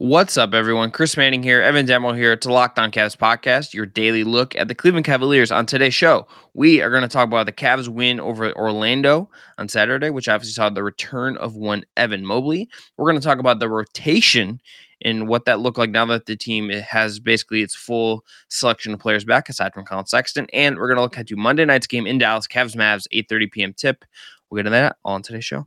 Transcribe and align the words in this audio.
What's 0.00 0.36
up, 0.38 0.54
everyone? 0.54 0.92
Chris 0.92 1.16
Manning 1.16 1.42
here, 1.42 1.60
Evan 1.60 1.84
Demo 1.84 2.12
here 2.12 2.36
to 2.36 2.52
Locked 2.52 2.78
On 2.78 2.92
Cavs 2.92 3.16
podcast, 3.16 3.74
your 3.74 3.84
daily 3.84 4.22
look 4.22 4.54
at 4.54 4.68
the 4.68 4.74
Cleveland 4.76 5.06
Cavaliers. 5.06 5.50
On 5.50 5.66
today's 5.66 5.92
show, 5.92 6.28
we 6.54 6.80
are 6.80 6.88
going 6.88 7.02
to 7.02 7.08
talk 7.08 7.26
about 7.26 7.46
the 7.46 7.52
Cavs 7.52 7.88
win 7.88 8.20
over 8.20 8.52
Orlando 8.52 9.28
on 9.58 9.68
Saturday, 9.68 10.10
which 10.10 10.28
obviously 10.28 10.52
saw 10.52 10.70
the 10.70 10.84
return 10.84 11.36
of 11.38 11.56
one 11.56 11.84
Evan 11.96 12.24
Mobley. 12.24 12.68
We're 12.96 13.10
going 13.10 13.20
to 13.20 13.26
talk 13.26 13.40
about 13.40 13.58
the 13.58 13.68
rotation 13.68 14.60
and 15.02 15.26
what 15.26 15.46
that 15.46 15.58
looked 15.58 15.78
like 15.78 15.90
now 15.90 16.06
that 16.06 16.26
the 16.26 16.36
team 16.36 16.70
has 16.70 17.18
basically 17.18 17.62
its 17.62 17.74
full 17.74 18.24
selection 18.46 18.94
of 18.94 19.00
players 19.00 19.24
back, 19.24 19.48
aside 19.48 19.74
from 19.74 19.84
Colin 19.84 20.06
Sexton. 20.06 20.46
And 20.52 20.78
we're 20.78 20.86
going 20.86 20.98
to 20.98 21.02
look 21.02 21.18
at 21.18 21.36
Monday 21.36 21.64
night's 21.64 21.88
game 21.88 22.06
in 22.06 22.18
Dallas, 22.18 22.46
Cavs 22.46 22.76
Mavs, 22.76 23.08
8:30 23.12 23.50
p.m. 23.50 23.72
tip. 23.72 24.04
We'll 24.48 24.60
get 24.60 24.62
to 24.62 24.70
that 24.70 24.94
on 25.04 25.22
today's 25.22 25.44
show. 25.44 25.66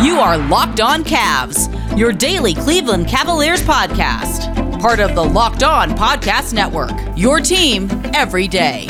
You 0.00 0.20
are 0.20 0.38
Locked 0.38 0.78
On 0.78 1.02
Cavs, 1.02 1.98
your 1.98 2.12
daily 2.12 2.54
Cleveland 2.54 3.08
Cavaliers 3.08 3.60
podcast. 3.62 4.80
Part 4.80 5.00
of 5.00 5.16
the 5.16 5.24
Locked 5.24 5.64
On 5.64 5.90
Podcast 5.90 6.54
Network, 6.54 6.92
your 7.16 7.40
team 7.40 7.90
every 8.14 8.46
day. 8.46 8.86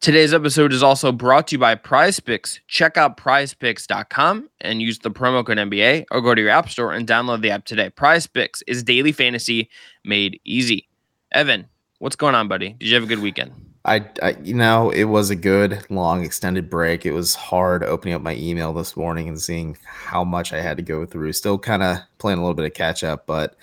Today's 0.00 0.32
episode 0.32 0.72
is 0.72 0.82
also 0.82 1.12
brought 1.12 1.48
to 1.48 1.56
you 1.56 1.58
by 1.58 1.74
Prize 1.74 2.18
Picks. 2.18 2.60
Check 2.66 2.96
out 2.96 3.18
prizepicks.com 3.18 4.48
and 4.62 4.80
use 4.80 5.00
the 5.00 5.10
promo 5.10 5.44
code 5.44 5.58
NBA 5.58 6.06
or 6.10 6.22
go 6.22 6.34
to 6.34 6.40
your 6.40 6.50
app 6.50 6.70
store 6.70 6.94
and 6.94 7.06
download 7.06 7.42
the 7.42 7.50
app 7.50 7.66
today. 7.66 7.90
Prize 7.90 8.26
Picks 8.26 8.62
is 8.62 8.82
daily 8.82 9.12
fantasy 9.12 9.68
made 10.02 10.40
easy. 10.46 10.88
Evan, 11.30 11.66
What's 12.04 12.16
going 12.16 12.34
on, 12.34 12.48
buddy? 12.48 12.74
Did 12.74 12.86
you 12.86 12.94
have 12.96 13.04
a 13.04 13.06
good 13.06 13.20
weekend? 13.20 13.52
I, 13.86 14.06
I, 14.22 14.36
you 14.42 14.52
know, 14.52 14.90
it 14.90 15.04
was 15.04 15.30
a 15.30 15.34
good 15.34 15.86
long 15.88 16.22
extended 16.22 16.68
break. 16.68 17.06
It 17.06 17.12
was 17.12 17.34
hard 17.34 17.82
opening 17.82 18.12
up 18.12 18.20
my 18.20 18.34
email 18.34 18.74
this 18.74 18.94
morning 18.94 19.26
and 19.26 19.40
seeing 19.40 19.78
how 19.86 20.22
much 20.22 20.52
I 20.52 20.60
had 20.60 20.76
to 20.76 20.82
go 20.82 21.06
through. 21.06 21.32
Still 21.32 21.58
kind 21.58 21.82
of 21.82 22.00
playing 22.18 22.38
a 22.38 22.42
little 22.42 22.54
bit 22.54 22.66
of 22.66 22.74
catch 22.74 23.04
up, 23.04 23.24
but 23.24 23.56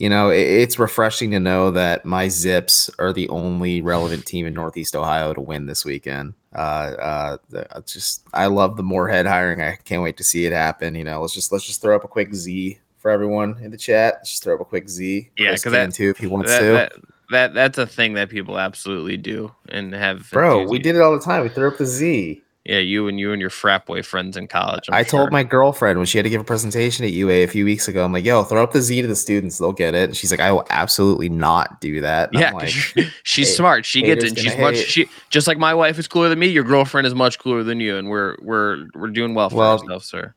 you 0.00 0.10
know, 0.10 0.30
it, 0.30 0.40
it's 0.40 0.80
refreshing 0.80 1.30
to 1.30 1.38
know 1.38 1.70
that 1.70 2.04
my 2.04 2.26
Zips 2.26 2.90
are 2.98 3.12
the 3.12 3.28
only 3.28 3.82
relevant 3.82 4.26
team 4.26 4.46
in 4.46 4.54
Northeast 4.54 4.96
Ohio 4.96 5.32
to 5.32 5.40
win 5.40 5.66
this 5.66 5.84
weekend. 5.84 6.34
Uh, 6.52 7.36
uh, 7.52 7.80
just 7.82 8.24
I 8.34 8.46
love 8.46 8.76
the 8.76 8.82
Moorhead 8.82 9.26
hiring. 9.26 9.62
I 9.62 9.76
can't 9.76 10.02
wait 10.02 10.16
to 10.16 10.24
see 10.24 10.44
it 10.44 10.52
happen. 10.52 10.96
You 10.96 11.04
know, 11.04 11.20
let's 11.20 11.34
just 11.34 11.52
let's 11.52 11.64
just 11.64 11.82
throw 11.82 11.94
up 11.94 12.02
a 12.02 12.08
quick 12.08 12.34
Z 12.34 12.80
for 12.98 13.12
everyone 13.12 13.58
in 13.62 13.70
the 13.70 13.78
chat. 13.78 14.14
Let's 14.16 14.30
just 14.30 14.42
throw 14.42 14.56
up 14.56 14.60
a 14.60 14.64
quick 14.64 14.88
Z. 14.88 15.30
Yeah, 15.38 15.52
because 15.52 15.70
that 15.70 15.94
too 15.94 16.10
if 16.10 16.18
he 16.18 16.26
wants 16.26 16.50
that, 16.50 16.58
to. 16.58 16.66
That, 16.72 16.92
that 17.30 17.54
that's 17.54 17.78
a 17.78 17.86
thing 17.86 18.14
that 18.14 18.30
people 18.30 18.58
absolutely 18.58 19.16
do 19.16 19.52
and 19.68 19.92
have. 19.92 20.30
Bro, 20.30 20.68
we 20.68 20.78
did 20.78 20.96
it 20.96 21.02
all 21.02 21.12
the 21.12 21.24
time. 21.24 21.42
We 21.42 21.48
threw 21.48 21.68
up 21.68 21.78
the 21.78 21.86
Z. 21.86 22.42
Yeah, 22.64 22.78
you 22.78 23.06
and 23.06 23.20
you 23.20 23.30
and 23.30 23.40
your 23.40 23.50
frat 23.50 23.86
boy 23.86 24.02
friends 24.02 24.36
in 24.36 24.48
college. 24.48 24.88
I'm 24.88 24.94
i 24.94 25.04
sure. 25.04 25.20
told 25.20 25.30
my 25.30 25.44
girlfriend 25.44 26.00
when 26.00 26.06
she 26.06 26.18
had 26.18 26.24
to 26.24 26.30
give 26.30 26.40
a 26.40 26.44
presentation 26.44 27.04
at 27.04 27.12
UA 27.12 27.44
a 27.44 27.46
few 27.46 27.64
weeks 27.64 27.86
ago, 27.86 28.04
I'm 28.04 28.12
like, 28.12 28.24
yo, 28.24 28.42
throw 28.42 28.60
up 28.64 28.72
the 28.72 28.82
Z 28.82 29.02
to 29.02 29.06
the 29.06 29.14
students, 29.14 29.58
they'll 29.58 29.72
get 29.72 29.94
it. 29.94 30.08
And 30.08 30.16
she's 30.16 30.32
like, 30.32 30.40
I 30.40 30.50
will 30.50 30.66
absolutely 30.70 31.28
not 31.28 31.80
do 31.80 32.00
that. 32.00 32.30
And 32.32 32.40
yeah, 32.40 32.50
like, 32.50 32.68
she's 33.22 33.48
hey, 33.48 33.54
smart. 33.54 33.86
She 33.86 34.02
gets 34.02 34.24
it. 34.24 34.36
She's 34.36 34.52
hate. 34.52 34.60
much 34.60 34.78
she 34.78 35.08
just 35.30 35.46
like 35.46 35.58
my 35.58 35.74
wife 35.74 35.96
is 35.96 36.08
cooler 36.08 36.28
than 36.28 36.40
me. 36.40 36.48
Your 36.48 36.64
girlfriend 36.64 37.06
is 37.06 37.14
much 37.14 37.38
cooler 37.38 37.62
than 37.62 37.78
you, 37.78 37.98
and 37.98 38.08
we're 38.08 38.36
we're 38.42 38.88
we're 38.96 39.10
doing 39.10 39.34
well 39.34 39.48
for 39.48 39.56
well, 39.56 39.78
ourselves, 39.78 40.06
sir 40.06 40.34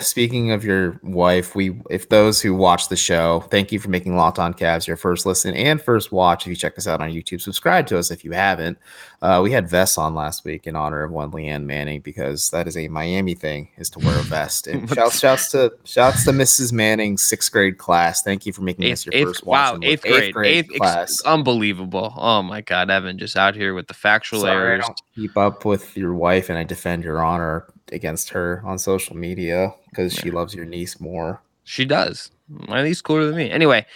speaking 0.00 0.50
of 0.50 0.64
your 0.64 0.98
wife, 1.02 1.54
we 1.54 1.78
if 1.90 2.08
those 2.08 2.40
who 2.40 2.54
watch 2.54 2.88
the 2.88 2.96
show, 2.96 3.40
thank 3.50 3.72
you 3.72 3.78
for 3.78 3.88
making 3.88 4.16
Locked 4.16 4.38
On 4.38 4.52
Cavs 4.52 4.86
your 4.86 4.96
first 4.96 5.26
listen 5.26 5.54
and 5.54 5.80
first 5.80 6.12
watch. 6.12 6.44
If 6.44 6.50
you 6.50 6.56
check 6.56 6.76
us 6.78 6.86
out 6.86 7.00
on 7.00 7.10
YouTube, 7.10 7.40
subscribe 7.40 7.86
to 7.88 7.98
us 7.98 8.10
if 8.10 8.24
you 8.24 8.32
haven't. 8.32 8.78
Uh, 9.22 9.40
we 9.42 9.50
had 9.50 9.68
vests 9.68 9.98
on 9.98 10.14
last 10.14 10.44
week 10.44 10.66
in 10.66 10.76
honor 10.76 11.02
of 11.02 11.10
one 11.10 11.30
Leanne 11.30 11.64
Manning 11.64 12.00
because 12.00 12.50
that 12.50 12.66
is 12.68 12.76
a 12.76 12.88
Miami 12.88 13.34
thing 13.34 13.68
is 13.76 13.90
to 13.90 13.98
wear 13.98 14.18
a 14.18 14.22
vest. 14.22 14.66
And 14.66 14.88
shouts, 14.94 15.18
shouts 15.18 15.50
to 15.52 15.72
shouts 15.84 16.24
to 16.24 16.32
Mrs. 16.32 16.72
Manning's 16.72 17.22
sixth 17.22 17.50
grade 17.52 17.78
class. 17.78 18.22
Thank 18.22 18.46
you 18.46 18.52
for 18.52 18.62
making 18.62 18.84
eighth, 18.84 19.04
this 19.04 19.06
your 19.06 19.14
eighth, 19.14 19.26
first 19.28 19.46
wow, 19.46 19.78
eighth 19.82 20.02
grade, 20.02 20.22
eighth 20.24 20.34
grade 20.34 20.70
eighth, 20.70 20.78
class. 20.80 21.20
unbelievable. 21.22 22.12
Oh 22.16 22.42
my 22.42 22.60
God, 22.60 22.90
Evan, 22.90 23.18
just 23.18 23.36
out 23.36 23.54
here 23.54 23.74
with 23.74 23.88
the 23.88 23.94
factual 23.94 24.40
Sorry, 24.40 24.74
errors. 24.74 24.86
keep 25.14 25.36
up 25.36 25.64
with 25.64 25.96
your 25.96 26.14
wife, 26.14 26.48
and 26.48 26.58
I 26.58 26.64
defend 26.64 27.04
your 27.04 27.24
honor 27.24 27.66
against 27.92 28.30
her 28.30 28.62
on 28.64 28.78
social 28.78 29.16
media 29.16 29.74
because 29.90 30.14
yeah. 30.16 30.22
she 30.22 30.30
loves 30.30 30.54
your 30.54 30.64
niece 30.64 31.00
more. 31.00 31.40
She 31.64 31.84
does. 31.84 32.30
My 32.48 32.82
niece 32.82 33.00
cooler 33.00 33.26
than 33.26 33.36
me. 33.36 33.50
Anyway, 33.50 33.86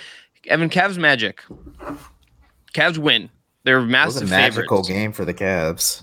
Evan 0.47 0.71
Cavs 0.71 0.99
Magic. 0.99 1.43
Cavs 2.75 2.99
win. 2.99 3.31
They're 3.65 3.81
massive. 3.81 4.23
It 4.23 4.25
was 4.25 4.31
a 4.31 4.34
magical 4.34 4.77
favorites. 4.78 4.89
game 4.89 5.12
for 5.12 5.25
the 5.25 5.34
Cavs. 5.34 6.03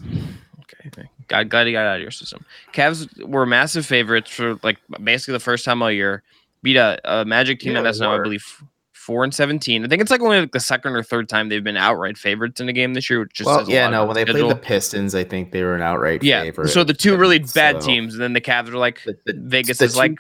Okay, 0.62 1.09
God, 1.28 1.50
glad 1.50 1.68
you 1.68 1.74
got 1.74 1.86
out 1.86 1.96
of 1.98 2.02
your 2.02 2.12
system. 2.12 2.46
Cavs 2.74 3.22
were 3.24 3.46
massive 3.46 3.86
favorites 3.86 4.31
for 4.31 4.59
like 4.64 4.78
basically 5.04 5.34
the 5.34 5.40
first 5.40 5.66
time 5.66 5.81
all 5.81 5.92
year. 5.92 6.24
Beat 6.64 6.78
a, 6.78 7.00
a 7.04 7.25
Magic 7.25 7.59
team 7.59 7.74
yeah, 7.74 7.81
that's 7.81 8.00
now 8.00 8.14
I 8.14 8.22
believe 8.22 8.64
four 9.07 9.23
and 9.23 9.34
seventeen. 9.34 9.85
I 9.85 9.88
think 9.88 10.01
it's 10.01 10.12
like 10.12 10.19
only 10.19 10.41
like 10.41 10.51
the 10.51 10.59
second 10.59 10.94
or 10.94 11.01
third 11.01 11.29
time 11.29 11.47
they've 11.47 11.63
been 11.63 11.78
outright 11.78 12.18
favorites 12.18 12.59
in 12.59 12.68
a 12.68 12.73
game 12.73 12.94
this 12.94 13.09
year. 13.09 13.22
Which 13.22 13.34
just 13.34 13.47
well, 13.47 13.68
yeah, 13.68 13.90
no. 13.90 14.06
When 14.06 14.16
they 14.16 14.23
schedule. 14.23 14.50
played 14.50 14.57
the 14.57 14.62
Pistons, 14.62 15.16
I 15.16 15.23
think 15.23 15.53
they 15.53 15.63
were 15.63 15.75
an 15.75 15.81
outright 15.81 16.22
yeah. 16.22 16.44
favorite. 16.44 16.68
So 16.68 16.84
the 16.84 16.94
two 16.94 17.16
really 17.16 17.40
bad 17.40 17.81
so. 17.81 17.88
teams, 17.88 18.13
and 18.13 18.22
then 18.22 18.34
the 18.34 18.41
Cavs 18.41 18.68
are 18.68 18.78
like 18.78 19.01
the, 19.06 19.18
the, 19.25 19.34
Vegas 19.34 19.78
the 19.78 19.85
is 19.85 19.95
like 19.95 20.18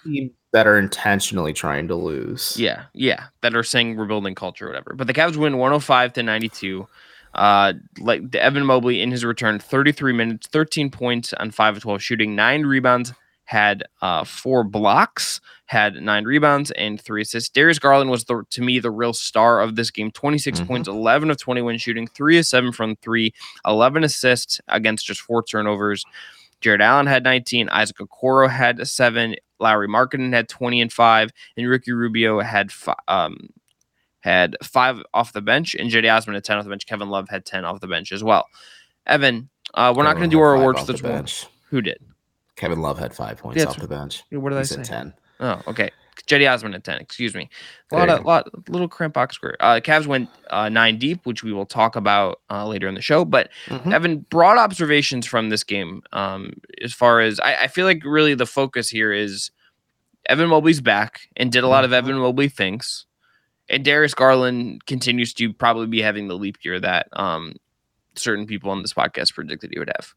that 0.53 0.65
are 0.65 0.79
intentionally 0.79 1.51
trying 1.51 1.89
to 1.89 1.95
lose. 1.95 2.55
Yeah, 2.57 2.85
yeah, 2.93 3.25
that 3.41 3.53
are 3.55 3.63
saying 3.63 3.97
we're 3.97 4.05
building 4.05 4.33
culture 4.33 4.65
or 4.65 4.69
whatever. 4.69 4.93
But 4.95 5.07
the 5.07 5.13
Cavs 5.13 5.35
win 5.35 5.57
one 5.57 5.71
hundred 5.71 5.75
oh 5.75 5.79
five 5.81 6.13
to 6.13 6.23
ninety 6.23 6.47
two. 6.47 6.87
Uh, 7.35 7.73
like 7.99 8.31
the 8.31 8.41
Evan 8.41 8.65
Mobley 8.65 9.01
in 9.01 9.11
his 9.11 9.23
return, 9.23 9.59
33 9.59 10.11
minutes, 10.11 10.47
13 10.47 10.89
points 10.89 11.33
on 11.33 11.51
5 11.51 11.75
of 11.75 11.83
12 11.83 12.01
shooting, 12.01 12.35
nine 12.35 12.65
rebounds, 12.65 13.13
had 13.43 13.83
uh, 14.01 14.23
four 14.23 14.63
blocks, 14.63 15.39
had 15.67 15.95
nine 15.95 16.23
rebounds 16.23 16.71
and 16.71 16.99
three 16.99 17.21
assists. 17.21 17.49
Darius 17.49 17.77
Garland 17.77 18.09
was 18.09 18.25
the 18.25 18.43
to 18.49 18.61
me 18.61 18.79
the 18.79 18.91
real 18.91 19.13
star 19.13 19.61
of 19.61 19.75
this 19.75 19.91
game. 19.91 20.11
26 20.11 20.59
mm-hmm. 20.59 20.67
points, 20.67 20.87
11 20.87 21.29
of 21.29 21.37
21 21.37 21.77
shooting, 21.77 22.07
three 22.07 22.37
of 22.37 22.45
seven 22.45 22.71
from 22.71 22.95
three, 22.97 23.33
11 23.65 24.03
assists 24.03 24.59
against 24.67 25.05
just 25.05 25.21
four 25.21 25.43
turnovers. 25.43 26.03
Jarrett 26.61 26.81
Allen 26.81 27.05
had 27.05 27.23
19, 27.23 27.69
Isaac 27.69 27.97
Okoro 27.97 28.49
had 28.49 28.87
seven, 28.87 29.35
Lauri 29.59 29.87
Markkanen 29.87 30.33
had 30.33 30.49
20 30.49 30.81
and 30.81 30.91
five, 30.91 31.31
and 31.55 31.67
Ricky 31.67 31.91
Rubio 31.91 32.39
had 32.39 32.71
five, 32.71 32.95
um, 33.07 33.49
had 34.21 34.57
five 34.63 35.03
off 35.13 35.33
the 35.33 35.41
bench, 35.41 35.75
and 35.75 35.91
Cedi 35.91 36.11
Osman 36.11 36.33
had 36.33 36.43
10 36.43 36.57
off 36.57 36.63
the 36.63 36.69
bench. 36.69 36.87
Kevin 36.87 37.09
Love 37.09 37.29
had 37.29 37.45
10 37.45 37.63
off 37.63 37.79
the 37.79 37.87
bench 37.87 38.11
as 38.11 38.23
well. 38.23 38.47
Evan, 39.05 39.49
uh, 39.73 39.93
we're 39.95 40.03
Kevin 40.03 40.05
not 40.05 40.17
going 40.17 40.29
to 40.29 40.35
do 40.35 40.39
our 40.39 40.55
awards 40.55 40.85
this 40.87 41.01
bench. 41.01 41.45
Who 41.69 41.81
did? 41.81 41.99
Kevin 42.55 42.81
Love 42.81 42.97
had 42.97 43.13
five 43.13 43.37
points 43.37 43.63
off 43.63 43.77
the 43.77 43.87
bench. 43.87 44.23
What 44.31 44.49
did 44.49 44.55
he 44.55 44.59
I 44.61 44.63
say? 44.63 44.83
10. 44.83 45.13
Oh, 45.39 45.61
okay. 45.67 45.91
Cedi 46.25 46.51
Osman 46.51 46.73
at 46.73 46.83
10, 46.83 46.99
excuse 46.99 47.35
me. 47.35 47.49
A 47.91 47.95
lot 47.95 48.09
of 48.09 48.25
lot 48.25 48.69
little 48.69 48.87
cramp 48.87 49.13
box 49.13 49.35
square. 49.35 49.55
Uh 49.59 49.79
Cavs 49.79 50.07
went 50.07 50.29
uh, 50.49 50.67
nine 50.67 50.97
deep, 50.97 51.25
which 51.25 51.43
we 51.43 51.53
will 51.53 51.65
talk 51.65 51.95
about 51.95 52.41
uh, 52.49 52.67
later 52.67 52.87
in 52.87 52.95
the 52.95 53.01
show. 53.01 53.23
But 53.23 53.49
mm-hmm. 53.67 53.93
Evan, 53.93 54.19
broad 54.29 54.57
observations 54.57 55.25
from 55.25 55.49
this 55.49 55.63
game. 55.63 56.01
Um, 56.11 56.53
as 56.83 56.93
far 56.93 57.21
as 57.21 57.39
I, 57.39 57.55
I, 57.63 57.67
feel 57.67 57.85
like 57.85 58.03
really 58.03 58.33
the 58.33 58.45
focus 58.45 58.89
here 58.89 59.13
is 59.13 59.51
Evan 60.27 60.49
Mobley's 60.49 60.81
back 60.81 61.21
and 61.37 61.51
did 61.51 61.63
a 61.63 61.67
lot 61.67 61.83
mm-hmm. 61.83 61.93
of 61.93 62.05
Evan 62.05 62.17
Mobley 62.17 62.49
things. 62.49 63.05
And 63.69 63.85
Darius 63.85 64.13
Garland 64.13 64.85
continues 64.85 65.33
to 65.35 65.53
probably 65.53 65.87
be 65.87 66.01
having 66.01 66.27
the 66.27 66.37
leap 66.37 66.57
year 66.63 66.79
that 66.79 67.07
um 67.13 67.55
certain 68.15 68.47
people 68.47 68.71
on 68.71 68.81
this 68.81 68.93
podcast 68.93 69.33
predicted 69.33 69.69
he 69.71 69.79
would 69.79 69.91
have. 69.95 70.13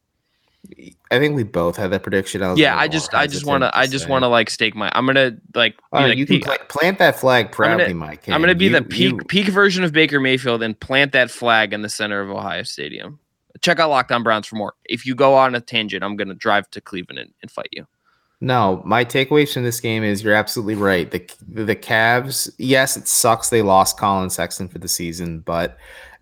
I 1.10 1.18
think 1.18 1.34
we 1.34 1.42
both 1.42 1.76
had 1.76 1.90
that 1.90 2.02
prediction. 2.02 2.42
I 2.42 2.54
yeah, 2.54 2.78
I 2.78 2.86
just, 2.86 3.14
I 3.14 3.26
just 3.26 3.46
want 3.46 3.62
to, 3.62 3.76
I 3.76 3.86
just 3.86 4.08
want 4.08 4.22
to 4.24 4.28
like 4.28 4.50
stake 4.50 4.76
my. 4.76 4.92
I'm 4.94 5.06
gonna 5.06 5.36
like, 5.54 5.76
like 5.90 6.16
you 6.18 6.26
peak, 6.26 6.44
can 6.44 6.58
plant 6.68 6.98
that 6.98 7.18
flag 7.18 7.50
proudly, 7.50 7.84
I'm 7.84 7.90
gonna, 7.92 7.94
Mike. 7.94 8.28
I'm 8.28 8.40
gonna 8.40 8.54
be 8.54 8.66
you, 8.66 8.72
the 8.72 8.82
peak, 8.82 9.12
you... 9.12 9.18
peak 9.26 9.48
version 9.48 9.84
of 9.84 9.92
Baker 9.92 10.20
Mayfield 10.20 10.62
and 10.62 10.78
plant 10.78 11.12
that 11.12 11.30
flag 11.30 11.72
in 11.72 11.82
the 11.82 11.88
center 11.88 12.20
of 12.20 12.30
Ohio 12.30 12.62
Stadium. 12.62 13.18
Check 13.62 13.80
out 13.80 13.90
Locked 13.90 14.12
On 14.12 14.22
Browns 14.22 14.46
for 14.46 14.56
more. 14.56 14.74
If 14.84 15.06
you 15.06 15.14
go 15.14 15.34
on 15.34 15.54
a 15.54 15.60
tangent, 15.60 16.04
I'm 16.04 16.16
gonna 16.16 16.34
drive 16.34 16.70
to 16.72 16.80
Cleveland 16.80 17.18
and, 17.18 17.30
and 17.42 17.50
fight 17.50 17.68
you. 17.72 17.86
No, 18.42 18.82
my 18.86 19.04
takeaways 19.04 19.52
from 19.52 19.64
this 19.64 19.80
game 19.80 20.02
is 20.02 20.22
you're 20.22 20.34
absolutely 20.34 20.74
right. 20.74 21.10
The 21.10 21.28
the 21.48 21.76
Cavs, 21.76 22.50
yes, 22.58 22.96
it 22.96 23.08
sucks 23.08 23.50
they 23.50 23.62
lost 23.62 23.98
Colin 23.98 24.30
Sexton 24.30 24.68
for 24.68 24.78
the 24.78 24.88
season, 24.88 25.40
but 25.40 25.76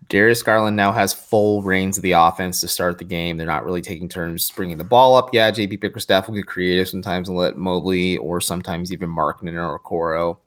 Darius 0.09 0.41
Garland 0.41 0.75
now 0.75 0.91
has 0.91 1.13
full 1.13 1.61
reins 1.61 1.97
of 1.97 2.01
the 2.01 2.13
offense 2.13 2.59
to 2.61 2.67
start 2.67 2.97
the 2.97 3.03
game. 3.03 3.37
They're 3.37 3.45
not 3.45 3.63
really 3.63 3.81
taking 3.81 4.09
turns 4.09 4.49
bringing 4.49 4.79
the 4.79 4.83
ball 4.83 5.15
up. 5.15 5.29
Yeah, 5.33 5.51
JB 5.51 5.79
Bickerstaff 5.79 6.27
will 6.27 6.35
get 6.35 6.47
creative 6.47 6.89
sometimes 6.89 7.29
and 7.29 7.37
let 7.37 7.57
Mobley 7.57 8.17
or 8.17 8.41
sometimes 8.41 8.91
even 8.91 9.07
Markkanen 9.07 9.53
or 9.53 9.79
Okoro 9.79 10.37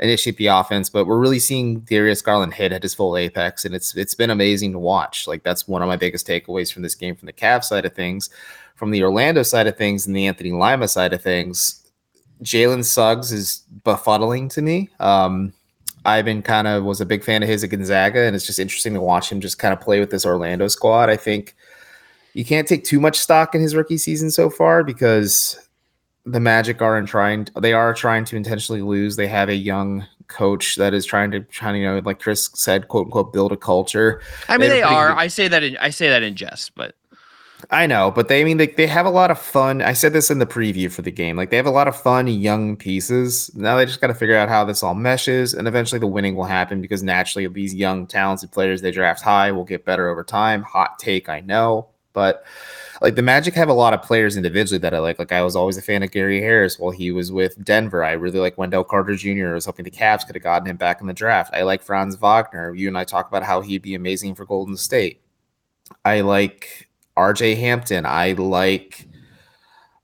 initiate 0.00 0.36
the 0.36 0.48
offense. 0.48 0.90
But 0.90 1.06
we're 1.06 1.20
really 1.20 1.38
seeing 1.38 1.80
Darius 1.80 2.22
Garland 2.22 2.54
hit 2.54 2.72
at 2.72 2.82
his 2.82 2.92
full 2.92 3.16
apex, 3.16 3.64
and 3.64 3.72
it's 3.72 3.96
it's 3.96 4.16
been 4.16 4.30
amazing 4.30 4.72
to 4.72 4.80
watch. 4.80 5.28
Like 5.28 5.44
that's 5.44 5.68
one 5.68 5.80
of 5.80 5.88
my 5.88 5.96
biggest 5.96 6.26
takeaways 6.26 6.72
from 6.72 6.82
this 6.82 6.96
game 6.96 7.14
from 7.14 7.26
the 7.26 7.32
Cavs 7.32 7.64
side 7.64 7.84
of 7.84 7.94
things, 7.94 8.30
from 8.74 8.90
the 8.90 9.04
Orlando 9.04 9.44
side 9.44 9.68
of 9.68 9.76
things, 9.76 10.08
and 10.08 10.16
the 10.16 10.26
Anthony 10.26 10.50
Lima 10.50 10.88
side 10.88 11.12
of 11.12 11.22
things. 11.22 11.88
Jalen 12.42 12.84
Suggs 12.84 13.30
is 13.30 13.62
befuddling 13.84 14.50
to 14.50 14.60
me. 14.60 14.90
Um, 14.98 15.52
Ivan 16.04 16.42
kind 16.42 16.66
of 16.66 16.84
was 16.84 17.00
a 17.00 17.06
big 17.06 17.24
fan 17.24 17.42
of 17.42 17.48
his 17.48 17.64
at 17.64 17.70
Gonzaga, 17.70 18.20
and 18.20 18.36
it's 18.36 18.46
just 18.46 18.58
interesting 18.58 18.94
to 18.94 19.00
watch 19.00 19.30
him 19.30 19.40
just 19.40 19.58
kind 19.58 19.72
of 19.72 19.80
play 19.80 20.00
with 20.00 20.10
this 20.10 20.26
Orlando 20.26 20.68
squad. 20.68 21.08
I 21.08 21.16
think 21.16 21.54
you 22.34 22.44
can't 22.44 22.68
take 22.68 22.84
too 22.84 23.00
much 23.00 23.18
stock 23.18 23.54
in 23.54 23.60
his 23.60 23.74
rookie 23.74 23.98
season 23.98 24.30
so 24.30 24.50
far 24.50 24.84
because 24.84 25.58
the 26.26 26.40
Magic 26.40 26.82
aren't 26.82 27.08
trying. 27.08 27.48
They 27.60 27.72
are 27.72 27.94
trying 27.94 28.24
to 28.26 28.36
intentionally 28.36 28.82
lose. 28.82 29.16
They 29.16 29.28
have 29.28 29.48
a 29.48 29.54
young 29.54 30.06
coach 30.26 30.76
that 30.76 30.94
is 30.94 31.04
trying 31.04 31.30
to 31.30 31.40
trying 31.40 31.74
to 31.74 31.80
you 31.80 31.86
know 31.86 31.98
like 32.04 32.20
Chris 32.20 32.50
said, 32.54 32.88
quote 32.88 33.06
unquote, 33.06 33.32
build 33.32 33.52
a 33.52 33.56
culture. 33.56 34.20
I 34.48 34.58
mean, 34.58 34.68
they, 34.68 34.76
they 34.76 34.82
are. 34.82 35.08
Good. 35.08 35.18
I 35.18 35.26
say 35.28 35.48
that 35.48 35.62
in 35.62 35.76
I 35.78 35.90
say 35.90 36.08
that 36.08 36.22
in 36.22 36.34
jest, 36.34 36.74
but 36.74 36.96
I 37.70 37.86
know, 37.86 38.10
but 38.10 38.28
they 38.28 38.40
I 38.40 38.44
mean 38.44 38.56
they, 38.56 38.66
they 38.66 38.86
have 38.86 39.06
a 39.06 39.10
lot 39.10 39.30
of 39.30 39.38
fun. 39.38 39.82
I 39.82 39.92
said 39.92 40.12
this 40.12 40.30
in 40.30 40.38
the 40.38 40.46
preview 40.46 40.90
for 40.90 41.02
the 41.02 41.10
game. 41.10 41.36
Like 41.36 41.50
they 41.50 41.56
have 41.56 41.66
a 41.66 41.70
lot 41.70 41.88
of 41.88 41.96
fun 41.96 42.26
young 42.26 42.76
pieces. 42.76 43.54
Now 43.54 43.76
they 43.76 43.86
just 43.86 44.00
got 44.00 44.08
to 44.08 44.14
figure 44.14 44.36
out 44.36 44.48
how 44.48 44.64
this 44.64 44.82
all 44.82 44.94
meshes, 44.94 45.54
and 45.54 45.68
eventually 45.68 45.98
the 45.98 46.06
winning 46.06 46.36
will 46.36 46.44
happen 46.44 46.80
because 46.80 47.02
naturally 47.02 47.46
these 47.48 47.74
young 47.74 48.06
talented 48.06 48.52
players 48.52 48.82
they 48.82 48.90
draft 48.90 49.22
high 49.22 49.52
will 49.52 49.64
get 49.64 49.84
better 49.84 50.08
over 50.08 50.24
time. 50.24 50.62
Hot 50.62 50.98
take, 50.98 51.28
I 51.28 51.40
know, 51.40 51.88
but 52.12 52.44
like 53.00 53.16
the 53.16 53.22
Magic 53.22 53.54
have 53.54 53.68
a 53.68 53.74
lot 53.74 53.92
of 53.92 54.02
players 54.02 54.36
individually 54.36 54.78
that 54.78 54.94
I 54.94 54.98
like. 54.98 55.18
Like 55.18 55.32
I 55.32 55.42
was 55.42 55.56
always 55.56 55.76
a 55.76 55.82
fan 55.82 56.02
of 56.02 56.10
Gary 56.10 56.40
Harris 56.40 56.78
while 56.78 56.90
he 56.90 57.10
was 57.12 57.30
with 57.30 57.62
Denver. 57.64 58.04
I 58.04 58.12
really 58.12 58.40
like 58.40 58.56
Wendell 58.56 58.84
Carter 58.84 59.14
Jr. 59.14 59.50
I 59.50 59.54
was 59.54 59.66
hoping 59.66 59.84
the 59.84 59.90
Cavs 59.90 60.26
could 60.26 60.36
have 60.36 60.42
gotten 60.42 60.68
him 60.68 60.76
back 60.76 61.00
in 61.00 61.06
the 61.06 61.12
draft. 61.12 61.52
I 61.54 61.62
like 61.62 61.82
Franz 61.82 62.16
Wagner. 62.16 62.74
You 62.74 62.88
and 62.88 62.96
I 62.96 63.04
talk 63.04 63.28
about 63.28 63.42
how 63.42 63.60
he'd 63.60 63.82
be 63.82 63.94
amazing 63.94 64.34
for 64.34 64.44
Golden 64.46 64.76
State. 64.76 65.20
I 66.04 66.22
like 66.22 66.88
RJ 67.16 67.56
Hampton. 67.56 68.06
I 68.06 68.32
like 68.32 69.06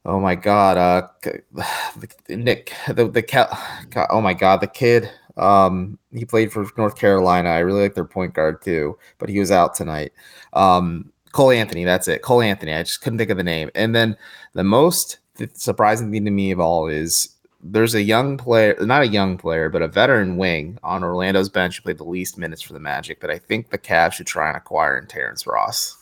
oh 0.05 0.21
my 0.21 0.35
god, 0.35 0.77
uh 0.77 1.09
Nick 2.29 2.73
the 2.89 3.09
the 3.09 4.07
oh 4.11 4.21
my 4.21 4.35
god, 4.35 4.61
the 4.61 4.67
kid. 4.67 5.11
Um 5.37 5.99
he 6.13 6.25
played 6.25 6.53
for 6.53 6.67
North 6.77 6.97
Carolina. 6.97 7.51
I 7.51 7.59
really 7.61 7.83
like 7.83 7.95
their 7.95 8.05
point 8.05 8.35
guard 8.35 8.63
too, 8.63 8.99
but 9.19 9.29
he 9.29 9.39
was 9.39 9.51
out 9.51 9.75
tonight. 9.75 10.13
Um 10.53 11.13
Cole 11.33 11.53
Anthony, 11.53 11.85
that's 11.85 12.09
it. 12.09 12.23
Cole 12.23 12.43
Anthony. 12.43 12.75
I 12.75 12.83
just 12.83 13.03
couldn't 13.03 13.19
think 13.19 13.31
of 13.31 13.37
the 13.37 13.45
name. 13.45 13.71
And 13.75 13.95
then 13.95 14.17
the 14.55 14.65
most 14.65 15.19
surprising 15.55 16.11
thing 16.11 16.25
to 16.25 16.31
me 16.31 16.51
of 16.51 16.61
all 16.61 16.89
is 16.89 17.37
there's 17.63 17.95
a 17.95 18.03
young 18.03 18.37
player, 18.37 18.77
not 18.81 19.03
a 19.03 19.09
young 19.09 19.37
player, 19.37 19.69
but 19.69 19.83
a 19.83 19.89
veteran 19.89 20.37
wing 20.37 20.79
on 20.83 21.05
Orlando's 21.05 21.49
bench 21.49 21.77
who 21.77 21.83
played 21.83 21.99
the 21.99 22.05
least 22.05 22.39
minutes 22.39 22.63
for 22.63 22.73
the 22.73 22.81
Magic 22.81 23.21
that 23.21 23.31
I 23.31 23.39
think 23.39 23.71
the 23.71 23.79
Cavs 23.79 24.15
should 24.15 24.27
try 24.27 24.49
and 24.49 24.57
acquire 24.57 24.97
in 24.97 25.07
Terrence 25.07 25.47
Ross. 25.47 26.00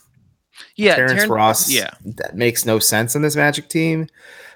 Yeah, 0.75 0.95
Terrence 0.95 1.27
Ross. 1.27 1.71
Yeah, 1.71 1.91
that 2.05 2.35
makes 2.35 2.65
no 2.65 2.79
sense 2.79 3.15
in 3.15 3.21
this 3.21 3.35
Magic 3.35 3.69
team. 3.69 4.07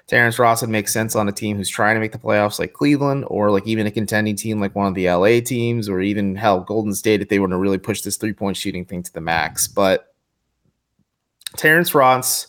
Terrence 0.06 0.38
Ross 0.38 0.60
would 0.60 0.70
make 0.70 0.88
sense 0.88 1.16
on 1.16 1.28
a 1.28 1.32
team 1.32 1.56
who's 1.56 1.68
trying 1.68 1.96
to 1.96 2.00
make 2.00 2.12
the 2.12 2.18
playoffs 2.18 2.58
like 2.58 2.74
Cleveland 2.74 3.24
or 3.28 3.50
like 3.50 3.66
even 3.66 3.86
a 3.86 3.90
contending 3.90 4.36
team 4.36 4.60
like 4.60 4.74
one 4.74 4.86
of 4.86 4.94
the 4.94 5.08
LA 5.08 5.40
teams 5.40 5.88
or 5.88 6.00
even 6.00 6.36
hell 6.36 6.60
Golden 6.60 6.94
State 6.94 7.22
if 7.22 7.30
they 7.30 7.38
want 7.38 7.52
to 7.52 7.56
really 7.56 7.78
push 7.78 8.02
this 8.02 8.18
three 8.18 8.34
point 8.34 8.56
shooting 8.56 8.84
thing 8.84 9.02
to 9.02 9.12
the 9.12 9.22
max. 9.22 9.66
But 9.66 10.14
Terrence 11.56 11.94
Ross 11.94 12.48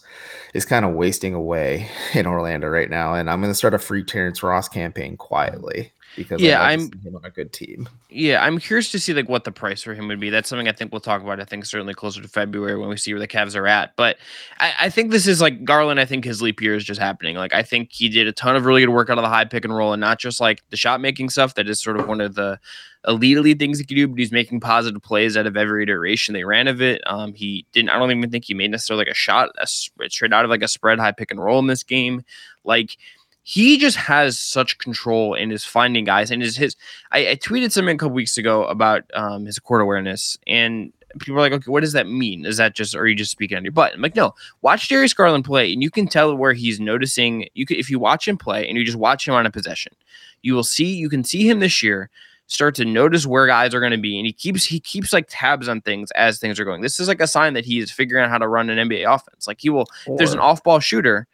is 0.56 0.64
kind 0.64 0.86
of 0.86 0.94
wasting 0.94 1.34
away 1.34 1.90
in 2.14 2.26
Orlando 2.26 2.68
right 2.68 2.90
now, 2.90 3.14
and 3.14 3.30
I'm 3.30 3.42
going 3.42 3.52
to 3.52 3.56
start 3.56 3.74
a 3.74 3.80
free 3.80 4.04
Terrence 4.04 4.42
Ross 4.42 4.70
campaign 4.70 5.18
quietly 5.18 5.92
because 6.16 6.40
yeah, 6.40 6.64
I'm 6.64 6.90
on 7.14 7.26
a 7.26 7.30
good 7.30 7.52
team. 7.52 7.90
Yeah, 8.10 8.42
I'm 8.42 8.58
curious 8.60 8.90
to 8.92 9.00
see 9.00 9.14
like 9.14 9.28
what 9.28 9.44
the 9.44 9.52
price 9.52 9.84
for 9.84 9.94
him 9.94 10.08
would 10.08 10.22
be. 10.22 10.30
That's 10.30 10.48
something 10.48 10.70
I 10.70 10.72
think 10.72 10.94
we'll 10.94 11.02
talk 11.02 11.22
about. 11.22 11.42
I 11.42 11.44
think 11.44 11.66
certainly 11.66 11.94
closer 11.94 12.22
to 12.22 12.28
February 12.30 12.78
when 12.78 12.88
we 12.88 12.96
see 12.96 13.14
where 13.14 13.20
the 13.20 13.28
Cavs 13.28 13.54
are 13.54 13.68
at. 13.68 13.98
But 13.98 14.16
I, 14.60 14.74
I 14.80 14.90
think 14.90 15.12
this 15.12 15.28
is 15.28 15.42
like 15.42 15.66
Garland. 15.66 16.00
I 16.00 16.06
think 16.06 16.24
his 16.24 16.42
leap 16.42 16.62
year 16.62 16.76
is 16.76 16.86
just 16.86 17.02
happening. 17.02 17.36
Like 17.36 17.54
I 17.54 17.62
think 17.62 17.92
he 17.92 18.08
did 18.08 18.26
a 18.26 18.32
ton 18.32 18.56
of 18.56 18.66
really 18.66 18.82
good 18.82 18.94
work 18.94 19.10
out 19.10 19.18
of 19.18 19.24
the 19.24 19.30
high 19.30 19.44
pick 19.44 19.66
and 19.66 19.76
roll, 19.76 19.92
and 19.92 20.00
not 20.00 20.20
just 20.20 20.40
like 20.40 20.64
the 20.70 20.78
shot 20.78 21.02
making 21.02 21.32
stuff. 21.32 21.56
That 21.56 21.68
is 21.68 21.82
sort 21.82 22.00
of 22.00 22.08
one 22.08 22.22
of 22.22 22.36
the 22.36 22.62
elite 23.08 23.38
elite 23.38 23.60
things 23.60 23.80
he 23.80 23.86
could 23.86 23.96
do. 23.96 24.08
But 24.08 24.20
he's 24.20 24.32
making 24.32 24.60
positive 24.60 25.02
plays 25.02 25.38
out 25.38 25.48
of 25.48 25.58
every 25.58 25.84
iteration 25.84 26.34
they 26.34 26.44
ran 26.44 26.68
of 26.68 26.82
it. 26.82 27.02
Um, 27.06 27.34
he 27.34 27.66
didn't. 27.72 27.90
I 27.90 28.00
don't 28.00 28.12
even 28.12 28.30
think 28.30 28.46
he 28.46 28.54
made 28.54 28.72
necessarily 28.72 29.06
like 29.06 29.12
a 29.12 29.16
shot 29.16 29.50
a, 29.58 29.68
straight 29.68 30.34
out 30.34 30.46
of 30.46 30.52
like 30.52 30.64
a 30.64 30.68
spread 30.68 31.00
high 31.00 31.12
pick 31.12 31.32
and 31.32 31.44
roll 31.44 31.60
in 31.60 31.68
this 31.68 31.84
game. 31.84 32.24
Like 32.64 32.98
he 33.44 33.78
just 33.78 33.98
has 33.98 34.40
such 34.40 34.80
control 34.80 35.36
in 35.36 35.52
his 35.52 35.64
finding 35.64 36.04
guys 36.04 36.32
and 36.32 36.42
his 36.42 36.58
his. 36.58 36.76
I, 37.12 37.30
I 37.30 37.36
tweeted 37.36 37.72
something 37.72 37.96
a 37.96 37.98
couple 37.98 38.16
weeks 38.16 38.38
ago 38.38 38.66
about 38.66 39.04
um, 39.14 39.46
his 39.46 39.60
court 39.60 39.82
awareness, 39.82 40.38
and 40.48 40.92
people 41.20 41.38
are 41.38 41.42
like, 41.42 41.54
okay, 41.54 41.70
what 41.70 41.82
does 41.82 41.94
that 41.94 42.08
mean? 42.08 42.46
Is 42.46 42.58
that 42.58 42.76
just, 42.76 42.96
are 42.96 43.08
you 43.08 43.16
just 43.16 43.32
speaking 43.32 43.58
on 43.58 43.64
your 43.64 43.72
butt? 43.72 43.94
I'm 43.94 44.02
like, 44.02 44.16
no, 44.16 44.34
watch 44.62 44.90
Darius 44.90 45.14
Garland 45.14 45.46
play, 45.46 45.72
and 45.72 45.82
you 45.82 45.90
can 45.90 46.08
tell 46.08 46.36
where 46.36 46.54
he's 46.54 46.80
noticing. 46.80 47.48
You 47.54 47.66
could, 47.66 47.78
if 47.78 47.90
you 47.90 48.00
watch 48.00 48.28
him 48.28 48.38
play, 48.38 48.68
and 48.68 48.78
you 48.78 48.84
just 48.84 48.98
watch 48.98 49.28
him 49.28 49.34
on 49.34 49.46
a 49.46 49.52
possession, 49.52 49.94
you 50.42 50.54
will 50.54 50.64
see, 50.64 50.96
you 50.96 51.08
can 51.10 51.24
see 51.24 51.48
him 51.48 51.60
this 51.60 51.82
year 51.84 52.10
start 52.48 52.76
to 52.76 52.86
notice 52.86 53.26
where 53.26 53.48
guys 53.48 53.74
are 53.74 53.80
going 53.80 53.92
to 53.92 53.98
be, 53.98 54.18
and 54.18 54.26
he 54.26 54.34
keeps 54.34 54.66
he 54.66 54.80
keeps 54.80 55.14
like 55.14 55.26
tabs 55.30 55.68
on 55.68 55.82
things 55.82 56.12
as 56.12 56.40
things 56.40 56.60
are 56.60 56.66
going. 56.66 56.82
This 56.82 57.00
is 57.00 57.08
like 57.08 57.22
a 57.22 57.28
sign 57.28 57.54
that 57.54 57.66
he 57.66 57.80
is 57.80 57.92
figuring 57.92 58.24
out 58.24 58.30
how 58.30 58.38
to 58.38 58.48
run 58.48 58.70
an 58.70 58.90
NBA 58.90 59.12
offense. 59.14 59.48
Like 59.48 59.62
he 59.62 59.70
will, 59.70 59.88
or, 60.08 60.18
there's 60.18 60.34
an 60.34 60.40
off 60.40 60.64
ball 60.64 60.80
shooter 60.80 61.28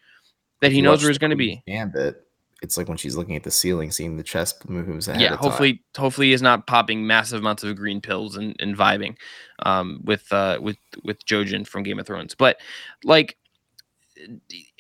that 0.61 0.71
he 0.71 0.81
knows 0.81 1.01
where 1.01 1.09
he's 1.09 1.17
going 1.17 1.31
to 1.31 1.35
be. 1.35 1.63
Gambit. 1.67 2.27
It's 2.61 2.77
like 2.77 2.87
when 2.87 2.97
she's 2.97 3.15
looking 3.15 3.35
at 3.35 3.41
the 3.41 3.49
ceiling, 3.49 3.89
seeing 3.89 4.17
the 4.17 4.23
chest 4.23 4.69
moves 4.69 5.07
ahead. 5.07 5.19
Yeah, 5.19 5.35
hopefully, 5.35 5.81
time. 5.93 6.03
hopefully 6.03 6.29
he's 6.29 6.43
not 6.43 6.67
popping 6.67 7.07
massive 7.07 7.39
amounts 7.39 7.63
of 7.63 7.75
green 7.75 8.01
pills 8.01 8.35
and, 8.35 8.55
and 8.59 8.77
vibing 8.77 9.15
um, 9.63 9.99
with 10.03 10.31
uh, 10.31 10.59
with 10.61 10.77
with 11.03 11.25
Jojen 11.25 11.65
from 11.67 11.81
Game 11.81 11.97
of 11.97 12.05
Thrones. 12.05 12.35
But 12.35 12.57
like 13.03 13.35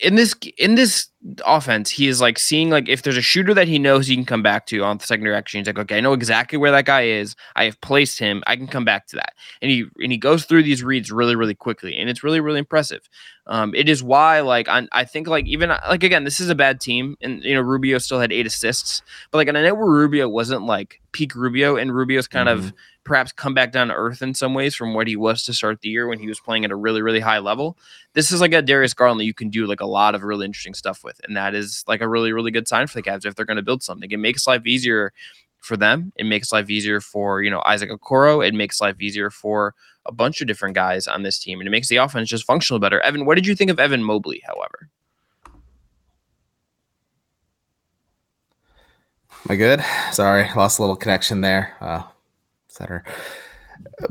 in 0.01 0.15
this 0.15 0.35
in 0.57 0.75
this 0.75 1.07
offense, 1.45 1.89
he 1.89 2.07
is 2.07 2.19
like 2.19 2.39
seeing 2.39 2.69
like 2.69 2.89
if 2.89 3.03
there's 3.03 3.17
a 3.17 3.21
shooter 3.21 3.53
that 3.53 3.67
he 3.67 3.77
knows 3.77 4.07
he 4.07 4.15
can 4.15 4.25
come 4.25 4.41
back 4.41 4.65
to 4.67 4.83
on 4.83 4.97
the 4.97 5.05
secondary 5.05 5.35
action. 5.35 5.59
He's 5.59 5.67
like, 5.67 5.77
okay, 5.77 5.97
I 5.97 6.01
know 6.01 6.13
exactly 6.13 6.57
where 6.57 6.71
that 6.71 6.85
guy 6.85 7.03
is. 7.03 7.35
I 7.55 7.65
have 7.65 7.79
placed 7.81 8.17
him. 8.17 8.43
I 8.47 8.55
can 8.55 8.67
come 8.67 8.83
back 8.83 9.07
to 9.07 9.17
that. 9.17 9.33
And 9.61 9.69
he 9.69 9.85
and 10.01 10.11
he 10.11 10.17
goes 10.17 10.45
through 10.45 10.63
these 10.63 10.83
reads 10.83 11.11
really 11.11 11.35
really 11.35 11.53
quickly, 11.53 11.95
and 11.95 12.09
it's 12.09 12.23
really 12.23 12.39
really 12.39 12.59
impressive. 12.59 13.07
Um, 13.47 13.73
it 13.75 13.89
is 13.89 14.03
why 14.03 14.41
like 14.41 14.67
I, 14.67 14.87
I 14.91 15.05
think 15.05 15.27
like 15.27 15.45
even 15.45 15.69
like 15.69 16.03
again, 16.03 16.23
this 16.23 16.39
is 16.39 16.49
a 16.49 16.55
bad 16.55 16.81
team, 16.81 17.15
and 17.21 17.43
you 17.43 17.53
know 17.53 17.61
Rubio 17.61 17.99
still 17.99 18.19
had 18.19 18.31
eight 18.31 18.47
assists, 18.47 19.03
but 19.29 19.37
like 19.37 19.47
and 19.47 19.57
I 19.57 19.63
know 19.63 19.75
where 19.75 19.89
Rubio 19.89 20.27
wasn't 20.27 20.63
like 20.63 20.99
peak 21.11 21.35
Rubio, 21.35 21.75
and 21.75 21.93
Rubio's 21.93 22.27
kind 22.27 22.49
mm-hmm. 22.49 22.67
of 22.67 22.73
perhaps 23.03 23.31
come 23.31 23.53
back 23.53 23.71
down 23.71 23.87
to 23.87 23.93
earth 23.93 24.21
in 24.21 24.33
some 24.33 24.53
ways 24.53 24.75
from 24.75 24.93
what 24.93 25.07
he 25.07 25.15
was 25.15 25.43
to 25.43 25.53
start 25.53 25.81
the 25.81 25.89
year 25.89 26.07
when 26.07 26.19
he 26.19 26.27
was 26.27 26.39
playing 26.39 26.65
at 26.65 26.71
a 26.71 26.75
really, 26.75 27.01
really 27.01 27.19
high 27.19 27.39
level. 27.39 27.77
This 28.13 28.31
is 28.31 28.41
like 28.41 28.53
a 28.53 28.61
Darius 28.61 28.93
Garland 28.93 29.19
that 29.19 29.25
you 29.25 29.33
can 29.33 29.49
do 29.49 29.65
like 29.65 29.81
a 29.81 29.85
lot 29.91 30.15
of 30.15 30.23
really 30.23 30.45
interesting 30.45 30.73
stuff 30.73 31.03
with. 31.03 31.19
And 31.23 31.35
that 31.37 31.53
is 31.53 31.83
like 31.87 32.01
a 32.01 32.07
really, 32.07 32.31
really 32.33 32.51
good 32.51 32.67
sign 32.67 32.87
for 32.87 32.95
the 32.95 33.03
Cavs 33.03 33.25
if 33.25 33.35
they're 33.35 33.45
going 33.45 33.57
to 33.57 33.63
build 33.63 33.83
something. 33.83 34.09
It 34.09 34.17
makes 34.17 34.47
life 34.47 34.65
easier 34.65 35.13
for 35.59 35.77
them. 35.77 36.11
It 36.15 36.25
makes 36.25 36.51
life 36.51 36.69
easier 36.69 36.99
for, 36.99 37.43
you 37.43 37.51
know, 37.51 37.61
Isaac 37.65 37.91
Okoro. 37.91 38.45
It 38.45 38.53
makes 38.53 38.81
life 38.81 38.99
easier 38.99 39.29
for 39.29 39.75
a 40.05 40.11
bunch 40.11 40.41
of 40.41 40.47
different 40.47 40.73
guys 40.73 41.07
on 41.07 41.23
this 41.23 41.37
team. 41.37 41.59
And 41.59 41.67
it 41.67 41.71
makes 41.71 41.89
the 41.89 41.97
offense 41.97 42.29
just 42.29 42.45
functional 42.45 42.79
better. 42.79 42.99
Evan, 43.01 43.25
what 43.25 43.35
did 43.35 43.45
you 43.45 43.55
think 43.55 43.69
of 43.69 43.79
Evan 43.79 44.03
Mobley, 44.03 44.41
however? 44.45 44.89
Am 49.45 49.49
I 49.49 49.55
good? 49.55 49.83
Sorry, 50.11 50.49
lost 50.55 50.79
a 50.79 50.81
little 50.81 50.95
connection 50.95 51.41
there. 51.41 51.75
Uh, 51.81 52.03
cetera. 52.67 53.03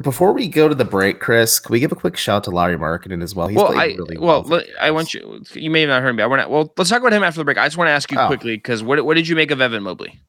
Before 0.01 0.33
we 0.33 0.49
go 0.49 0.69
to 0.69 0.75
the 0.75 0.85
break, 0.85 1.21
Chris, 1.21 1.59
can 1.59 1.73
we 1.73 1.81
give 1.81 1.93
a 1.93 1.97
quick 1.97 2.17
shout 2.17 2.45
to 2.45 2.51
Lauri 2.51 2.77
Markkanen 2.77 3.23
as 3.23 3.35
well? 3.35 3.49
He's 3.49 3.57
well, 3.57 3.77
I, 3.77 3.87
really 3.87 4.19
well, 4.19 4.43
well 4.45 4.63
I 4.81 4.91
want 4.91 5.15
you. 5.15 5.43
You 5.53 5.71
may 5.71 5.83
have 5.83 5.89
not 5.89 6.03
heard 6.03 6.15
me. 6.15 6.23
I 6.23 6.27
want 6.27 6.43
to. 6.43 6.49
Well, 6.49 6.73
let's 6.77 6.91
talk 6.91 7.01
about 7.01 7.13
him 7.13 7.23
after 7.23 7.39
the 7.39 7.45
break. 7.45 7.59
I 7.59 7.67
just 7.67 7.77
want 7.77 7.89
to 7.89 7.93
ask 7.93 8.11
you 8.11 8.19
oh. 8.19 8.27
quickly 8.27 8.57
because 8.57 8.83
what 8.83 9.05
what 9.05 9.15
did 9.15 9.29
you 9.29 9.37
make 9.37 9.51
of 9.51 9.61
Evan 9.61 9.83
Mobley? 9.83 10.21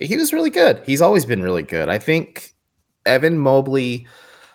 He 0.00 0.16
was 0.16 0.32
really 0.32 0.50
good. 0.50 0.82
He's 0.84 1.00
always 1.00 1.24
been 1.24 1.42
really 1.42 1.62
good. 1.62 1.88
I 1.88 1.98
think 1.98 2.54
Evan 3.06 3.38
Mobley. 3.38 4.06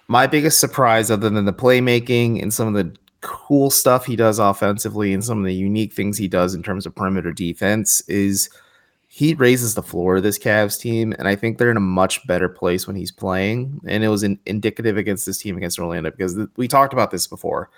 My 0.07 0.25
biggest 0.25 0.59
surprise, 0.59 1.11
other 1.11 1.29
than 1.29 1.45
the 1.45 1.53
playmaking 1.53 2.41
and 2.41 2.51
some 2.51 2.67
of 2.67 2.73
the 2.73 2.95
cool 3.21 3.69
stuff 3.69 4.05
he 4.05 4.15
does 4.15 4.39
offensively 4.39 5.13
and 5.13 5.23
some 5.23 5.37
of 5.37 5.45
the 5.45 5.53
unique 5.53 5.93
things 5.93 6.17
he 6.17 6.27
does 6.27 6.55
in 6.55 6.63
terms 6.63 6.87
of 6.87 6.95
perimeter 6.95 7.31
defense, 7.31 8.01
is 8.07 8.49
he 9.19 9.33
raises 9.33 9.73
the 9.73 9.83
floor 9.83 10.15
of 10.15 10.23
this 10.23 10.39
Cavs 10.39 10.79
team, 10.79 11.13
and 11.19 11.27
I 11.27 11.35
think 11.35 11.57
they're 11.57 11.69
in 11.69 11.75
a 11.75 11.81
much 11.81 12.25
better 12.25 12.47
place 12.47 12.87
when 12.87 12.95
he's 12.95 13.11
playing. 13.11 13.81
And 13.85 14.01
it 14.01 14.07
was 14.07 14.23
in, 14.23 14.39
indicative 14.45 14.95
against 14.95 15.25
this 15.25 15.39
team 15.39 15.57
against 15.57 15.77
Orlando 15.77 16.09
because 16.09 16.35
th- 16.35 16.47
we 16.55 16.69
talked 16.69 16.93
about 16.93 17.11
this 17.11 17.27
before. 17.27 17.69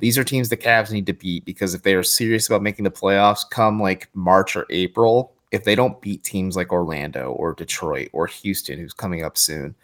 These 0.00 0.18
are 0.18 0.24
teams 0.24 0.50
the 0.50 0.58
Cavs 0.58 0.92
need 0.92 1.06
to 1.06 1.14
beat 1.14 1.46
because 1.46 1.72
if 1.72 1.84
they 1.84 1.94
are 1.94 2.02
serious 2.02 2.46
about 2.46 2.60
making 2.60 2.84
the 2.84 2.90
playoffs 2.90 3.48
come 3.48 3.80
like 3.80 4.10
March 4.12 4.54
or 4.54 4.66
April, 4.68 5.32
if 5.52 5.64
they 5.64 5.74
don't 5.74 6.02
beat 6.02 6.22
teams 6.22 6.54
like 6.54 6.70
Orlando 6.70 7.30
or 7.30 7.54
Detroit 7.54 8.10
or 8.12 8.26
Houston, 8.26 8.78
who's 8.78 8.92
coming 8.92 9.24
up 9.24 9.38
soon, 9.38 9.74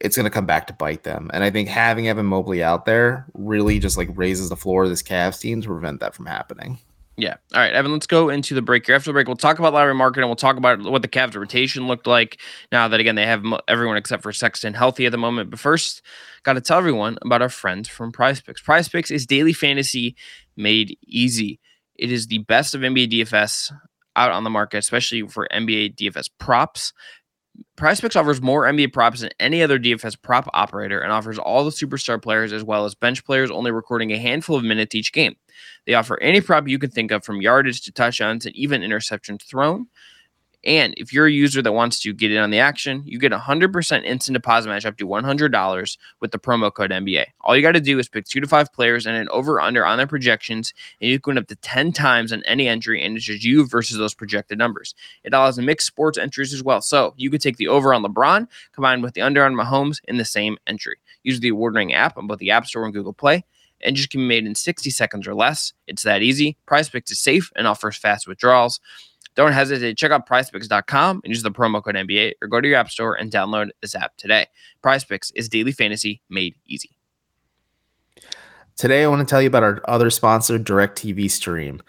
it's 0.00 0.16
going 0.16 0.24
to 0.24 0.30
come 0.30 0.46
back 0.46 0.66
to 0.66 0.72
bite 0.72 1.04
them. 1.04 1.30
And 1.32 1.44
I 1.44 1.50
think 1.50 1.68
having 1.68 2.08
Evan 2.08 2.26
Mobley 2.26 2.60
out 2.60 2.86
there 2.86 3.24
really 3.34 3.78
just 3.78 3.96
like 3.96 4.08
raises 4.14 4.48
the 4.48 4.56
floor 4.56 4.82
of 4.82 4.90
this 4.90 5.00
Cavs 5.00 5.40
team 5.40 5.62
to 5.62 5.68
prevent 5.68 6.00
that 6.00 6.16
from 6.16 6.26
happening. 6.26 6.80
Yeah. 7.20 7.36
All 7.52 7.60
right, 7.60 7.72
Evan, 7.72 7.92
let's 7.92 8.06
go 8.06 8.30
into 8.30 8.54
the 8.54 8.62
break 8.62 8.86
here. 8.86 8.94
After 8.94 9.10
the 9.10 9.12
break, 9.12 9.26
we'll 9.26 9.36
talk 9.36 9.58
about 9.58 9.74
Lauri 9.74 9.94
Markkanen 9.94 10.18
and 10.18 10.26
we'll 10.28 10.36
talk 10.36 10.56
about 10.56 10.82
what 10.82 11.02
the 11.02 11.08
Cavs 11.08 11.34
rotation 11.36 11.86
looked 11.86 12.06
like 12.06 12.40
now 12.72 12.88
that, 12.88 12.98
again, 12.98 13.14
they 13.14 13.26
have 13.26 13.44
everyone 13.68 13.98
except 13.98 14.22
for 14.22 14.32
Sexton 14.32 14.72
healthy 14.72 15.04
at 15.04 15.12
the 15.12 15.18
moment. 15.18 15.50
But 15.50 15.58
first, 15.58 16.00
got 16.44 16.54
to 16.54 16.62
tell 16.62 16.78
everyone 16.78 17.18
about 17.22 17.42
our 17.42 17.50
friends 17.50 17.88
from 17.88 18.10
Prize 18.10 18.40
Picks. 18.40 18.62
Prize 18.62 18.88
Picks 18.88 19.10
is 19.10 19.26
daily 19.26 19.52
fantasy 19.52 20.16
made 20.56 20.96
easy. 21.06 21.60
It 21.96 22.10
is 22.10 22.26
the 22.26 22.38
best 22.38 22.74
of 22.74 22.80
NBA 22.80 23.12
DFS 23.12 23.70
out 24.16 24.32
on 24.32 24.44
the 24.44 24.50
market, 24.50 24.78
especially 24.78 25.22
for 25.28 25.46
NBA 25.52 25.96
DFS 25.96 26.30
props 26.38 26.94
Prize 27.76 28.00
Picks 28.00 28.16
offers 28.16 28.40
more 28.40 28.64
NBA 28.64 28.92
props 28.92 29.20
than 29.20 29.30
any 29.40 29.62
other 29.62 29.78
DFS 29.78 30.20
prop 30.20 30.48
operator 30.52 31.00
and 31.00 31.12
offers 31.12 31.38
all 31.38 31.64
the 31.64 31.70
superstar 31.70 32.20
players 32.20 32.52
as 32.52 32.62
well 32.62 32.84
as 32.84 32.94
bench 32.94 33.24
players, 33.24 33.50
only 33.50 33.70
recording 33.70 34.12
a 34.12 34.18
handful 34.18 34.56
of 34.56 34.64
minutes 34.64 34.94
each 34.94 35.12
game. 35.12 35.36
They 35.86 35.94
offer 35.94 36.20
any 36.20 36.40
prop 36.40 36.68
you 36.68 36.78
can 36.78 36.90
think 36.90 37.10
of 37.10 37.24
from 37.24 37.40
yardage 37.40 37.82
to 37.82 37.92
touchdowns 37.92 38.46
and 38.46 38.54
even 38.54 38.82
interceptions 38.82 39.42
thrown. 39.42 39.86
And 40.64 40.92
if 40.98 41.12
you're 41.12 41.26
a 41.26 41.32
user 41.32 41.62
that 41.62 41.72
wants 41.72 42.00
to 42.00 42.12
get 42.12 42.30
in 42.30 42.38
on 42.38 42.50
the 42.50 42.58
action, 42.58 43.02
you 43.06 43.18
get 43.18 43.32
100% 43.32 44.04
instant 44.04 44.34
deposit 44.34 44.68
match 44.68 44.84
up 44.84 44.98
to 44.98 45.06
$100 45.06 45.98
with 46.20 46.32
the 46.32 46.38
promo 46.38 46.72
code 46.72 46.90
NBA. 46.90 47.24
All 47.40 47.56
you 47.56 47.62
got 47.62 47.72
to 47.72 47.80
do 47.80 47.98
is 47.98 48.08
pick 48.08 48.26
two 48.26 48.40
to 48.40 48.46
five 48.46 48.70
players 48.72 49.06
and 49.06 49.16
an 49.16 49.28
over 49.30 49.58
under 49.60 49.86
on 49.86 49.96
their 49.96 50.06
projections, 50.06 50.74
and 51.00 51.10
you 51.10 51.18
can 51.18 51.30
win 51.32 51.38
up 51.38 51.48
to 51.48 51.56
10 51.56 51.92
times 51.92 52.32
on 52.32 52.42
any 52.44 52.68
entry, 52.68 53.02
and 53.02 53.16
it's 53.16 53.24
just 53.24 53.42
you 53.42 53.66
versus 53.66 53.96
those 53.96 54.14
projected 54.14 54.58
numbers. 54.58 54.94
It 55.24 55.32
allows 55.32 55.58
mixed 55.58 55.86
sports 55.86 56.18
entries 56.18 56.52
as 56.52 56.62
well. 56.62 56.82
So 56.82 57.14
you 57.16 57.30
could 57.30 57.40
take 57.40 57.56
the 57.56 57.68
over 57.68 57.94
on 57.94 58.04
LeBron 58.04 58.46
combined 58.72 59.02
with 59.02 59.14
the 59.14 59.22
under 59.22 59.44
on 59.44 59.54
Mahomes 59.54 60.00
in 60.08 60.18
the 60.18 60.24
same 60.26 60.58
entry. 60.66 60.96
Use 61.22 61.40
the 61.40 61.48
award 61.48 61.70
app 61.92 62.18
on 62.18 62.26
both 62.26 62.38
the 62.38 62.50
App 62.50 62.66
Store 62.66 62.84
and 62.84 62.92
Google 62.92 63.14
Play 63.14 63.44
and 63.82 63.96
just 63.96 64.10
can 64.10 64.20
be 64.20 64.26
made 64.26 64.46
in 64.46 64.54
60 64.54 64.90
seconds 64.90 65.26
or 65.26 65.34
less. 65.34 65.72
It's 65.86 66.02
that 66.02 66.22
easy. 66.22 66.56
PrizePicks 66.66 67.10
is 67.10 67.20
safe 67.20 67.50
and 67.56 67.66
offers 67.66 67.96
fast 67.96 68.26
withdrawals. 68.26 68.80
Don't 69.36 69.52
hesitate. 69.52 69.96
Check 69.96 70.10
out 70.10 70.28
prizepicks.com 70.28 71.20
and 71.24 71.30
use 71.30 71.42
the 71.42 71.50
promo 71.50 71.82
code 71.82 71.94
NBA 71.94 72.34
or 72.42 72.48
go 72.48 72.60
to 72.60 72.68
your 72.68 72.76
app 72.76 72.90
store 72.90 73.14
and 73.14 73.30
download 73.30 73.70
this 73.80 73.94
app 73.94 74.16
today. 74.16 74.46
PrizePicks 74.82 75.32
is 75.34 75.48
daily 75.48 75.72
fantasy 75.72 76.20
made 76.28 76.54
easy. 76.66 76.90
Today, 78.76 79.04
I 79.04 79.08
want 79.08 79.20
to 79.20 79.30
tell 79.30 79.42
you 79.42 79.48
about 79.48 79.62
our 79.62 79.82
other 79.88 80.08
sponsor, 80.08 80.58
DirecTV 80.58 81.30
Stream. 81.30 81.82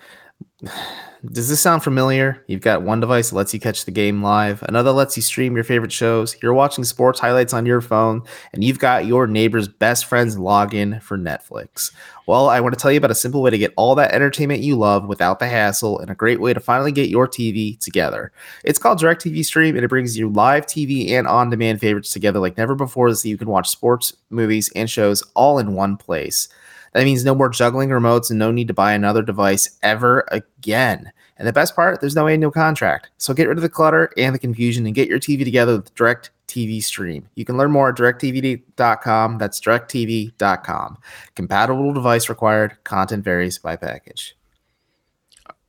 Does 1.24 1.50
this 1.50 1.62
sound 1.62 1.84
familiar? 1.84 2.44
You've 2.48 2.62
got 2.62 2.82
one 2.82 3.00
device 3.00 3.30
that 3.30 3.36
lets 3.36 3.54
you 3.54 3.60
catch 3.60 3.86
the 3.86 3.92
game 3.92 4.24
live, 4.24 4.64
another 4.64 4.92
lets 4.92 5.16
you 5.16 5.22
stream 5.22 5.54
your 5.54 5.64
favorite 5.64 5.92
shows. 5.92 6.36
You're 6.42 6.54
watching 6.54 6.84
sports 6.84 7.20
highlights 7.20 7.54
on 7.54 7.68
your 7.68 7.80
phone, 7.80 8.24
and 8.54 8.64
you've 8.64 8.80
got 8.80 9.06
your 9.06 9.28
neighbor's 9.28 9.68
best 9.68 10.06
friend's 10.06 10.36
login 10.36 11.00
for 11.02 11.20
Netflix. 11.20 11.92
Well, 12.26 12.50
I 12.50 12.60
want 12.60 12.74
to 12.74 12.80
tell 12.80 12.92
you 12.92 12.98
about 12.98 13.12
a 13.12 13.16
simple 13.16 13.44
way 13.44 13.52
to 13.52 13.58
get 13.58 13.74
all 13.78 13.94
that 13.96 14.14
entertainment 14.14 14.62
you 14.62 14.76
love 14.76 15.08
without 15.08 15.38
the 15.38 15.48
hassle 15.48 16.00
and 16.00 16.10
a 16.10 16.16
great 16.16 16.42
way 16.42 16.54
to 16.54 16.60
finally 16.60 16.92
get 16.92 17.10
your 17.10 17.28
TV 17.28 17.80
together. 17.80 18.32
It's 18.64 18.80
called 18.80 19.00
DirecTV 19.00 19.46
Stream, 19.46 19.76
and 19.76 19.86
it 19.86 19.90
brings 19.90 20.18
you 20.18 20.28
live 20.28 20.66
TV 20.66 21.12
and 21.12 21.28
on 21.28 21.52
demand 21.52 21.82
favorites 21.82 22.12
together 22.12 22.40
like 22.40 22.58
never 22.58 22.74
before 22.74 23.14
so 23.14 23.28
you 23.28 23.38
can 23.38 23.50
watch 23.50 23.70
sports, 23.70 24.14
movies, 24.32 24.72
and 24.76 24.90
shows 24.90 25.22
all 25.36 25.60
in 25.60 25.76
one 25.76 25.98
place. 25.98 26.48
That 26.94 27.04
means 27.04 27.24
no 27.24 27.36
more 27.36 27.50
juggling 27.50 27.90
remotes 27.90 28.30
and 28.30 28.40
no 28.40 28.52
need 28.52 28.68
to 28.68 28.74
buy 28.74 28.94
another 28.94 29.22
device 29.22 29.78
ever 29.82 30.26
again. 30.30 31.12
And 31.38 31.48
the 31.48 31.54
best 31.54 31.76
part, 31.76 32.02
there's 32.02 32.16
no 32.16 32.28
annual 32.28 32.52
contract. 32.52 33.10
So 33.18 33.34
get 33.34 33.48
rid 33.48 33.58
of 33.58 33.64
the 33.64 33.70
clutter 33.70 34.12
and 34.18 34.36
the 34.36 34.40
confusion 34.40 34.86
and 34.86 34.94
get 34.94 35.08
your 35.08 35.20
TV 35.20 35.44
together 35.44 35.78
with 35.78 35.96
Direct 35.96 36.30
TV 36.48 36.84
Stream. 36.84 37.28
You 37.36 37.46
can 37.46 37.58
learn 37.58 37.72
more 37.72 37.90
at 37.90 37.96
directv.com. 37.96 39.38
That's 39.38 39.60
directv.com. 39.60 40.98
Compatible 41.36 41.94
device 41.94 42.30
required. 42.30 42.78
Content 42.84 43.24
varies 43.24 43.58
by 43.58 43.76
package. 43.76 44.36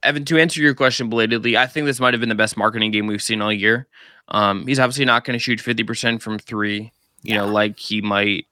Evan, 0.02 0.24
to 0.24 0.38
answer 0.38 0.60
your 0.60 0.74
question 0.74 1.08
belatedly, 1.08 1.56
I 1.56 1.66
think 1.66 1.86
this 1.86 2.00
might 2.00 2.12
have 2.12 2.20
been 2.20 2.28
the 2.28 2.34
best 2.34 2.56
Markkanen 2.56 2.92
game 2.92 3.06
we've 3.06 3.22
seen 3.22 3.40
all 3.40 3.52
year. 3.52 3.86
Um, 4.28 4.66
he's 4.66 4.80
obviously 4.80 5.04
not 5.04 5.24
going 5.24 5.38
to 5.38 5.42
shoot 5.42 5.60
50% 5.60 6.20
from 6.20 6.38
three, 6.38 6.92
you 7.22 7.34
yeah. 7.34 7.36
know, 7.36 7.46
like 7.46 7.78
he 7.78 8.00
might 8.00 8.46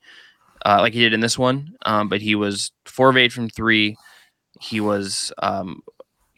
uh, 0.64 0.79
like 0.81 0.93
he 0.93 1.00
did 1.00 1.12
in 1.12 1.21
this 1.21 1.38
one. 1.38 1.75
Um, 1.85 2.09
but 2.09 2.21
he 2.21 2.35
was 2.35 2.73
four 2.85 3.11
of 3.11 3.17
eight 3.17 3.33
from 3.33 3.49
three. 3.49 3.97
He 4.61 4.81
was 4.81 5.33
um, 5.38 5.83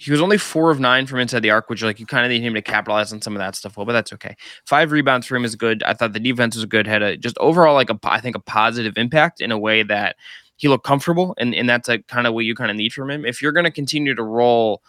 he 0.03 0.11
was 0.11 0.21
only 0.21 0.37
four 0.37 0.73
of 0.73 0.81
nine 0.81 1.07
from 1.07 1.21
inside 1.21 1.41
the 1.41 1.51
arc, 1.51 1.71
which 1.71 1.83
like 1.83 2.01
you 2.01 2.07
kind 2.07 2.25
of 2.25 2.31
need 2.31 2.43
him 2.43 2.55
to 2.55 2.63
capitalize 2.63 3.13
on 3.13 3.23
some 3.23 3.35
of 3.35 3.39
that 3.39 3.55
stuff. 3.55 3.77
Well, 3.77 3.87
but 3.87 3.93
that's 3.93 4.13
okay. 4.13 4.37
Five 4.67 4.91
rebounds 4.91 5.29
for 5.29 5.37
him 5.37 5.45
is 5.45 5.55
good. 5.55 5.83
I 5.85 5.95
thought 5.95 6.13
the 6.13 6.19
defense 6.19 6.57
was 6.57 6.65
good. 6.65 6.89
Had 6.89 7.03
a 7.03 7.17
just 7.17 7.39
overall 7.39 7.75
like 7.75 7.89
a 7.89 7.99
I 8.03 8.21
think 8.21 8.35
a 8.35 8.41
positive 8.41 8.99
impact 8.99 9.41
in 9.41 9.53
a 9.53 9.59
way 9.59 9.85
that 9.85 10.17
he 10.57 10.67
looked 10.67 10.85
comfortable, 10.85 11.35
and 11.39 11.55
and 11.55 11.69
that's 11.69 11.89
a 11.89 12.01
kind 12.01 12.27
of 12.27 12.35
what 12.35 12.45
you 12.45 12.57
kind 12.57 12.71
of 12.71 12.77
need 12.77 12.93
from 12.93 13.11
him. 13.11 13.25
If 13.25 13.41
you're 13.41 13.53
going 13.53 13.65
to 13.65 13.71
continue 13.71 14.15
to 14.15 14.23
roll, 14.25 14.83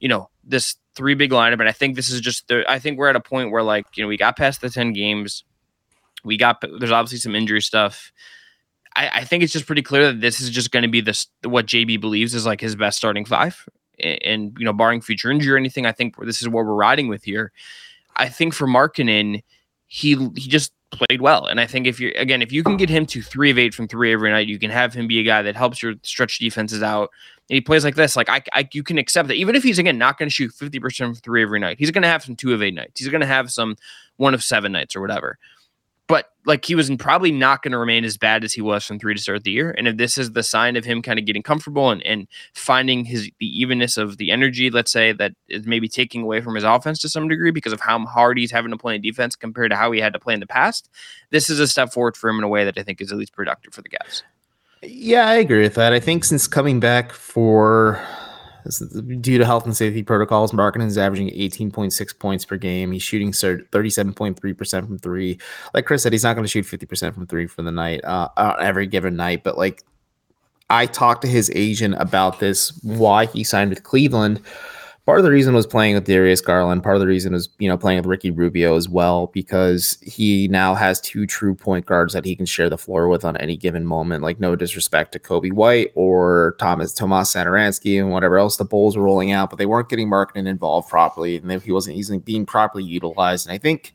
you 0.00 0.08
know 0.08 0.30
this 0.42 0.76
three 0.94 1.14
big 1.14 1.32
lineup, 1.32 1.60
and 1.60 1.68
I 1.68 1.72
think 1.72 1.94
this 1.94 2.10
is 2.10 2.22
just 2.22 2.48
the, 2.48 2.64
I 2.66 2.78
think 2.78 2.98
we're 2.98 3.08
at 3.10 3.16
a 3.16 3.20
point 3.20 3.50
where 3.50 3.62
like 3.62 3.84
you 3.94 4.02
know 4.02 4.08
we 4.08 4.16
got 4.16 4.38
past 4.38 4.62
the 4.62 4.70
ten 4.70 4.94
games, 4.94 5.44
we 6.24 6.38
got 6.38 6.62
there's 6.78 6.92
obviously 6.92 7.18
some 7.18 7.34
injury 7.34 7.60
stuff. 7.60 8.10
I, 8.96 9.10
I 9.12 9.24
think 9.24 9.44
it's 9.44 9.52
just 9.52 9.66
pretty 9.66 9.82
clear 9.82 10.06
that 10.06 10.20
this 10.20 10.40
is 10.40 10.50
just 10.50 10.72
going 10.72 10.82
to 10.82 10.88
be 10.88 11.02
this 11.02 11.26
what 11.44 11.66
JB 11.66 12.00
believes 12.00 12.34
is 12.34 12.46
like 12.46 12.60
his 12.60 12.74
best 12.74 12.96
starting 12.96 13.24
five, 13.24 13.68
and, 14.00 14.22
and 14.24 14.56
you 14.58 14.64
know, 14.64 14.72
barring 14.72 15.02
future 15.02 15.30
injury 15.30 15.52
or 15.52 15.56
anything, 15.56 15.86
I 15.86 15.92
think 15.92 16.16
this 16.24 16.40
is 16.40 16.48
what 16.48 16.64
we're 16.64 16.74
riding 16.74 17.08
with 17.08 17.22
here. 17.22 17.52
I 18.16 18.28
think 18.28 18.54
for 18.54 18.66
Markkanen, 18.66 19.42
he 19.86 20.14
he 20.34 20.48
just 20.48 20.72
played 20.90 21.20
well, 21.20 21.44
and 21.44 21.60
I 21.60 21.66
think 21.66 21.86
if 21.86 22.00
you're 22.00 22.12
again, 22.12 22.40
if 22.40 22.50
you 22.52 22.62
can 22.64 22.78
get 22.78 22.88
him 22.88 23.04
to 23.06 23.20
three 23.20 23.50
of 23.50 23.58
eight 23.58 23.74
from 23.74 23.86
three 23.86 24.12
every 24.12 24.30
night, 24.30 24.46
you 24.46 24.58
can 24.58 24.70
have 24.70 24.94
him 24.94 25.06
be 25.06 25.20
a 25.20 25.24
guy 25.24 25.42
that 25.42 25.56
helps 25.56 25.82
your 25.82 25.94
stretch 26.02 26.38
defenses 26.38 26.82
out. 26.82 27.10
And 27.50 27.54
he 27.54 27.60
plays 27.60 27.84
like 27.84 27.94
this, 27.94 28.16
like 28.16 28.30
I, 28.30 28.42
I 28.54 28.66
you 28.72 28.82
can 28.82 28.96
accept 28.96 29.28
that 29.28 29.34
even 29.34 29.54
if 29.54 29.62
he's 29.62 29.78
again 29.78 29.98
not 29.98 30.18
going 30.18 30.28
to 30.28 30.34
shoot 30.34 30.52
fifty 30.52 30.80
percent 30.80 31.08
from 31.08 31.20
three 31.20 31.42
every 31.42 31.60
night, 31.60 31.78
he's 31.78 31.90
going 31.90 32.02
to 32.02 32.08
have 32.08 32.24
some 32.24 32.34
two 32.34 32.54
of 32.54 32.62
eight 32.62 32.74
nights. 32.74 32.98
He's 32.98 33.10
going 33.10 33.20
to 33.20 33.26
have 33.26 33.52
some 33.52 33.76
one 34.16 34.32
of 34.32 34.42
seven 34.42 34.72
nights 34.72 34.96
or 34.96 35.02
whatever 35.02 35.38
but 36.08 36.30
like 36.44 36.64
he 36.64 36.74
was 36.74 36.90
probably 36.98 37.32
not 37.32 37.62
going 37.62 37.72
to 37.72 37.78
remain 37.78 38.04
as 38.04 38.16
bad 38.16 38.44
as 38.44 38.52
he 38.52 38.62
was 38.62 38.84
from 38.84 38.98
three 38.98 39.14
to 39.14 39.20
start 39.20 39.42
the 39.42 39.50
year. 39.50 39.74
And 39.76 39.88
if 39.88 39.96
this 39.96 40.16
is 40.16 40.32
the 40.32 40.42
sign 40.42 40.76
of 40.76 40.84
him 40.84 41.02
kind 41.02 41.18
of 41.18 41.24
getting 41.24 41.42
comfortable 41.42 41.90
and, 41.90 42.02
and 42.06 42.28
finding 42.54 43.04
his 43.04 43.30
the 43.40 43.46
evenness 43.46 43.96
of 43.96 44.16
the 44.16 44.30
energy, 44.30 44.70
let's 44.70 44.92
say 44.92 45.12
that 45.12 45.32
is 45.48 45.66
maybe 45.66 45.88
taking 45.88 46.22
away 46.22 46.40
from 46.40 46.54
his 46.54 46.64
offense 46.64 47.00
to 47.00 47.08
some 47.08 47.28
degree 47.28 47.50
because 47.50 47.72
of 47.72 47.80
how 47.80 47.98
hard 48.06 48.38
he's 48.38 48.52
having 48.52 48.70
to 48.70 48.76
play 48.76 48.94
in 48.94 49.02
defense 49.02 49.34
compared 49.34 49.70
to 49.70 49.76
how 49.76 49.90
he 49.90 50.00
had 50.00 50.12
to 50.12 50.20
play 50.20 50.34
in 50.34 50.40
the 50.40 50.46
past, 50.46 50.88
this 51.30 51.50
is 51.50 51.58
a 51.58 51.66
step 51.66 51.92
forward 51.92 52.16
for 52.16 52.30
him 52.30 52.38
in 52.38 52.44
a 52.44 52.48
way 52.48 52.64
that 52.64 52.78
I 52.78 52.82
think 52.82 53.00
is 53.00 53.10
at 53.10 53.18
least 53.18 53.32
productive 53.32 53.74
for 53.74 53.82
the 53.82 53.88
guys. 53.88 54.22
Yeah, 54.82 55.26
I 55.26 55.34
agree 55.34 55.62
with 55.62 55.74
that. 55.74 55.92
I 55.92 56.00
think 56.00 56.24
since 56.24 56.46
coming 56.46 56.78
back 56.78 57.12
for 57.12 58.00
due 59.20 59.38
to 59.38 59.44
health 59.44 59.64
and 59.64 59.76
safety 59.76 60.02
protocols, 60.02 60.52
Markkanen 60.52 60.86
is 60.86 60.98
averaging 60.98 61.28
18.6 61.30 62.18
points 62.18 62.44
per 62.44 62.56
game. 62.56 62.92
He's 62.92 63.02
shooting 63.02 63.32
37.3% 63.32 64.86
from 64.86 64.98
three. 64.98 65.38
Like 65.74 65.86
Chris 65.86 66.02
said, 66.02 66.12
he's 66.12 66.24
not 66.24 66.34
going 66.34 66.44
to 66.44 66.50
shoot 66.50 66.64
50% 66.64 67.14
from 67.14 67.26
three 67.26 67.46
for 67.46 67.62
the 67.62 67.72
night, 67.72 68.04
uh, 68.04 68.28
every 68.60 68.86
given 68.86 69.16
night. 69.16 69.44
But 69.44 69.58
like, 69.58 69.82
I 70.68 70.86
talked 70.86 71.22
to 71.22 71.28
his 71.28 71.50
agent 71.54 71.94
about 71.98 72.40
this, 72.40 72.78
why 72.82 73.26
he 73.26 73.44
signed 73.44 73.70
with 73.70 73.84
Cleveland 73.84 74.40
part 75.06 75.18
of 75.18 75.24
the 75.24 75.30
reason 75.30 75.54
was 75.54 75.66
playing 75.66 75.94
with 75.94 76.04
Darius 76.04 76.40
Garland. 76.40 76.82
Part 76.82 76.96
of 76.96 77.00
the 77.00 77.06
reason 77.06 77.32
was, 77.32 77.48
you 77.58 77.68
know, 77.68 77.78
playing 77.78 77.98
with 77.98 78.06
Ricky 78.06 78.32
Rubio 78.32 78.76
as 78.76 78.88
well, 78.88 79.28
because 79.28 79.96
he 80.02 80.48
now 80.48 80.74
has 80.74 81.00
two 81.00 81.26
true 81.26 81.54
point 81.54 81.86
guards 81.86 82.12
that 82.12 82.24
he 82.24 82.34
can 82.34 82.44
share 82.44 82.68
the 82.68 82.76
floor 82.76 83.08
with 83.08 83.24
on 83.24 83.36
any 83.36 83.56
given 83.56 83.86
moment. 83.86 84.24
Like 84.24 84.40
no 84.40 84.56
disrespect 84.56 85.12
to 85.12 85.20
Coby 85.20 85.52
White 85.52 85.92
or 85.94 86.56
Thomas 86.58 86.92
Tomas 86.92 87.32
Satoransky 87.32 88.00
and 88.00 88.10
whatever 88.10 88.36
else 88.36 88.56
the 88.56 88.64
Bulls 88.64 88.96
were 88.96 89.04
rolling 89.04 89.30
out, 89.30 89.48
but 89.48 89.56
they 89.56 89.66
weren't 89.66 89.88
getting 89.88 90.10
Markkanen 90.10 90.48
involved 90.48 90.90
properly, 90.90 91.36
and 91.36 91.50
if 91.52 91.62
he 91.62 91.72
wasn't 91.72 91.96
using 91.96 92.18
being 92.18 92.44
properly 92.44 92.84
utilized. 92.84 93.46
And 93.46 93.54
I 93.54 93.58
think. 93.58 93.94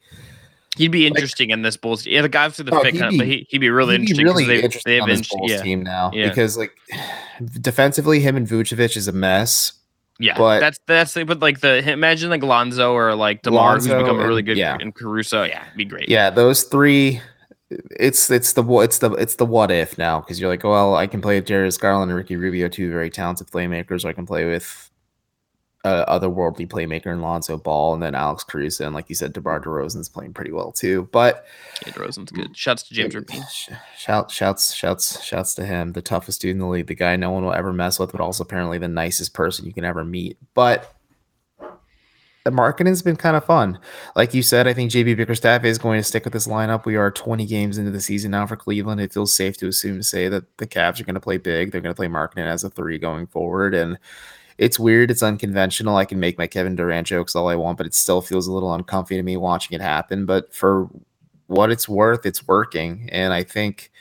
He'd 0.78 0.88
be 0.88 1.06
interesting 1.06 1.50
like, 1.50 1.56
in 1.56 1.62
this 1.64 1.76
Bulls. 1.76 2.08
Yeah, 2.08 2.22
the 2.22 2.30
guy 2.30 2.48
through 2.48 2.64
the 2.64 2.74
oh, 2.74 2.82
fit, 2.82 2.98
kind 2.98 3.14
of, 3.14 3.18
but 3.18 3.28
he, 3.28 3.46
would 3.52 3.60
be 3.60 3.70
really 3.70 3.96
he'd 3.96 4.10
interesting. 4.10 4.26
Be 4.26 4.32
really 4.32 4.46
they, 4.46 4.64
interesting 4.64 4.90
they 4.90 4.96
have 4.96 5.04
on 5.04 5.10
this 5.10 5.28
Bulls 5.28 5.52
yeah. 5.52 5.62
team 5.62 5.84
now 5.84 6.12
yeah. 6.14 6.30
because 6.30 6.58
like 6.58 6.72
defensively, 7.60 8.22
him 8.22 8.38
and 8.38 8.48
Vucevic 8.48 8.96
is 8.96 9.10
a 9.10 9.12
mess 9.12 9.74
yeah, 10.22 10.38
but 10.38 10.60
that's 10.60 10.80
that's 10.88 11.14
but 11.14 11.40
like 11.40 11.62
the 11.62 11.92
imagine 11.92 12.30
like 12.30 12.44
Lonzo 12.44 12.94
or 12.94 13.16
like 13.16 13.42
Demar 13.42 13.74
Lonzo 13.74 13.94
who's 13.94 14.04
become 14.04 14.20
a 14.20 14.28
really 14.28 14.42
good 14.42 14.58
yeah. 14.58 14.78
and 14.80 14.94
Caruso. 14.94 15.44
Yeah, 15.44 15.64
be 15.76 15.86
great. 15.86 16.10
Yeah, 16.10 16.30
those 16.30 16.64
three. 16.64 17.22
It's 18.00 18.30
it's 18.30 18.54
the 18.54 18.64
it's 18.80 18.98
the 18.98 19.12
it's 19.12 19.36
the 19.36 19.46
what 19.46 19.72
if 19.72 19.98
now 19.98 20.20
because 20.20 20.40
you're 20.40 20.50
like, 20.50 20.64
well, 20.64 20.96
I 20.96 21.08
can 21.08 21.22
play 21.22 21.38
with 21.38 21.46
Darius 21.46 21.78
Garland 21.78 22.12
and 22.12 22.18
Ricky 22.18 22.36
Rubio, 22.36 22.68
two 22.68 22.92
very 22.92 23.10
talented 23.10 23.48
playmakers. 23.48 24.04
I 24.04 24.12
can 24.12 24.26
play 24.26 24.46
with 24.46 24.91
uh, 25.84 26.06
otherworldly 26.06 26.68
playmaker 26.68 27.08
in 27.08 27.22
Lonzo 27.22 27.58
Ball, 27.58 27.94
and 27.94 28.04
then 28.04 28.14
Alex 28.14 28.44
Caruso, 28.44 28.86
and 28.86 28.94
like 28.94 29.10
you 29.10 29.16
said, 29.16 29.34
DeMar 29.34 29.62
DeRozan's 29.62 30.10
playing 30.10 30.34
pretty 30.34 30.52
well 30.52 30.72
too. 30.72 31.10
But 31.12 31.46
yeah, 31.86 31.94
DeRozan's 31.94 32.32
good. 32.32 32.56
Shouts 32.56 32.84
to 32.84 32.94
James 32.94 33.16
Rapine. 33.16 33.44
Shout, 33.98 34.30
shouts, 34.30 34.74
shouts, 34.74 35.24
shouts 35.24 35.56
to 35.56 35.66
him, 35.66 35.94
the 35.94 36.02
toughest 36.02 36.42
dude 36.42 36.52
in 36.52 36.60
the 36.60 36.68
league, 36.68 36.88
the 36.88 36.96
guy 36.96 37.16
no 37.16 37.32
one 37.32 37.44
will 37.44 37.54
ever 37.54 37.74
mess 37.74 37.98
with, 37.98 38.12
but 38.12 38.22
also 38.22 38.44
apparently 38.44 38.78
the 38.78 38.88
nicest 38.88 39.34
person 39.34 39.66
you 39.66 39.74
can 39.74 39.86
ever 39.86 40.04
meet. 40.06 40.38
But 40.54 40.96
the 42.44 42.52
Markkanen 42.52 42.88
has 42.88 43.04
been 43.04 43.18
kind 43.18 43.36
of 43.36 43.46
fun. 43.46 43.80
Like 44.16 44.34
you 44.34 44.42
said, 44.42 44.68
I 44.68 44.74
think 44.74 44.92
JB 44.92 45.18
Bickerstaff 45.18 45.64
is 45.64 45.78
going 45.78 46.00
to 46.00 46.04
stick 46.04 46.24
with 46.24 46.34
this 46.34 46.48
lineup. 46.48 46.86
We 46.86 46.96
are 46.96 47.12
20 47.12 47.46
games 47.46 47.78
into 47.78 47.92
the 47.92 48.02
season 48.02 48.32
now 48.32 48.48
for 48.48 48.56
Cleveland. 48.56 49.00
It 49.00 49.14
feels 49.14 49.32
safe 49.32 49.58
to 49.58 49.68
assume 49.68 49.98
to 49.98 50.04
say 50.04 50.28
that 50.28 50.58
the 50.58 50.66
Cavs 50.66 51.00
are 51.00 51.04
going 51.04 51.16
to 51.16 51.22
play 51.22 51.38
big. 51.38 51.72
They're 51.72 51.82
going 51.82 51.94
to 51.94 51.98
play 51.98 52.08
Markkanen 52.08 52.48
as 52.48 52.64
a 52.64 52.70
three 52.70 52.98
going 52.98 53.28
forward, 53.28 53.76
and 53.76 54.00
it's 54.62 54.78
weird. 54.78 55.10
It's 55.10 55.24
unconventional. 55.24 55.98
I 55.98 56.06
can 56.06 56.20
make 56.20 56.38
my 56.38 56.46
Kevin 56.46 56.76
Durant 56.76 57.08
jokes 57.08 57.36
all 57.36 57.50
I 57.50 57.56
want, 57.56 57.80
but 57.80 57.88
it 57.88 57.96
still 57.96 58.22
feels 58.22 58.46
a 58.46 58.54
little 58.54 58.72
uncomfy 58.72 59.18
to 59.18 59.24
me 59.24 59.36
watching 59.36 59.76
it 59.76 59.82
happen. 59.82 60.28
But 60.28 60.54
for 60.54 60.88
what 61.48 61.72
it's 61.72 61.90
worth, 61.90 62.28
it's 62.28 62.48
working. 62.48 63.10
And 63.12 63.34
I 63.34 63.42
think 63.42 63.92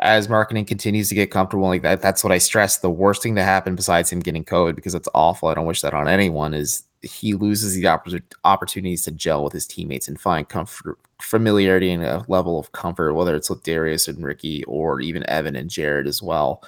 as 0.00 0.26
Markkanen 0.26 0.66
continues 0.66 1.08
to 1.10 1.14
get 1.14 1.30
comfortable 1.30 1.68
like 1.68 1.82
that, 1.82 2.02
that's 2.02 2.24
what 2.24 2.32
I 2.32 2.38
stress. 2.38 2.78
The 2.78 2.90
worst 2.90 3.22
thing 3.22 3.36
to 3.36 3.44
happen 3.44 3.76
besides 3.76 4.10
him 4.10 4.18
getting 4.18 4.44
COVID, 4.44 4.74
because 4.74 4.96
it's 4.96 5.08
awful. 5.14 5.48
I 5.48 5.54
don't 5.54 5.66
wish 5.66 5.82
that 5.82 5.94
on 5.94 6.08
anyone, 6.08 6.54
is 6.54 6.82
he 7.02 7.34
loses 7.34 7.76
the 7.76 7.84
oppor- 7.84 8.20
opportunities 8.42 9.04
to 9.04 9.12
gel 9.12 9.44
with 9.44 9.52
his 9.52 9.68
teammates 9.68 10.08
and 10.08 10.20
find 10.20 10.48
comfort, 10.48 10.98
familiarity 11.20 11.92
and 11.92 12.02
a 12.02 12.24
level 12.26 12.58
of 12.58 12.72
comfort, 12.72 13.14
whether 13.14 13.36
it's 13.36 13.48
with 13.48 13.62
Darius 13.62 14.08
and 14.08 14.24
Ricky 14.24 14.64
or 14.64 15.00
even 15.00 15.24
Evan 15.30 15.54
and 15.54 15.70
Jarrett 15.70 16.08
as 16.08 16.20
well. 16.20 16.64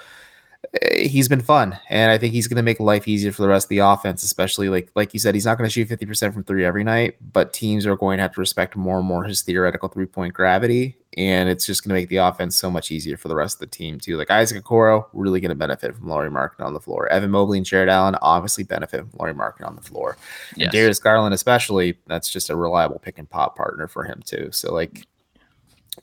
Eh, 0.83 1.09
he's 1.09 1.29
been 1.29 1.41
fun, 1.41 1.79
and 1.89 2.11
I 2.11 2.19
think 2.19 2.33
he's 2.33 2.47
going 2.47 2.57
to 2.57 2.63
make 2.63 2.81
life 2.81 3.09
easier 3.09 3.33
for 3.33 3.43
the 3.43 3.49
rest 3.49 3.67
of 3.67 3.71
the 3.71 3.79
offense. 3.79 4.23
Especially 4.23 4.69
like 4.69 4.91
like 4.95 5.13
you 5.13 5.21
said, 5.21 5.35
he's 5.35 5.47
not 5.47 5.59
going 5.59 5.69
to 5.69 5.73
shoot 5.73 5.89
fifty 5.89 6.07
percent 6.07 6.33
from 6.33 6.45
three 6.45 6.65
every 6.65 6.85
night, 6.85 7.17
but 7.33 7.53
teams 7.53 7.87
are 7.87 7.97
going 7.97 8.19
to 8.19 8.23
have 8.23 8.35
to 8.35 8.41
respect 8.41 8.77
more 8.77 8.99
and 8.99 9.07
more 9.07 9.25
his 9.25 9.43
theoretical 9.43 9.89
three 9.89 10.07
point 10.07 10.35
gravity, 10.35 10.97
and 11.17 11.49
it's 11.49 11.67
just 11.67 11.83
going 11.83 11.91
to 11.91 12.01
make 12.01 12.09
the 12.09 12.17
offense 12.17 12.57
so 12.57 12.71
much 12.71 12.91
easier 12.91 13.17
for 13.17 13.29
the 13.29 13.35
rest 13.35 13.57
of 13.57 13.61
the 13.61 13.67
team 13.67 13.99
too. 13.99 14.17
Like 14.17 14.31
Isaac 14.31 14.65
Okoro, 14.65 15.07
really 15.13 15.41
going 15.41 15.51
to 15.51 15.55
benefit 15.55 15.97
from 15.97 16.09
Lauri 16.09 16.31
Markkanen 16.31 16.67
on 16.67 16.75
the 16.75 16.81
floor. 16.81 17.09
Evan 17.09 17.31
Mobley 17.31 17.59
and 17.59 17.67
Jarrett 17.67 17.89
Allen 17.89 18.17
obviously 18.23 18.65
benefit 18.65 19.01
from 19.01 19.11
Lauri 19.19 19.35
Markkanen 19.35 19.67
on 19.67 19.77
the 19.77 19.83
floor. 19.83 20.17
Yes. 20.57 20.67
And 20.67 20.73
Darius 20.73 20.99
Garland, 20.99 21.35
especially, 21.35 21.99
that's 22.07 22.31
just 22.31 22.51
a 22.51 22.57
reliable 22.57 22.99
pick 22.99 23.19
and 23.19 23.29
pop 23.29 23.57
partner 23.57 23.89
for 23.89 24.05
him 24.05 24.23
too. 24.25 24.49
So 24.53 24.73
like, 24.73 25.07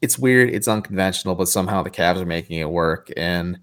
it's 0.01 0.18
weird, 0.18 0.53
it's 0.53 0.68
unconventional, 0.68 1.36
but 1.36 1.50
somehow 1.50 1.84
the 1.84 1.89
Cavs 1.89 2.22
are 2.22 2.25
making 2.25 2.60
it 2.60 2.70
work 2.70 3.12
and 3.18 3.60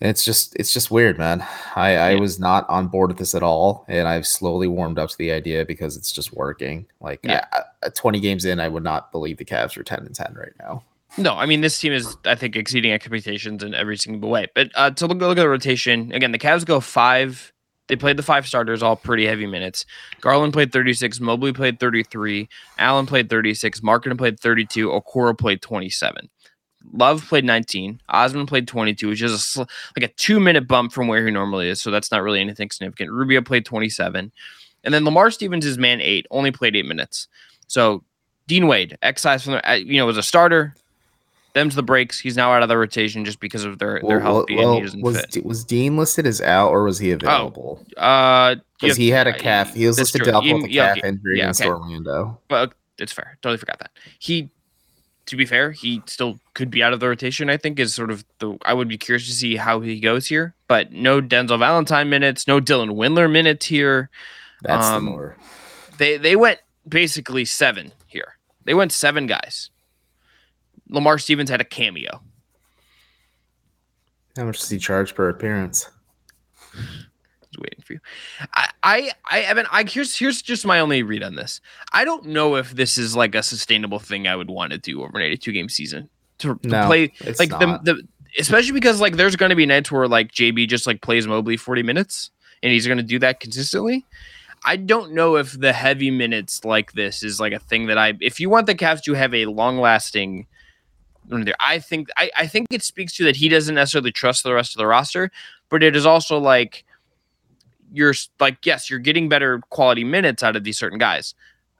it's 0.00 0.24
just 0.24 0.54
it's 0.56 0.72
just 0.72 0.90
weird, 0.90 1.18
man. 1.18 1.44
I, 1.74 1.96
I 1.96 2.14
was 2.16 2.38
not 2.38 2.68
on 2.70 2.86
board 2.86 3.08
with 3.08 3.18
this 3.18 3.34
at 3.34 3.42
all, 3.42 3.84
and 3.88 4.06
I've 4.06 4.26
slowly 4.26 4.68
warmed 4.68 4.98
up 4.98 5.10
to 5.10 5.18
the 5.18 5.32
idea 5.32 5.64
because 5.64 5.96
it's 5.96 6.12
just 6.12 6.32
working. 6.32 6.86
Like 7.00 7.20
yeah. 7.24 7.44
I, 7.82 7.88
20 7.88 8.20
games 8.20 8.44
in, 8.44 8.60
I 8.60 8.68
would 8.68 8.84
not 8.84 9.10
believe 9.10 9.38
the 9.38 9.44
Cavs 9.44 9.76
are 9.76 9.82
10 9.82 10.00
and 10.00 10.14
10 10.14 10.34
right 10.34 10.52
now. 10.60 10.84
No, 11.16 11.34
I 11.34 11.46
mean 11.46 11.62
this 11.62 11.80
team 11.80 11.92
is 11.92 12.16
I 12.24 12.36
think 12.36 12.54
exceeding 12.54 12.92
expectations 12.92 13.62
in 13.62 13.74
every 13.74 13.96
single 13.96 14.30
way. 14.30 14.46
But 14.54 14.70
uh, 14.74 14.90
to 14.92 15.06
look, 15.06 15.18
look 15.18 15.38
at 15.38 15.42
the 15.42 15.48
rotation 15.48 16.12
again, 16.12 16.32
the 16.32 16.38
Cavs 16.38 16.64
go 16.64 16.80
five. 16.80 17.52
They 17.88 17.96
played 17.96 18.18
the 18.18 18.22
five 18.22 18.46
starters, 18.46 18.82
all 18.82 18.96
pretty 18.96 19.24
heavy 19.26 19.46
minutes. 19.46 19.86
Garland 20.20 20.52
played 20.52 20.72
36, 20.72 21.20
Mobley 21.20 21.54
played 21.54 21.80
33, 21.80 22.46
Allen 22.78 23.06
played 23.06 23.30
36, 23.30 23.80
Markkanen 23.80 24.18
played 24.18 24.38
32, 24.38 24.90
Okoro 24.90 25.36
played 25.36 25.62
27. 25.62 26.28
Love 26.92 27.26
played 27.28 27.44
19. 27.44 28.00
Osman 28.08 28.46
played 28.46 28.66
22, 28.66 29.08
which 29.08 29.22
is 29.22 29.56
a, 29.56 29.66
like 29.96 30.10
a 30.10 30.14
two 30.14 30.40
minute 30.40 30.66
bump 30.66 30.92
from 30.92 31.08
where 31.08 31.24
he 31.24 31.30
normally 31.30 31.68
is. 31.68 31.80
So 31.80 31.90
that's 31.90 32.10
not 32.10 32.22
really 32.22 32.40
anything 32.40 32.70
significant. 32.70 33.10
Rubio 33.10 33.42
played 33.42 33.64
27. 33.64 34.32
And 34.84 34.94
then 34.94 35.04
Lamar 35.04 35.30
Stevens 35.30 35.66
is 35.66 35.76
man 35.76 36.00
eight, 36.00 36.26
only 36.30 36.50
played 36.50 36.76
eight 36.76 36.86
minutes. 36.86 37.28
So 37.66 38.04
Dean 38.46 38.66
Wade, 38.66 38.96
excised 39.02 39.44
from 39.44 39.54
the, 39.54 39.70
uh, 39.70 39.74
you 39.74 39.98
know, 39.98 40.06
was 40.06 40.16
a 40.16 40.22
starter. 40.22 40.74
Them's 41.54 41.74
the 41.74 41.82
breaks. 41.82 42.20
He's 42.20 42.36
now 42.36 42.52
out 42.52 42.62
of 42.62 42.68
the 42.68 42.76
rotation 42.76 43.24
just 43.24 43.40
because 43.40 43.64
of 43.64 43.78
their, 43.78 44.00
their 44.06 44.20
health 44.20 44.46
well, 44.50 44.76
and 44.76 44.88
he 44.88 45.02
was, 45.02 45.20
fit. 45.20 45.44
Was 45.44 45.64
Dean 45.64 45.96
listed 45.96 46.26
as 46.26 46.40
out 46.40 46.70
or 46.70 46.84
was 46.84 46.98
he 46.98 47.12
oh, 47.12 47.16
available? 47.16 47.84
Oh, 47.96 48.00
uh, 48.00 48.56
because 48.80 48.96
he 48.96 49.08
had 49.08 49.26
a 49.26 49.36
calf. 49.36 49.74
He 49.74 49.86
was 49.86 49.98
listed 49.98 50.28
out 50.28 50.44
with 50.44 50.64
a 50.64 50.68
calf 50.68 50.98
injury 51.02 51.38
yeah, 51.38 51.44
against 51.44 51.60
okay. 51.62 51.70
Orlando. 51.70 52.38
But 52.48 52.74
it's 52.98 53.12
fair. 53.12 53.36
Totally 53.42 53.58
forgot 53.58 53.78
that. 53.80 53.90
He 54.18 54.50
to 55.28 55.36
be 55.36 55.46
fair, 55.46 55.70
he 55.72 56.02
still 56.06 56.38
could 56.54 56.70
be 56.70 56.82
out 56.82 56.92
of 56.92 57.00
the 57.00 57.08
rotation. 57.08 57.48
I 57.50 57.56
think 57.56 57.78
is 57.78 57.94
sort 57.94 58.10
of 58.10 58.24
the. 58.38 58.58
I 58.64 58.74
would 58.74 58.88
be 58.88 58.98
curious 58.98 59.26
to 59.26 59.32
see 59.32 59.56
how 59.56 59.80
he 59.80 60.00
goes 60.00 60.26
here, 60.26 60.54
but 60.66 60.92
no 60.92 61.20
Denzel 61.20 61.58
Valentine 61.58 62.10
minutes, 62.10 62.46
no 62.46 62.60
Dylan 62.60 62.96
Windler 62.96 63.30
minutes 63.30 63.66
here. 63.66 64.10
That's 64.62 64.86
um, 64.86 65.04
the 65.04 65.10
more. 65.10 65.36
They 65.98 66.16
they 66.16 66.36
went 66.36 66.60
basically 66.86 67.44
seven 67.44 67.92
here. 68.06 68.36
They 68.64 68.74
went 68.74 68.92
seven 68.92 69.26
guys. 69.26 69.70
Lamar 70.88 71.18
Stevens 71.18 71.50
had 71.50 71.60
a 71.60 71.64
cameo. 71.64 72.22
How 74.36 74.44
much 74.44 74.60
does 74.60 74.70
he 74.70 74.78
charge 74.78 75.14
per 75.14 75.28
appearance? 75.28 75.90
Waiting 77.58 77.82
for 77.82 77.94
you. 77.94 78.00
I, 78.54 78.68
I, 78.82 79.10
I, 79.30 79.40
Evan, 79.40 79.66
I 79.70 79.84
here's 79.84 80.16
here's 80.16 80.42
just 80.42 80.66
my 80.66 80.80
only 80.80 81.02
read 81.02 81.22
on 81.22 81.34
this. 81.34 81.60
I 81.92 82.04
don't 82.04 82.26
know 82.26 82.56
if 82.56 82.72
this 82.72 82.98
is 82.98 83.16
like 83.16 83.34
a 83.34 83.42
sustainable 83.42 83.98
thing 83.98 84.26
I 84.26 84.36
would 84.36 84.50
want 84.50 84.72
to 84.72 84.78
do 84.78 85.02
over 85.02 85.16
an 85.16 85.24
82 85.24 85.52
game 85.52 85.68
season 85.68 86.08
to, 86.38 86.56
to 86.56 86.68
no, 86.68 86.86
play 86.86 87.12
like 87.38 87.50
the 87.50 87.80
the 87.82 88.02
especially 88.38 88.72
because 88.72 89.00
like 89.00 89.16
there's 89.16 89.36
going 89.36 89.50
to 89.50 89.56
be 89.56 89.66
nights 89.66 89.90
where 89.90 90.08
like 90.08 90.32
JB 90.32 90.68
just 90.68 90.86
like 90.86 91.00
plays 91.00 91.26
Mobley 91.26 91.56
40 91.56 91.82
minutes 91.82 92.30
and 92.62 92.72
he's 92.72 92.86
going 92.86 92.98
to 92.98 93.04
do 93.04 93.18
that 93.20 93.40
consistently. 93.40 94.04
I 94.64 94.76
don't 94.76 95.12
know 95.12 95.36
if 95.36 95.58
the 95.58 95.72
heavy 95.72 96.10
minutes 96.10 96.64
like 96.64 96.92
this 96.92 97.22
is 97.22 97.38
like 97.38 97.52
a 97.52 97.60
thing 97.60 97.86
that 97.86 97.96
I 97.96 98.14
if 98.20 98.40
you 98.40 98.50
want 98.50 98.66
the 98.66 98.74
Cavs 98.74 99.02
to 99.04 99.14
have 99.14 99.34
a 99.34 99.46
long 99.46 99.78
lasting 99.78 100.46
I 101.60 101.78
think 101.78 102.08
I, 102.16 102.30
I 102.36 102.46
think 102.46 102.68
it 102.70 102.82
speaks 102.82 103.14
to 103.16 103.24
that 103.24 103.36
he 103.36 103.48
doesn't 103.48 103.74
necessarily 103.74 104.12
trust 104.12 104.44
the 104.44 104.54
rest 104.54 104.74
of 104.74 104.78
the 104.78 104.86
roster, 104.86 105.30
but 105.68 105.82
it 105.82 105.94
is 105.94 106.06
also 106.06 106.38
like 106.38 106.84
you're 107.92 108.14
like, 108.40 108.58
yes, 108.64 108.90
you're 108.90 108.98
getting 108.98 109.28
better 109.28 109.60
quality 109.70 110.04
minutes 110.04 110.42
out 110.42 110.56
of 110.56 110.64
these 110.64 110.78
certain 110.78 110.98
guys. 110.98 111.34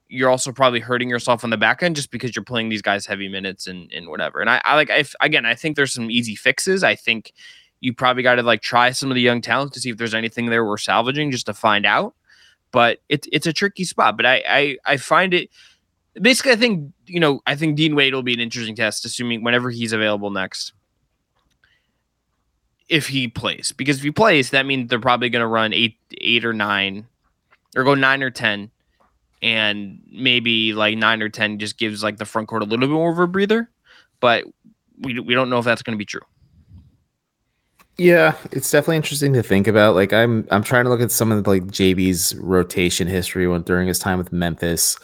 You're 0.07 0.29
also 0.29 0.51
probably 0.51 0.79
hurting 0.79 1.09
yourself 1.09 1.43
on 1.43 1.49
the 1.51 1.57
back 1.57 1.83
end 1.83 1.95
just 1.95 2.09
because 2.09 2.35
you're 2.35 2.43
playing 2.43 2.69
these 2.69 2.81
guys 2.81 3.05
heavy 3.05 3.29
minutes 3.29 3.67
and, 3.67 3.91
and 3.91 4.07
whatever. 4.07 4.41
And 4.41 4.49
I, 4.49 4.61
I 4.65 4.75
like, 4.75 4.89
if 4.89 5.13
again, 5.21 5.45
I 5.45 5.53
think 5.55 5.75
there's 5.75 5.93
some 5.93 6.09
easy 6.09 6.35
fixes. 6.35 6.83
I 6.83 6.95
think 6.95 7.33
you 7.81 7.93
probably 7.93 8.23
got 8.23 8.35
to 8.35 8.43
like 8.43 8.61
try 8.61 8.91
some 8.91 9.11
of 9.11 9.15
the 9.15 9.21
young 9.21 9.41
talents 9.41 9.73
to 9.73 9.79
see 9.79 9.89
if 9.89 9.97
there's 9.97 10.15
anything 10.15 10.47
there 10.47 10.65
we're 10.65 10.77
salvaging 10.77 11.31
just 11.31 11.45
to 11.45 11.53
find 11.53 11.85
out. 11.85 12.15
But 12.71 12.99
it's 13.09 13.27
it's 13.31 13.47
a 13.47 13.53
tricky 13.53 13.83
spot. 13.83 14.17
But 14.17 14.25
I, 14.25 14.43
I 14.47 14.77
I 14.85 14.97
find 14.97 15.33
it 15.33 15.49
basically. 16.19 16.51
I 16.51 16.55
think 16.55 16.91
you 17.07 17.19
know. 17.19 17.41
I 17.47 17.55
think 17.55 17.77
Dean 17.77 17.95
Wade 17.95 18.13
will 18.13 18.21
be 18.21 18.33
an 18.33 18.39
interesting 18.39 18.75
test, 18.75 19.05
assuming 19.05 19.43
whenever 19.43 19.71
he's 19.71 19.91
available 19.91 20.29
next 20.29 20.73
if 22.89 23.07
he 23.07 23.27
plays. 23.27 23.71
Because 23.71 23.97
if 23.97 24.03
he 24.03 24.11
plays, 24.11 24.49
that 24.49 24.65
means 24.65 24.89
they're 24.89 24.99
probably 24.99 25.29
going 25.29 25.41
to 25.41 25.47
run 25.47 25.73
eight, 25.73 25.97
eight 26.19 26.43
or 26.43 26.53
nine, 26.53 27.07
or 27.75 27.83
go 27.83 27.93
nine 27.93 28.23
or 28.23 28.31
ten, 28.31 28.71
and 29.41 30.01
maybe 30.11 30.73
like 30.73 30.97
nine 30.97 31.21
or 31.21 31.29
ten 31.29 31.59
just 31.59 31.77
gives 31.77 32.03
like 32.03 32.17
the 32.17 32.25
front 32.25 32.47
court 32.47 32.61
a 32.63 32.65
little 32.65 32.87
bit 32.87 32.93
more 32.93 33.11
of 33.11 33.19
a 33.19 33.27
breather. 33.27 33.69
But 34.19 34.45
we 34.99 35.19
we 35.19 35.33
don't 35.33 35.49
know 35.49 35.59
if 35.59 35.65
that's 35.65 35.83
going 35.83 35.93
to 35.93 35.97
be 35.97 36.05
true. 36.05 36.21
Yeah, 37.97 38.35
it's 38.51 38.71
definitely 38.71 38.95
interesting 38.95 39.33
to 39.33 39.43
think 39.43 39.67
about. 39.67 39.93
Like 39.93 40.13
I'm 40.13 40.47
I'm 40.51 40.63
trying 40.63 40.85
to 40.85 40.89
look 40.89 41.01
at 41.01 41.11
some 41.11 41.31
of 41.31 41.43
the, 41.43 41.49
like 41.49 41.63
JB's 41.65 42.35
rotation 42.35 43.07
history 43.07 43.47
when 43.47 43.61
during 43.61 43.87
his 43.87 43.99
time 43.99 44.17
with 44.17 44.31
Memphis 44.31 44.97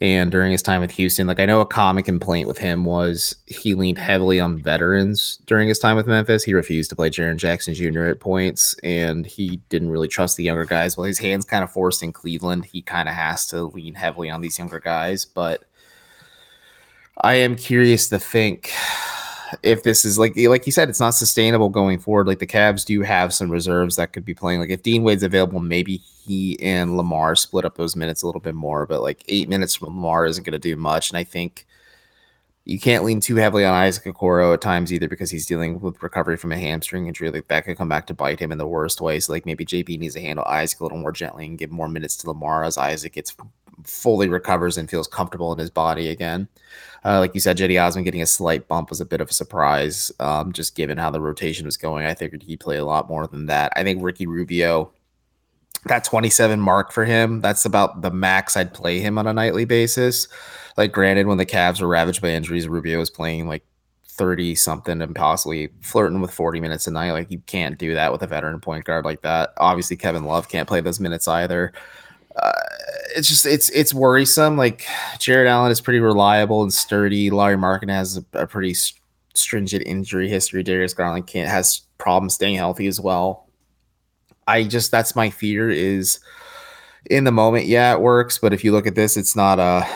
and 0.00 0.30
during 0.30 0.52
his 0.52 0.62
time 0.62 0.80
with 0.80 0.90
Houston. 0.92 1.26
Like 1.26 1.40
I 1.40 1.46
know 1.46 1.60
a 1.60 1.66
common 1.66 2.02
complaint 2.02 2.48
with 2.48 2.58
him 2.58 2.84
was 2.84 3.36
he 3.46 3.74
leaned 3.74 3.98
heavily 3.98 4.40
on 4.40 4.58
veterans 4.58 5.38
during 5.46 5.68
his 5.68 5.78
time 5.78 5.96
with 5.96 6.06
Memphis. 6.06 6.44
He 6.44 6.54
refused 6.54 6.90
to 6.90 6.96
play 6.96 7.10
Jaren 7.10 7.36
Jackson 7.36 7.74
Jr. 7.74 8.04
at 8.04 8.20
points, 8.20 8.74
and 8.82 9.26
he 9.26 9.56
didn't 9.68 9.90
really 9.90 10.08
trust 10.08 10.36
the 10.36 10.44
younger 10.44 10.64
guys. 10.66 10.96
Well, 10.96 11.06
his 11.06 11.18
hands 11.18 11.44
kind 11.44 11.64
of 11.64 11.72
forced 11.72 12.02
in 12.02 12.12
Cleveland. 12.12 12.66
He 12.66 12.82
kind 12.82 13.08
of 13.08 13.14
has 13.14 13.46
to 13.48 13.64
lean 13.64 13.94
heavily 13.94 14.30
on 14.30 14.40
these 14.40 14.58
younger 14.58 14.80
guys, 14.80 15.24
but 15.24 15.64
I 17.18 17.34
am 17.34 17.56
curious 17.56 18.08
to 18.10 18.18
think 18.18 18.72
if 19.62 19.82
this 19.82 20.04
is 20.04 20.18
like 20.18 20.36
like 20.36 20.66
you 20.66 20.72
said, 20.72 20.88
it's 20.88 21.00
not 21.00 21.10
sustainable 21.10 21.68
going 21.68 21.98
forward. 21.98 22.26
Like 22.26 22.38
the 22.38 22.46
Cavs 22.46 22.84
do 22.84 23.02
have 23.02 23.32
some 23.32 23.50
reserves 23.50 23.96
that 23.96 24.12
could 24.12 24.24
be 24.24 24.34
playing. 24.34 24.60
Like 24.60 24.70
if 24.70 24.82
Dean 24.82 25.02
Wade's 25.02 25.22
available, 25.22 25.60
maybe 25.60 25.96
he 25.96 26.58
and 26.60 26.96
Lamar 26.96 27.36
split 27.36 27.64
up 27.64 27.76
those 27.76 27.96
minutes 27.96 28.22
a 28.22 28.26
little 28.26 28.40
bit 28.40 28.54
more. 28.54 28.86
But 28.86 29.02
like 29.02 29.24
eight 29.28 29.48
minutes 29.48 29.76
from 29.76 29.88
Lamar 29.88 30.26
isn't 30.26 30.44
going 30.44 30.52
to 30.52 30.58
do 30.58 30.76
much. 30.76 31.10
And 31.10 31.18
I 31.18 31.24
think 31.24 31.66
you 32.64 32.80
can't 32.80 33.04
lean 33.04 33.20
too 33.20 33.36
heavily 33.36 33.64
on 33.64 33.72
Isaac 33.72 34.04
Okoro 34.04 34.52
at 34.52 34.60
times 34.60 34.92
either 34.92 35.08
because 35.08 35.30
he's 35.30 35.46
dealing 35.46 35.80
with 35.80 36.02
recovery 36.02 36.36
from 36.36 36.50
a 36.50 36.58
hamstring 36.58 37.06
injury. 37.06 37.30
Like 37.30 37.46
that 37.46 37.64
could 37.64 37.76
come 37.76 37.88
back 37.88 38.08
to 38.08 38.14
bite 38.14 38.40
him 38.40 38.50
in 38.50 38.58
the 38.58 38.66
worst 38.66 39.00
way. 39.00 39.20
So 39.20 39.32
like 39.32 39.46
maybe 39.46 39.64
JB 39.64 40.00
needs 40.00 40.14
to 40.14 40.20
handle 40.20 40.44
Isaac 40.44 40.80
a 40.80 40.82
little 40.82 40.98
more 40.98 41.12
gently 41.12 41.46
and 41.46 41.56
give 41.56 41.70
more 41.70 41.88
minutes 41.88 42.16
to 42.18 42.26
Lamar 42.26 42.64
as 42.64 42.76
Isaac 42.76 43.12
gets 43.12 43.36
fully 43.84 44.28
recovers 44.28 44.76
and 44.78 44.88
feels 44.88 45.08
comfortable 45.08 45.52
in 45.52 45.58
his 45.58 45.70
body 45.70 46.08
again. 46.08 46.48
Uh, 47.04 47.20
like 47.20 47.34
you 47.34 47.40
said, 47.40 47.56
Cedi 47.56 47.80
Osman 47.80 48.04
getting 48.04 48.22
a 48.22 48.26
slight 48.26 48.66
bump 48.66 48.90
was 48.90 49.00
a 49.00 49.06
bit 49.06 49.20
of 49.20 49.30
a 49.30 49.34
surprise, 49.34 50.10
um, 50.18 50.52
just 50.52 50.74
given 50.74 50.98
how 50.98 51.10
the 51.10 51.20
rotation 51.20 51.64
was 51.64 51.76
going. 51.76 52.04
I 52.04 52.14
figured 52.14 52.42
he'd 52.42 52.60
play 52.60 52.78
a 52.78 52.84
lot 52.84 53.08
more 53.08 53.28
than 53.28 53.46
that. 53.46 53.72
I 53.76 53.84
think 53.84 54.02
Ricky 54.02 54.26
Rubio, 54.26 54.90
that 55.84 56.02
27 56.02 56.60
mark 56.60 56.90
for 56.90 57.04
him, 57.04 57.40
that's 57.40 57.64
about 57.64 58.02
the 58.02 58.10
max 58.10 58.56
I'd 58.56 58.74
play 58.74 58.98
him 58.98 59.18
on 59.18 59.28
a 59.28 59.32
nightly 59.32 59.64
basis. 59.64 60.26
Like, 60.76 60.90
granted, 60.90 61.28
when 61.28 61.38
the 61.38 61.46
Cavs 61.46 61.80
were 61.80 61.86
ravaged 61.86 62.22
by 62.22 62.30
injuries, 62.30 62.66
Rubio 62.66 62.98
was 62.98 63.10
playing 63.10 63.46
like 63.46 63.64
30 64.08 64.56
something 64.56 65.00
and 65.00 65.14
possibly 65.14 65.68
flirting 65.82 66.20
with 66.20 66.32
40 66.32 66.58
minutes 66.58 66.88
a 66.88 66.90
night. 66.90 67.12
Like, 67.12 67.30
you 67.30 67.38
can't 67.46 67.78
do 67.78 67.94
that 67.94 68.10
with 68.10 68.22
a 68.22 68.26
veteran 68.26 68.58
point 68.60 68.84
guard 68.84 69.04
like 69.04 69.22
that. 69.22 69.52
Obviously, 69.58 69.96
Kevin 69.96 70.24
Love 70.24 70.48
can't 70.48 70.66
play 70.66 70.80
those 70.80 70.98
minutes 70.98 71.28
either. 71.28 71.72
Uh, 72.36 72.52
it's 73.16 73.28
just 73.28 73.46
it's 73.46 73.70
it's 73.70 73.94
worrisome. 73.94 74.56
Like 74.56 74.86
Jarrett 75.18 75.48
Allen 75.48 75.72
is 75.72 75.80
pretty 75.80 76.00
reliable 76.00 76.62
and 76.62 76.72
sturdy. 76.72 77.30
Lauri 77.30 77.56
Markkanen 77.56 77.90
has 77.90 78.18
a, 78.18 78.24
a 78.34 78.46
pretty 78.46 78.74
stringent 79.34 79.86
injury 79.86 80.28
history. 80.28 80.62
Darius 80.62 80.94
Garland 80.94 81.26
can't 81.26 81.48
has 81.48 81.82
problems 81.98 82.34
staying 82.34 82.56
healthy 82.56 82.86
as 82.86 83.00
well. 83.00 83.48
I 84.46 84.64
just 84.64 84.90
that's 84.90 85.16
my 85.16 85.30
fear 85.30 85.70
is 85.70 86.20
in 87.10 87.24
the 87.24 87.32
moment, 87.32 87.66
yeah, 87.66 87.92
it 87.92 88.00
works, 88.00 88.38
but 88.38 88.52
if 88.52 88.64
you 88.64 88.72
look 88.72 88.86
at 88.86 88.94
this, 88.94 89.16
it's 89.16 89.36
not 89.36 89.58
a 89.58 89.86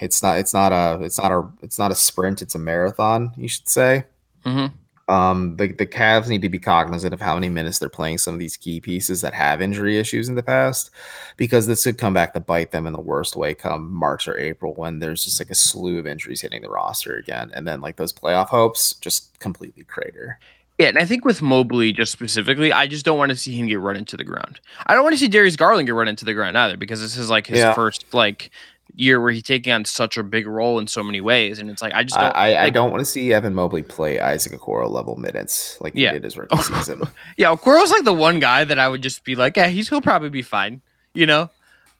it's 0.00 0.22
not 0.22 0.38
it's 0.38 0.52
not 0.52 0.72
a 0.72 1.02
it's 1.02 1.18
not 1.18 1.32
a 1.32 1.48
it's 1.62 1.78
not 1.78 1.90
a 1.90 1.94
sprint, 1.94 2.42
it's 2.42 2.54
a 2.54 2.58
marathon, 2.58 3.32
you 3.36 3.48
should 3.48 3.68
say. 3.68 4.04
Mm-hmm. 4.44 4.74
Um, 5.08 5.54
the, 5.56 5.68
the 5.68 5.86
Cavs 5.86 6.28
need 6.28 6.42
to 6.42 6.48
be 6.48 6.58
cognizant 6.58 7.14
of 7.14 7.20
how 7.20 7.34
many 7.34 7.48
minutes 7.48 7.78
they're 7.78 7.88
playing 7.88 8.18
some 8.18 8.34
of 8.34 8.40
these 8.40 8.56
key 8.56 8.80
pieces 8.80 9.20
that 9.20 9.34
have 9.34 9.62
injury 9.62 9.98
issues 9.98 10.28
in 10.28 10.34
the 10.34 10.42
past, 10.42 10.90
because 11.36 11.68
this 11.68 11.84
could 11.84 11.96
come 11.96 12.12
back 12.12 12.34
to 12.34 12.40
bite 12.40 12.72
them 12.72 12.86
in 12.86 12.92
the 12.92 13.00
worst 13.00 13.36
way 13.36 13.54
come 13.54 13.92
March 13.92 14.26
or 14.26 14.36
April 14.36 14.74
when 14.74 14.98
there's 14.98 15.24
just 15.24 15.40
like 15.40 15.50
a 15.50 15.54
slew 15.54 15.98
of 15.98 16.06
injuries 16.08 16.40
hitting 16.40 16.62
the 16.62 16.68
roster 16.68 17.16
again. 17.16 17.52
And 17.54 17.68
then 17.68 17.80
like 17.80 17.96
those 17.96 18.12
playoff 18.12 18.48
hopes 18.48 18.94
just 18.94 19.38
completely 19.38 19.84
crater. 19.84 20.40
Yeah, 20.78 20.88
and 20.88 20.98
I 20.98 21.06
think 21.06 21.24
with 21.24 21.40
Mobley 21.40 21.92
just 21.92 22.12
specifically, 22.12 22.70
I 22.72 22.86
just 22.86 23.04
don't 23.04 23.16
want 23.16 23.30
to 23.30 23.36
see 23.36 23.56
him 23.56 23.66
get 23.66 23.80
run 23.80 23.96
into 23.96 24.16
the 24.16 24.24
ground. 24.24 24.60
I 24.86 24.94
don't 24.94 25.04
want 25.04 25.14
to 25.14 25.18
see 25.18 25.28
Darius 25.28 25.56
Garland 25.56 25.86
get 25.86 25.94
run 25.94 26.08
into 26.08 26.24
the 26.26 26.34
ground 26.34 26.58
either 26.58 26.76
because 26.76 27.00
this 27.00 27.16
is 27.16 27.30
like 27.30 27.46
his 27.46 27.60
Yeah. 27.60 27.72
first 27.72 28.04
like 28.12 28.50
year 28.94 29.20
where 29.20 29.30
he's 29.32 29.42
taking 29.42 29.72
on 29.72 29.84
such 29.84 30.16
a 30.16 30.22
big 30.22 30.46
role 30.46 30.78
in 30.78 30.86
so 30.86 31.02
many 31.02 31.20
ways, 31.20 31.58
and 31.58 31.68
it's 31.70 31.82
like 31.82 31.92
I 31.94 32.02
just 32.04 32.16
I, 32.16 32.22
don't. 32.22 32.36
I, 32.36 32.54
I 32.54 32.64
like- 32.64 32.74
don't 32.74 32.90
want 32.90 33.00
to 33.00 33.04
see 33.04 33.32
Evan 33.32 33.54
Mobley 33.54 33.82
play 33.82 34.20
Isaac 34.20 34.52
Okoro 34.52 34.88
level 34.90 35.16
minutes 35.16 35.78
like 35.80 35.92
Yeah. 35.94 36.08
he 36.10 36.14
did 36.14 36.24
his 36.24 36.36
rookie 36.36 36.56
season. 36.62 37.02
Yeah, 37.36 37.48
Okoro's 37.54 37.90
like 37.90 38.04
the 38.04 38.12
one 38.14 38.40
guy 38.40 38.64
that 38.64 38.78
I 38.78 38.88
would 38.88 39.02
just 39.02 39.24
be 39.24 39.34
like, 39.34 39.56
yeah, 39.56 39.66
he's 39.68 39.88
he'll 39.88 40.00
probably 40.00 40.30
be 40.30 40.42
fine. 40.42 40.80
You 41.14 41.26
know, 41.26 41.50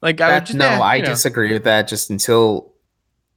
like 0.03 0.21
I 0.21 0.35
would 0.35 0.47
just 0.47 0.59
no, 0.59 0.67
eh, 0.67 0.81
I 0.81 0.99
know. 1.01 1.07
disagree 1.07 1.53
with 1.53 1.65
that. 1.65 1.89
Just 1.89 2.09
until 2.11 2.73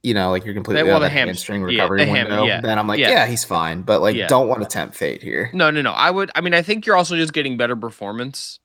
you 0.02 0.14
know, 0.14 0.30
like 0.30 0.46
you're 0.46 0.54
completely 0.54 0.82
well, 0.84 0.96
out 0.96 0.98
the 1.00 1.06
of 1.06 1.12
the 1.12 1.18
ham- 1.18 1.28
hamstring 1.28 1.60
yeah, 1.62 1.66
recovery 1.82 1.98
the 2.00 2.06
ham- 2.06 2.28
window. 2.28 2.44
yeah, 2.46 2.62
Then 2.62 2.78
I'm 2.78 2.86
like, 2.86 2.98
yeah. 3.00 3.10
yeah. 3.10 3.26
he's 3.26 3.44
fine, 3.44 3.82
but 3.82 4.00
like, 4.00 4.16
Yeah. 4.16 4.28
don't 4.28 4.48
want 4.48 4.62
to 4.62 4.66
tempt 4.66 4.94
fate 4.96 5.22
here. 5.22 5.50
No, 5.52 5.70
no, 5.70 5.82
no. 5.82 5.92
I 5.92 6.10
would. 6.10 6.30
I 6.34 6.40
mean, 6.40 6.54
I 6.54 6.62
think 6.62 6.86
you're 6.86 6.96
also 6.96 7.16
just 7.16 7.34
getting 7.34 7.58
better 7.58 7.76
performance. 7.76 8.60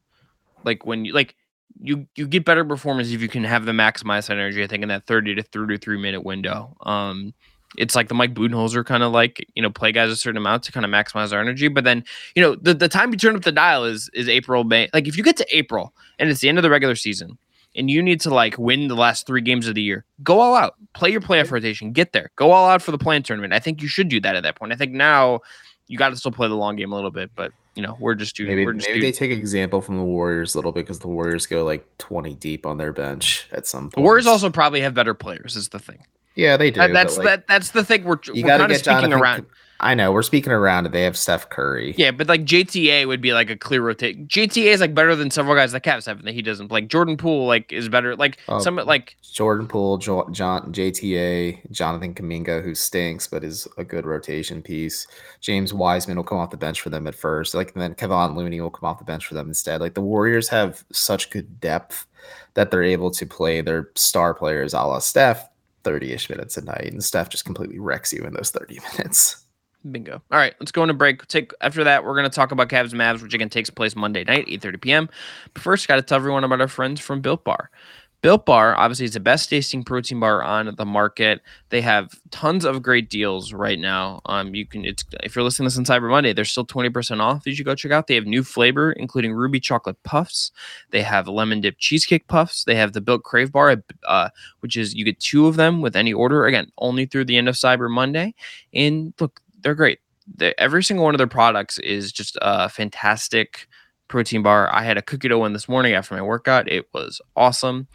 Like 0.63 0.85
when 0.85 1.03
you 1.03 1.11
like 1.13 1.35
you 1.81 2.07
you 2.15 2.27
get 2.27 2.45
better 2.45 2.63
performance 2.63 3.11
if 3.11 3.21
you 3.21 3.27
can 3.27 3.43
have 3.43 3.65
the 3.65 3.71
maximize 3.71 4.29
energy. 4.29 4.63
I 4.63 4.67
think 4.67 4.83
in 4.83 4.89
that 4.89 5.05
30 5.05 5.35
to 5.35 5.43
33 5.43 5.97
minute 5.97 6.23
window. 6.23 6.75
Um, 6.81 7.33
it's 7.77 7.95
like 7.95 8.07
the 8.07 8.13
Mike 8.13 8.33
Budenholzer 8.33 8.85
kind 8.85 9.03
of 9.03 9.11
like 9.11 9.45
you 9.55 9.61
know 9.61 9.69
play 9.69 9.91
guys 9.91 10.09
a 10.09 10.15
certain 10.15 10.37
amount 10.37 10.63
to 10.63 10.71
kind 10.71 10.85
of 10.85 10.91
maximize 10.91 11.33
our 11.33 11.41
energy. 11.41 11.67
But 11.67 11.83
then 11.83 12.03
you 12.35 12.41
know 12.41 12.55
the 12.55 12.73
the 12.73 12.89
time 12.89 13.11
you 13.11 13.17
turn 13.17 13.35
up 13.35 13.43
the 13.43 13.51
dial 13.51 13.83
is 13.83 14.09
is 14.13 14.29
April 14.29 14.63
May. 14.63 14.89
Like 14.93 15.07
if 15.07 15.17
you 15.17 15.23
get 15.23 15.37
to 15.37 15.57
April 15.57 15.93
and 16.19 16.29
it's 16.29 16.41
the 16.41 16.49
end 16.49 16.57
of 16.57 16.63
the 16.63 16.69
regular 16.69 16.95
season. 16.95 17.37
And 17.77 17.91
you 17.91 18.01
need 18.01 18.21
to 18.21 18.33
like 18.33 18.57
win 18.57 18.87
the 18.87 18.95
last 18.95 19.27
three 19.27 19.41
games 19.41 19.67
of 19.67 19.75
the 19.75 19.81
year. 19.81 20.05
Go 20.23 20.39
all 20.39 20.55
out. 20.55 20.75
Play 20.93 21.09
your 21.09 21.19
playoff 21.19 21.51
rotation. 21.51 21.91
Get 21.91 22.13
there. 22.13 22.31
Go 22.37 22.51
all 22.51 22.69
out 22.69 22.81
for 22.81 22.91
the 22.91 22.97
play-in 22.97 23.21
tournament. 23.21 23.51
I 23.51 23.59
think 23.59 23.81
you 23.81 23.89
should 23.89 24.07
do 24.07 24.21
that 24.21 24.37
at 24.37 24.43
that 24.43 24.55
point. 24.55 24.71
I 24.71 24.77
think 24.77 24.93
now 24.93 25.41
you 25.87 25.97
got 25.97 26.11
to 26.11 26.15
still 26.15 26.31
play 26.31 26.47
the 26.47 26.55
long 26.55 26.77
game 26.77 26.93
a 26.93 26.95
little 26.95 27.11
bit, 27.11 27.31
but 27.35 27.51
you 27.75 27.81
know 27.83 27.97
we're 27.99 28.15
just 28.15 28.35
too. 28.35 28.45
Maybe 28.47 28.65
we're 28.65 28.73
just 28.73 28.87
maybe 28.87 28.99
too, 28.99 29.05
they 29.05 29.11
take 29.11 29.31
example 29.31 29.81
from 29.81 29.97
the 29.97 30.03
Warriors 30.03 30.55
a 30.55 30.57
little 30.57 30.71
bit 30.71 30.81
because 30.85 30.99
the 30.99 31.07
Warriors 31.07 31.45
go 31.45 31.63
like 31.63 31.85
20 31.97 32.33
deep 32.35 32.65
on 32.65 32.77
their 32.77 32.91
bench 32.93 33.47
at 33.51 33.67
some 33.67 33.83
point. 33.83 33.95
the 33.95 34.01
Warriors 34.01 34.27
also 34.27 34.49
probably 34.49 34.81
have 34.81 34.93
better 34.93 35.13
players. 35.13 35.55
Is 35.55 35.69
the 35.69 35.79
thing. 35.79 36.05
yeah, 36.35 36.57
they 36.57 36.71
do. 36.71 36.79
That- 36.79 36.93
that's 36.93 37.17
like, 37.17 37.25
that. 37.25 37.47
That's 37.47 37.71
the 37.71 37.83
thing. 37.83 38.03
We're, 38.03 38.17
You 38.33 38.43
we're 38.43 38.57
kind 38.57 38.71
of 38.71 38.77
speaking 38.77 38.93
Jonathan. 39.01 39.13
around. 39.13 39.45
I 39.79 39.93
know 39.93 40.11
we're 40.13 40.21
speaking 40.23 40.53
around 40.53 40.85
it. 40.85 40.93
They 40.93 41.01
have 41.03 41.17
Steph 41.17 41.49
Curry. 41.49 41.95
Yeah, 41.97 42.11
but 42.11 42.27
like 42.27 42.45
JTA 42.45 43.07
would 43.07 43.19
be 43.21 43.33
like 43.33 43.49
a 43.49 43.57
clear 43.57 43.81
rotate. 43.81 44.27
JTA 44.27 44.67
is 44.67 44.79
like 44.79 44.95
better 44.95 45.15
than 45.15 45.29
several 45.29 45.53
guys 45.55 45.73
that 45.73 45.83
Cavs 45.83 46.05
have 46.05 46.23
that 46.23 46.33
he 46.33 46.41
doesn't. 46.41 46.71
Like 46.71 46.87
Jordan 46.87 47.17
Poole, 47.17 47.45
like 47.45 47.73
is 47.73 47.89
better. 47.89 48.15
Like 48.15 48.37
Oh. 48.47 48.59
some 48.59 48.77
like 48.77 49.17
Jordan 49.33 49.67
Poole, 49.67 49.97
jo- 49.97 50.29
John, 50.31 50.71
JTA, 50.71 51.69
Jonathan 51.71 52.13
Kuminga, 52.13 52.63
who 52.63 52.73
stinks 52.73 53.27
but 53.27 53.43
is 53.43 53.67
a 53.77 53.83
good 53.83 54.05
rotation 54.05 54.61
piece. 54.61 55.07
James 55.41 55.73
Wiseman 55.73 56.15
will 56.17 56.23
come 56.23 56.37
off 56.37 56.51
the 56.51 56.57
bench 56.57 56.79
for 56.79 56.89
them 56.89 57.05
at 57.05 57.13
first. 57.15 57.53
Like 57.53 57.73
and 57.73 57.81
then 57.81 57.95
Kevon 57.95 58.35
Looney 58.35 58.61
will 58.61 58.69
come 58.69 58.87
off 58.89 58.99
the 58.99 59.05
bench 59.05 59.25
for 59.27 59.33
them 59.33 59.49
instead. 59.49 59.81
Like 59.81 59.93
the 59.93 60.01
Warriors 60.01 60.47
have 60.49 60.85
such 60.93 61.29
good 61.31 61.59
depth 61.59 62.05
that 62.53 62.71
they're 62.71 62.81
able 62.83 63.11
to 63.11 63.25
play 63.25 63.59
their 63.61 63.89
star 63.95 64.33
players 64.33 64.73
a 64.73 64.77
la 64.81 64.99
Steph 64.99 65.49
30-ish 65.83 66.29
minutes 66.29 66.57
a 66.57 66.63
night, 66.63 66.89
and 66.91 67.03
Steph 67.03 67.29
just 67.29 67.45
completely 67.45 67.77
wrecks 67.77 68.11
you 68.11 68.23
in 68.23 68.33
those 68.33 68.49
30 68.49 68.79
minutes. 68.97 69.44
Bingo. 69.91 70.21
All 70.31 70.37
right, 70.37 70.53
let's 70.59 70.71
go 70.71 70.83
into 70.83 70.93
break. 70.93 71.25
Take 71.27 71.51
after 71.61 71.83
that, 71.83 72.03
we're 72.03 72.15
gonna 72.15 72.29
talk 72.29 72.51
about 72.51 72.69
Cavs 72.69 72.91
and 72.91 73.01
Mavs, 73.01 73.21
which 73.21 73.33
again 73.33 73.49
takes 73.49 73.69
place 73.69 73.95
Monday 73.95 74.23
night, 74.23 74.47
8:30 74.47 74.81
p.m. 74.81 75.09
But 75.53 75.63
first, 75.63 75.87
got 75.87 75.97
to 75.97 76.01
tell 76.01 76.17
everyone 76.17 76.43
about 76.43 76.61
our 76.61 76.67
friends 76.67 76.99
from 76.99 77.21
Built 77.21 77.43
Bar. 77.43 77.69
Built 78.25 78.47
Bar, 78.47 78.75
obviously, 78.75 79.05
is 79.05 79.13
the 79.13 79.19
best 79.19 79.51
tasting 79.51 79.83
protein 79.83 80.19
bar 80.19 80.41
on 80.41 80.73
the 80.77 80.85
market. 80.85 81.41
They 81.69 81.81
have 81.81 82.09
tons 82.31 82.65
of 82.65 82.81
great 82.81 83.07
deals 83.07 83.53
right 83.53 83.77
now. 83.77 84.21
Um, 84.25 84.55
you 84.55 84.65
can, 84.65 84.83
it's 84.83 85.05
if 85.21 85.35
you're 85.35 85.43
listening 85.43 85.69
to 85.69 85.77
this 85.79 85.89
on 85.89 86.01
Cyber 86.01 86.09
Monday, 86.09 86.33
they're 86.33 86.43
still 86.43 86.65
20% 86.65 87.19
off. 87.19 87.45
You 87.45 87.53
should 87.53 87.67
go 87.67 87.75
check 87.75 87.91
out. 87.91 88.07
They 88.07 88.15
have 88.15 88.25
new 88.25 88.43
flavor, 88.43 88.91
including 88.93 89.33
ruby 89.33 89.59
chocolate 89.59 90.01
puffs. 90.01 90.51
They 90.89 91.03
have 91.03 91.27
lemon 91.27 91.61
dip 91.61 91.77
cheesecake 91.77 92.27
puffs. 92.27 92.63
They 92.63 92.73
have 92.73 92.93
the 92.93 93.01
Built 93.01 93.21
Crave 93.21 93.51
Bar, 93.51 93.83
uh, 94.07 94.29
which 94.61 94.75
is 94.75 94.95
you 94.95 95.05
get 95.05 95.19
two 95.19 95.45
of 95.45 95.55
them 95.55 95.81
with 95.81 95.95
any 95.95 96.11
order. 96.11 96.47
Again, 96.47 96.71
only 96.79 97.05
through 97.05 97.25
the 97.25 97.37
end 97.37 97.47
of 97.47 97.53
Cyber 97.53 97.91
Monday. 97.91 98.33
And 98.73 99.13
look, 99.19 99.39
they're 99.65 99.75
great. 99.75 99.99
They, 100.37 100.53
every 100.59 100.83
single 100.83 101.03
one 101.03 101.15
of 101.15 101.17
their 101.17 101.27
products 101.27 101.79
is 101.79 102.11
just 102.11 102.37
a 102.41 102.69
fantastic 102.69 103.67
protein 104.07 104.43
bar. 104.43 104.73
I 104.73 104.83
had 104.83 104.97
a 104.97 105.01
cookie 105.01 105.27
dough 105.27 105.39
one 105.39 105.53
this 105.53 105.67
morning 105.67 105.93
after 105.93 106.13
my 106.13 106.21
workout. 106.21 106.71
It 106.71 106.87
was 106.93 107.19
awesome. 107.35 107.87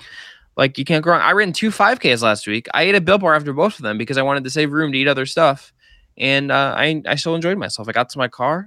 Like 0.56 0.76
you 0.76 0.85
can't 0.85 1.04
go 1.04 1.12
wrong. 1.12 1.20
I 1.20 1.30
ran 1.30 1.52
two 1.52 1.70
5Ks 1.70 2.22
last 2.22 2.48
week. 2.48 2.66
I 2.74 2.83
ate 2.83 2.96
a 2.96 3.00
Built 3.00 3.20
Bar 3.20 3.37
after 3.37 3.52
both 3.52 3.76
of 3.78 3.83
them 3.83 3.98
because 3.98 4.18
I 4.18 4.22
wanted 4.22 4.42
to 4.44 4.50
save 4.50 4.72
room 4.72 4.90
to 4.90 4.98
eat 4.98 5.06
other 5.06 5.26
stuff. 5.26 5.72
And 6.18 6.50
uh, 6.50 6.74
I 6.76 7.02
I 7.06 7.14
still 7.14 7.37
enjoyed 7.37 7.56
myself. 7.56 7.88
I 7.88 7.92
got 7.92 8.09
to 8.11 8.18
my 8.18 8.28
car 8.28 8.66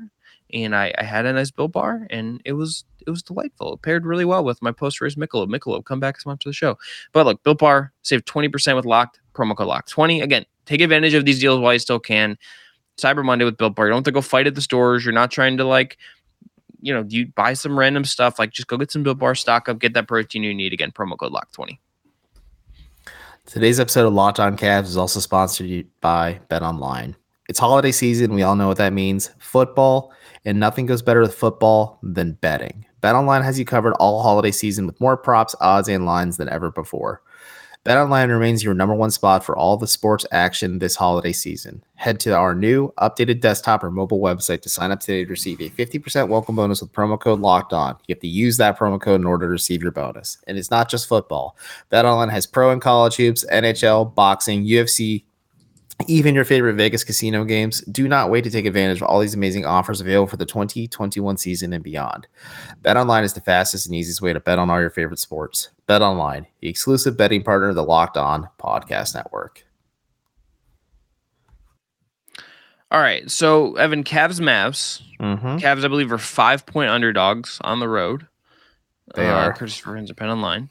and 0.54 0.74
I, 0.74 0.94
I 0.98 1.04
had 1.04 1.26
a 1.26 1.34
nice 1.34 1.52
Built 1.52 1.74
Bar 1.74 2.08
and 2.10 2.42
it 2.46 2.54
was 2.54 2.86
it 3.06 3.10
was 3.10 3.22
delightful. 3.22 3.74
It 3.74 3.82
paired 3.82 4.06
really 4.06 4.24
well 4.24 4.46
with 4.46 4.62
my 4.62 4.72
post 4.72 5.02
race 5.02 5.16
Michelob. 5.16 5.50
Michelob, 5.50 5.84
come 5.84 6.00
back 6.00 6.22
some 6.22 6.32
after 6.32 6.48
the 6.48 6.54
show. 6.54 6.78
But 7.12 7.26
look, 7.26 7.44
Built 7.44 7.60
Bar, 7.60 7.92
save 8.02 8.24
20% 8.24 8.78
with 8.78 8.86
locked, 8.86 9.20
promo 9.34 9.58
code 9.58 9.68
locked 9.68 9.90
20. 9.90 10.22
Again, 10.22 10.46
take 10.66 10.80
advantage 10.80 11.14
of 11.14 11.26
these 11.26 11.42
deals 11.42 11.60
while 11.60 11.74
you 11.74 11.80
still 11.80 12.00
can. 12.00 12.38
Cyber 12.98 13.24
Monday 13.24 13.46
with 13.46 13.58
Built 13.58 13.76
Bar. 13.76 13.86
You 13.86 13.92
don't 13.92 14.00
have 14.00 14.06
to 14.06 14.12
go 14.12 14.22
fight 14.22 14.48
at 14.48 14.56
the 14.56 14.62
stores. 14.62 15.04
You're 15.04 15.14
not 15.14 15.32
trying 15.32 15.58
to 15.58 15.66
like, 15.66 15.98
you 16.82 16.94
know, 16.94 17.06
you 17.08 17.28
buy 17.28 17.54
some 17.54 17.78
random 17.78 18.06
stuff. 18.06 18.40
Like 18.40 18.52
just 18.52 18.68
go 18.68 18.78
get 18.78 18.92
some 18.92 19.04
Built 19.04 19.20
Bar, 19.20 19.36
stock 19.36 19.70
up, 19.70 19.80
get 19.80 19.94
that 19.94 20.08
protein 20.08 20.44
you 20.44 20.54
need. 20.54 20.74
Again, 20.74 20.92
promo 20.92 21.18
code 21.18 21.32
lock 21.32 21.52
20. 21.52 21.80
Today's 23.46 23.80
episode 23.80 24.08
of 24.08 24.14
Locked 24.14 24.40
On 24.40 24.56
Cavs 24.56 24.84
is 24.84 24.98
also 24.98 25.20
sponsored 25.20 25.86
by 26.00 26.40
Bet 26.48 26.62
Online. 26.62 27.16
It's 27.50 27.60
holiday 27.60 27.92
season. 27.92 28.34
We 28.34 28.42
all 28.42 28.56
know 28.56 28.70
what 28.70 28.78
that 28.78 28.94
means. 28.94 29.30
Football, 29.38 30.14
and 30.46 30.60
nothing 30.60 30.86
goes 30.86 31.02
better 31.02 31.20
with 31.20 31.34
football 31.36 32.00
than 32.02 32.34
betting. 32.34 32.86
Bet 33.02 33.16
Online 33.16 33.42
has 33.42 33.60
you 33.60 33.66
covered 33.66 33.94
all 33.96 34.24
holiday 34.24 34.52
season 34.52 34.88
with 34.88 35.00
more 35.02 35.18
props, 35.18 35.56
odds, 35.60 35.90
and 35.90 36.06
lines 36.06 36.38
than 36.38 36.48
ever 36.48 36.72
before. 36.72 37.22
Bet 37.86 37.98
Online 37.98 38.32
remains 38.32 38.64
your 38.64 38.74
number 38.74 38.96
one 38.96 39.12
spot 39.12 39.44
for 39.44 39.58
all 39.58 39.76
the 39.76 39.88
sports 39.88 40.26
action 40.32 40.80
this 40.80 40.96
holiday 40.96 41.34
season. 41.34 41.84
Head 41.96 42.18
to 42.22 42.34
our 42.34 42.56
new 42.56 42.94
updated 42.98 43.42
desktop 43.42 43.84
or 43.84 43.92
mobile 43.92 44.22
website 44.22 44.62
to 44.62 44.70
sign 44.70 44.92
up 44.92 45.02
today 45.02 45.26
to 45.26 45.30
receive 45.30 45.60
a 45.60 45.70
50% 45.70 46.30
welcome 46.30 46.56
bonus 46.56 46.80
with 46.80 46.94
promo 46.94 47.20
code 47.20 47.42
locked 47.42 47.74
on. 47.74 47.98
You 48.08 48.16
have 48.16 48.22
to 48.22 48.28
use 48.30 48.56
that 48.56 48.80
promo 48.80 49.02
code 49.02 49.20
in 49.20 49.28
order 49.28 49.48
to 49.48 49.52
receive 49.52 49.84
your 49.84 49.92
bonus. 49.92 50.38
And 50.48 50.58
it's 50.58 50.72
not 50.72 50.88
just 50.88 51.10
football. 51.10 51.58
BetOnline 51.92 52.32
has 52.32 52.46
pro 52.46 52.72
and 52.72 52.82
college 52.82 53.18
hoops, 53.18 53.44
NHL, 53.52 54.16
boxing, 54.16 54.66
UFC, 54.66 55.26
even 56.08 56.36
your 56.36 56.46
favorite 56.46 56.76
Vegas 56.76 57.04
casino 57.04 57.44
games. 57.44 57.82
Do 57.82 58.08
not 58.08 58.30
wait 58.30 58.44
to 58.44 58.50
take 58.50 58.66
advantage 58.66 59.02
of 59.02 59.08
all 59.08 59.20
these 59.20 59.34
amazing 59.34 59.66
offers 59.66 60.02
available 60.02 60.28
for 60.28 60.38
the 60.38 60.46
2021 60.46 61.38
season 61.38 61.74
and 61.74 61.84
beyond. 61.84 62.28
BetOnline 62.82 63.24
is 63.24 63.34
the 63.34 63.42
fastest 63.42 63.86
and 63.86 63.96
easiest 63.96 64.22
way 64.22 64.34
to 64.34 64.40
bet 64.40 64.60
on 64.60 64.70
all 64.70 64.80
your 64.80 64.90
favorite 64.90 65.20
sports. 65.20 65.70
BetOnline, 65.88 66.46
the 66.60 66.70
exclusive 66.70 67.18
betting 67.18 67.44
partner 67.44 67.70
of 67.70 67.76
the 67.76 67.84
Locked 67.84 68.18
On 68.18 68.50
Podcast 68.60 69.16
Network. 69.16 69.66
All 72.92 73.02
right. 73.02 73.30
So 73.30 73.76
Evan, 73.76 74.04
Cavs 74.04 74.40
Mavs. 74.40 75.02
Mm-hmm. 75.20 75.58
Cavs, 75.58 75.84
I 75.84 75.88
believe, 75.88 76.12
are 76.12 76.20
five 76.20 76.66
point 76.66 76.92
underdogs 76.92 77.60
on 77.62 77.80
the 77.80 77.90
road. 77.90 78.28
They 79.16 79.28
uh, 79.28 79.34
are. 79.34 79.54
Curtis 79.54 79.78
Friends 79.78 80.12
Pen 80.14 80.30
Online. 80.30 80.70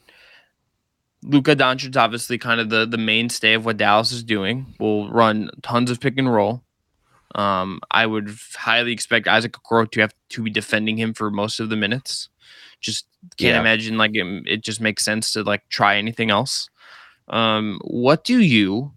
Luka 1.25 1.55
Doncic, 1.55 1.97
obviously, 1.97 2.39
kind 2.39 2.61
of 2.61 2.69
the 2.71 2.85
the 2.87 2.99
mainstay 2.99 3.55
of 3.55 3.65
what 3.65 3.77
Dallas 3.77 4.13
is 4.13 4.25
doing. 4.25 4.75
Will 4.79 5.11
run 5.11 5.51
tons 5.63 5.91
of 5.91 6.01
pick 6.01 6.19
and 6.19 6.33
roll. 6.33 6.63
Um, 7.35 7.81
I 7.91 8.05
would 8.07 8.35
highly 8.55 8.93
expect 8.93 9.27
Isaac 9.29 9.53
Okoro 9.53 9.91
to 9.93 10.01
have 10.01 10.15
to 10.31 10.43
be 10.43 10.51
defending 10.51 10.99
him 10.99 11.15
for 11.15 11.31
most 11.31 11.61
of 11.61 11.71
the 11.71 11.77
minutes. 11.77 12.29
Just 12.81 13.07
can't 13.39 13.55
Yeah. 13.55 13.61
imagine 13.61 13.97
like 13.97 14.11
it, 14.15 14.27
it 14.47 14.63
just 14.63 14.81
makes 14.81 15.05
sense 15.05 15.33
to 15.33 15.43
like 15.43 15.69
try 15.69 15.97
anything 15.97 16.31
else. 16.31 16.69
Um, 17.29 17.79
what 17.85 18.25
do 18.25 18.39
you 18.41 18.93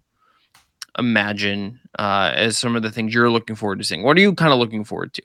imagine 0.98 1.78
uh, 1.98 2.32
as 2.34 2.58
some 2.58 2.76
of 2.76 2.82
the 2.82 2.90
things 2.90 3.14
you're 3.14 3.30
looking 3.30 3.56
forward 3.56 3.78
to 3.78 3.84
seeing? 3.84 4.02
What 4.02 4.16
are 4.16 4.20
you 4.20 4.34
kind 4.34 4.52
of 4.52 4.58
looking 4.58 4.84
forward 4.84 5.12
to? 5.14 5.22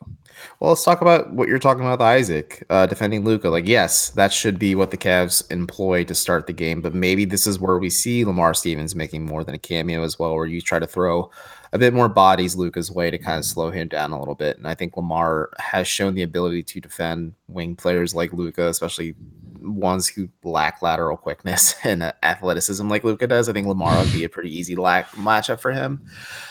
Well, 0.59 0.71
let's 0.71 0.83
talk 0.83 1.01
about 1.01 1.33
what 1.33 1.47
you're 1.47 1.59
talking 1.59 1.83
about 1.83 2.01
Isaac 2.01 2.65
uh, 2.69 2.85
defending 2.85 3.23
Luka. 3.23 3.49
Like, 3.49 3.67
yes, 3.67 4.09
that 4.11 4.33
should 4.33 4.57
be 4.57 4.75
what 4.75 4.91
the 4.91 4.97
Cavs 4.97 5.49
employ 5.51 6.03
to 6.05 6.15
start 6.15 6.47
the 6.47 6.53
game, 6.53 6.81
but 6.81 6.93
maybe 6.93 7.25
this 7.25 7.45
is 7.45 7.59
where 7.59 7.77
we 7.77 7.89
see 7.89 8.25
Lamar 8.25 8.53
Stevens 8.53 8.95
making 8.95 9.25
more 9.25 9.43
than 9.43 9.55
a 9.55 9.59
cameo 9.59 10.03
as 10.03 10.17
well, 10.17 10.33
where 10.35 10.45
you 10.45 10.61
try 10.61 10.79
to 10.79 10.87
throw 10.87 11.29
a 11.73 11.79
bit 11.79 11.93
more 11.93 12.09
bodies 12.09 12.55
Luka's 12.55 12.91
way 12.91 13.09
to 13.09 13.17
kind 13.17 13.39
of 13.39 13.45
slow 13.45 13.71
him 13.71 13.87
down 13.87 14.11
a 14.11 14.19
little 14.19 14.35
bit. 14.35 14.57
And 14.57 14.67
I 14.67 14.75
think 14.75 14.97
Lamar 14.97 15.49
has 15.57 15.87
shown 15.87 16.15
the 16.15 16.23
ability 16.23 16.63
to 16.63 16.81
defend 16.81 17.33
wing 17.47 17.75
players 17.75 18.13
like 18.13 18.33
Luka, 18.33 18.67
especially 18.67 19.15
ones 19.61 20.07
who 20.07 20.27
lack 20.43 20.81
lateral 20.81 21.15
quickness 21.15 21.75
and 21.83 22.03
uh, 22.03 22.13
athleticism 22.23 22.87
like 22.89 23.03
Luka 23.03 23.27
does. 23.27 23.47
I 23.47 23.53
think 23.53 23.67
Lamar 23.67 23.97
would 23.97 24.11
be 24.11 24.23
a 24.23 24.29
pretty 24.29 24.55
easy 24.55 24.75
lack 24.75 25.09
matchup 25.11 25.59
for 25.59 25.71
him. 25.71 26.01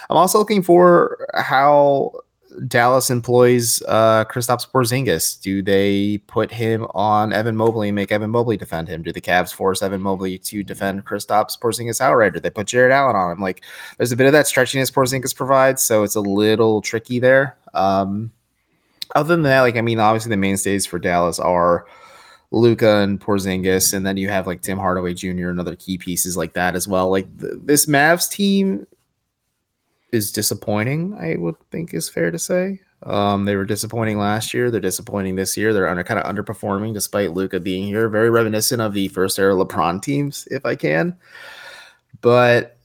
I'm 0.09 0.16
also 0.16 0.38
looking 0.38 0.62
for 0.62 1.26
how 1.35 2.12
Dallas 2.66 3.10
employs 3.10 3.82
uh, 3.88 4.24
Kristaps 4.24 4.68
Porzingis? 4.68 5.40
Do 5.40 5.62
they 5.62 6.18
put 6.26 6.52
him 6.52 6.86
on 6.94 7.32
Evan 7.32 7.56
Mobley 7.56 7.88
and 7.88 7.96
make 7.96 8.12
Evan 8.12 8.30
Mobley 8.30 8.56
defend 8.56 8.88
him? 8.88 9.02
Do 9.02 9.12
the 9.12 9.20
Cavs 9.20 9.52
force 9.52 9.82
Evan 9.82 10.00
Mobley 10.00 10.38
to 10.38 10.62
defend 10.62 11.04
Kristaps 11.04 11.58
Porzingis 11.58 12.00
outright? 12.00 12.34
Do 12.34 12.40
they 12.40 12.50
put 12.50 12.66
Jarrett 12.66 12.92
Allen 12.92 13.16
on 13.16 13.32
him? 13.32 13.40
Like, 13.40 13.62
there's 13.96 14.12
a 14.12 14.16
bit 14.16 14.26
of 14.26 14.32
that 14.32 14.46
stretchiness 14.46 14.92
Porzingis 14.92 15.34
provides, 15.34 15.82
so 15.82 16.02
it's 16.02 16.16
a 16.16 16.20
little 16.20 16.80
tricky 16.80 17.18
there. 17.18 17.56
Um, 17.74 18.32
other 19.14 19.34
than 19.34 19.42
that, 19.44 19.60
like, 19.60 19.76
I 19.76 19.80
mean, 19.80 19.98
obviously 19.98 20.30
the 20.30 20.36
mainstays 20.36 20.86
for 20.86 20.98
Dallas 20.98 21.38
are 21.38 21.86
Luka 22.50 22.98
and 22.98 23.20
Porzingis, 23.20 23.94
and 23.94 24.04
then 24.04 24.16
you 24.16 24.28
have 24.28 24.46
like 24.46 24.62
Tim 24.62 24.78
Hardaway 24.78 25.14
Jr. 25.14 25.48
and 25.50 25.60
other 25.60 25.76
key 25.76 25.98
pieces 25.98 26.36
like 26.36 26.54
that 26.54 26.74
as 26.74 26.88
well. 26.88 27.10
Like 27.10 27.26
th- 27.40 27.54
this 27.62 27.86
Mavs 27.86 28.30
team 28.30 28.86
is 30.12 30.33
disappointing. 30.33 31.14
I 31.20 31.37
would 31.37 31.57
think 31.70 31.94
is 31.94 32.09
fair 32.09 32.31
to 32.31 32.38
say. 32.38 32.81
Um, 33.03 33.44
they 33.46 33.57
were 33.57 33.64
disappointing 33.64 34.18
last 34.18 34.53
year. 34.53 34.70
They're 34.70 34.81
disappointing 34.81 35.37
this 35.37 35.57
year. 35.57 35.73
They're 35.73 35.88
under 35.88 36.05
kind 36.05 36.20
of 36.20 36.27
underperforming 36.27 36.92
despite 36.92 37.33
Luka 37.33 37.59
being 37.59 37.85
here. 37.85 38.09
Very 38.09 38.31
reminiscent 38.31 38.83
of 38.83 38.92
the 38.92 39.09
first 39.09 39.38
era 39.38 39.55
LeBron 39.55 40.03
teams, 40.03 40.46
if 40.51 40.66
I 40.66 40.75
can. 40.75 41.16
But 42.20 42.77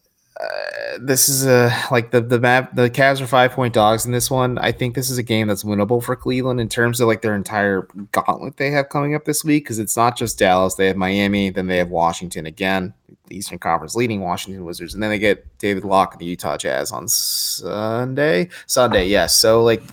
this 0.99 1.29
is 1.29 1.45
a 1.45 1.71
like 1.91 2.11
the 2.11 2.21
the 2.21 2.39
map. 2.39 2.75
The 2.75 2.89
Cavs 2.89 3.21
are 3.21 3.27
five 3.27 3.51
point 3.51 3.73
dogs 3.73 4.05
in 4.05 4.11
this 4.11 4.29
one. 4.29 4.57
I 4.57 4.71
think 4.71 4.95
this 4.95 5.09
is 5.09 5.17
a 5.17 5.23
game 5.23 5.47
that's 5.47 5.63
winnable 5.63 6.03
for 6.03 6.15
Cleveland 6.15 6.59
in 6.59 6.69
terms 6.69 6.99
of 6.99 7.07
like 7.07 7.21
their 7.21 7.35
entire 7.35 7.87
gauntlet 8.11 8.57
they 8.57 8.71
have 8.71 8.89
coming 8.89 9.15
up 9.15 9.25
this 9.25 9.43
week 9.43 9.63
because 9.63 9.79
it's 9.79 9.95
not 9.95 10.17
just 10.17 10.37
Dallas. 10.37 10.75
They 10.75 10.87
have 10.87 10.97
Miami, 10.97 11.49
then 11.49 11.67
they 11.67 11.77
have 11.77 11.89
Washington 11.89 12.45
again, 12.45 12.93
the 13.27 13.37
Eastern 13.37 13.59
Conference 13.59 13.95
leading 13.95 14.21
Washington 14.21 14.65
Wizards, 14.65 14.93
and 14.93 15.01
then 15.01 15.09
they 15.09 15.19
get 15.19 15.57
David 15.57 15.85
Locke 15.85 16.13
and 16.13 16.21
the 16.21 16.25
Utah 16.25 16.57
Jazz 16.57 16.91
on 16.91 17.07
Sunday. 17.07 18.49
Sunday, 18.65 19.07
yes. 19.07 19.37
So 19.37 19.63
like 19.63 19.83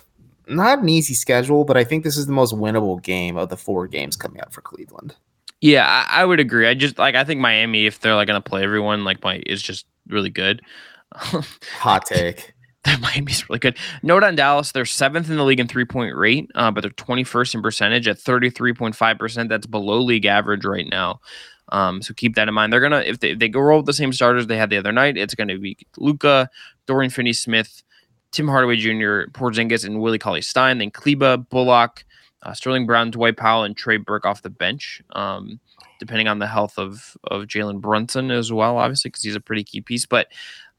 not 0.47 0.79
an 0.79 0.89
easy 0.89 1.13
schedule, 1.13 1.63
but 1.63 1.77
I 1.77 1.85
think 1.85 2.03
this 2.03 2.17
is 2.17 2.25
the 2.25 2.33
most 2.33 2.53
winnable 2.53 3.01
game 3.01 3.37
of 3.37 3.49
the 3.49 3.57
four 3.57 3.87
games 3.87 4.15
coming 4.17 4.41
up 4.41 4.51
for 4.51 4.61
Cleveland. 4.61 5.15
Yeah, 5.61 5.87
I, 5.87 6.21
I 6.21 6.25
would 6.25 6.41
agree. 6.41 6.67
I 6.67 6.73
just 6.73 6.97
like 6.97 7.15
I 7.15 7.23
think 7.23 7.39
Miami, 7.39 7.85
if 7.85 8.01
they're 8.01 8.15
like 8.15 8.27
to 8.27 8.41
play 8.41 8.63
everyone, 8.63 9.05
like 9.05 9.23
my 9.23 9.41
is 9.45 9.61
just 9.61 9.85
really 10.07 10.29
good. 10.29 10.61
Hot 11.13 12.05
take. 12.07 12.53
That 12.83 12.99
Miami's 12.99 13.47
really 13.47 13.59
good. 13.59 13.77
Note 14.01 14.23
on 14.23 14.35
Dallas, 14.35 14.73
they're 14.73 14.83
seventh 14.83 15.29
in 15.29 15.37
the 15.37 15.43
league 15.43 15.61
in 15.61 15.67
three 15.67 15.85
point 15.85 16.15
rate, 16.15 16.49
uh, 16.55 16.69
but 16.69 16.81
they're 16.81 16.91
21st 16.91 17.55
in 17.55 17.61
percentage 17.61 18.07
at 18.09 18.17
33.5%. 18.17 19.47
That's 19.47 19.67
below 19.67 20.01
league 20.01 20.25
average 20.25 20.65
right 20.65 20.87
now. 20.89 21.21
Um, 21.69 22.01
so 22.01 22.13
keep 22.13 22.35
that 22.35 22.49
in 22.49 22.53
mind. 22.53 22.73
They're 22.73 22.81
gonna 22.81 22.99
if 22.99 23.19
they, 23.19 23.31
if 23.31 23.39
they 23.39 23.47
go 23.47 23.61
roll 23.61 23.77
with 23.79 23.85
the 23.85 23.93
same 23.93 24.11
starters 24.11 24.47
they 24.47 24.57
had 24.57 24.69
the 24.69 24.77
other 24.77 24.91
night, 24.91 25.17
it's 25.17 25.33
gonna 25.33 25.57
be 25.57 25.77
Luka, 25.97 26.49
Dorian 26.87 27.09
Finney 27.09 27.31
Smith, 27.31 27.83
Tim 28.31 28.49
Hardaway 28.49 28.75
Jr., 28.75 29.29
Porzingis, 29.31 29.85
and 29.85 30.01
Willie 30.01 30.19
Cauley 30.19 30.41
Stein, 30.41 30.79
then 30.79 30.91
Kleber, 30.91 31.37
Bullock, 31.37 32.03
uh, 32.41 32.53
Sterling 32.53 32.85
Brown, 32.85 33.11
Dwight 33.11 33.37
Powell, 33.37 33.63
and 33.63 33.77
Trey 33.77 33.97
Burke 33.97 34.25
off 34.25 34.41
the 34.41 34.49
bench. 34.49 35.01
Um, 35.13 35.59
depending 36.03 36.27
on 36.27 36.39
the 36.39 36.47
health 36.47 36.77
of 36.77 37.15
of 37.25 37.43
Jalen 37.43 37.79
Brunson 37.79 38.29
as 38.29 38.51
well, 38.51 38.77
obviously, 38.77 39.09
because 39.09 39.23
he's 39.23 39.35
a 39.35 39.39
pretty 39.39 39.63
key 39.63 39.79
piece. 39.79 40.05
But 40.05 40.27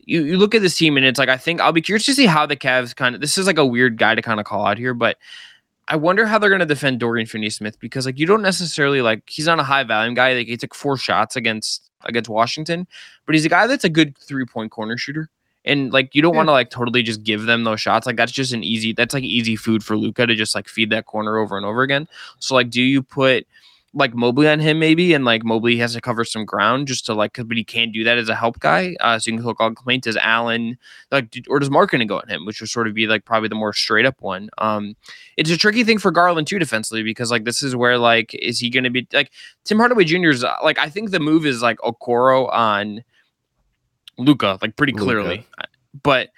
you, 0.07 0.23
you 0.23 0.37
look 0.37 0.55
at 0.55 0.61
this 0.61 0.77
team 0.77 0.99
and 0.99 1.07
it's 1.07 1.19
like 1.19 1.31
I 1.31 1.39
think 1.39 1.63
I'll 1.63 1.73
be 1.73 1.81
curious 1.81 2.05
to 2.07 2.15
see 2.15 2.27
how 2.27 2.45
the 2.45 2.57
Cavs 2.57 2.95
kind 2.95 3.15
of 3.15 3.21
this 3.23 3.39
is 3.39 3.47
like 3.47 3.59
a 3.59 3.65
weird 3.65 3.97
guy 3.97 4.15
to 4.15 4.21
kind 4.21 4.39
of 4.39 4.45
call 4.45 4.67
out 4.67 4.77
here, 4.77 4.93
but 4.93 5.17
I 5.89 5.97
wonder 5.97 6.27
how 6.27 6.39
they're 6.39 6.51
going 6.51 6.61
to 6.61 6.67
defend 6.67 7.01
Dorian 7.01 7.27
Finney-Smith 7.27 7.79
because 7.79 8.07
like 8.07 8.19
you 8.19 8.27
don't 8.27 8.43
necessarily 8.43 9.03
like 9.03 9.23
he's 9.29 9.47
not 9.47 9.61
a 9.61 9.65
high 9.65 9.85
volume 9.85 10.15
guy. 10.15 10.35
Like 10.35 10.47
he 10.47 10.57
took 10.57 10.75
four 10.75 10.97
shots 10.97 11.37
against 11.37 11.91
against 12.05 12.29
Washington, 12.29 12.87
but 13.27 13.35
he's 13.35 13.45
a 13.45 13.51
guy 13.51 13.67
that's 13.67 13.85
a 13.85 13.89
good 13.89 14.17
three 14.19 14.45
point 14.45 14.71
corner 14.71 14.97
shooter. 14.97 15.31
And 15.67 15.93
like 15.93 16.15
you 16.15 16.21
don't 16.21 16.35
yeah. 16.35 16.39
want 16.39 16.49
to 16.49 16.53
like 16.53 16.71
totally 16.71 17.03
just 17.03 17.23
give 17.23 17.45
them 17.45 17.65
those 17.65 17.81
shots. 17.81 18.07
Like 18.07 18.17
that's 18.17 18.33
just 18.33 18.53
an 18.53 18.63
easy 18.63 18.93
that's 18.93 19.15
like 19.15 19.25
easy 19.25 19.57
food 19.57 19.83
for 19.83 19.97
Luka 19.97 20.27
to 20.27 20.35
just 20.35 20.55
like 20.55 20.69
feed 20.69 20.91
that 20.91 21.07
corner 21.07 21.39
over 21.39 21.57
and 21.57 21.65
over 21.65 21.83
again. 21.83 22.07
So 22.39 22.55
like 22.55 22.71
do 22.71 22.83
you 22.83 23.03
put 23.03 23.47
like 23.95 24.15
Mobley 24.15 24.49
on 24.49 24.59
him 24.59 24.79
maybe, 24.79 25.15
and 25.15 25.25
like 25.25 25.45
Mobley 25.45 25.77
has 25.79 25.95
to 25.95 26.01
cover 26.01 26.25
some 26.25 26.45
ground 26.45 26.89
just 26.89 27.07
to 27.07 27.15
like, 27.15 27.39
but 27.47 27.57
he 27.57 27.65
can't 27.65 27.93
do 27.93 28.05
that 28.05 28.19
as 28.19 28.29
a 28.29 28.35
help 28.35 28.59
guy. 28.59 28.97
Uh, 29.01 29.19
so 29.19 29.31
you 29.31 29.37
can 29.37 29.45
hook 29.45 29.61
on 29.61 29.75
complaint 29.75 30.07
as 30.07 30.17
Allen, 30.17 30.77
like, 31.11 31.35
or 31.49 31.61
does 31.61 31.71
Markkanen 31.71 32.09
go 32.09 32.19
on 32.19 32.29
him, 32.29 32.45
which 32.45 32.61
would 32.61 32.69
sort 32.69 32.89
of 32.89 32.95
be 32.95 33.07
like 33.07 33.25
probably 33.25 33.49
the 33.49 33.55
more 33.55 33.73
straight 33.73 34.05
up 34.05 34.21
one. 34.21 34.51
Um, 34.59 34.97
it's 35.37 35.51
a 35.51 35.57
tricky 35.57 35.85
thing 35.85 35.99
for 35.99 36.11
Garland 36.11 36.47
too 36.47 36.59
defensively 36.59 37.03
because 37.03 37.31
like 37.31 37.45
this 37.45 37.63
is 37.63 37.77
where 37.77 37.97
like 37.97 38.35
is 38.35 38.59
he 38.59 38.69
going 38.69 38.85
to 38.85 38.91
be 38.91 39.07
like 39.13 39.31
Tim 39.65 39.79
Hardaway 39.79 40.05
Jr.'s 40.05 40.43
uh, 40.43 40.55
like 40.63 40.79
I 40.79 40.89
think 40.89 41.11
the 41.11 41.21
move 41.21 41.47
is 41.47 41.63
like 41.63 41.79
Okoro 41.79 42.53
on 42.53 43.05
Luka 44.19 44.59
like 44.61 44.77
pretty 44.77 44.93
clearly, 44.93 45.37
Luka. 45.37 45.69
but 46.03 46.31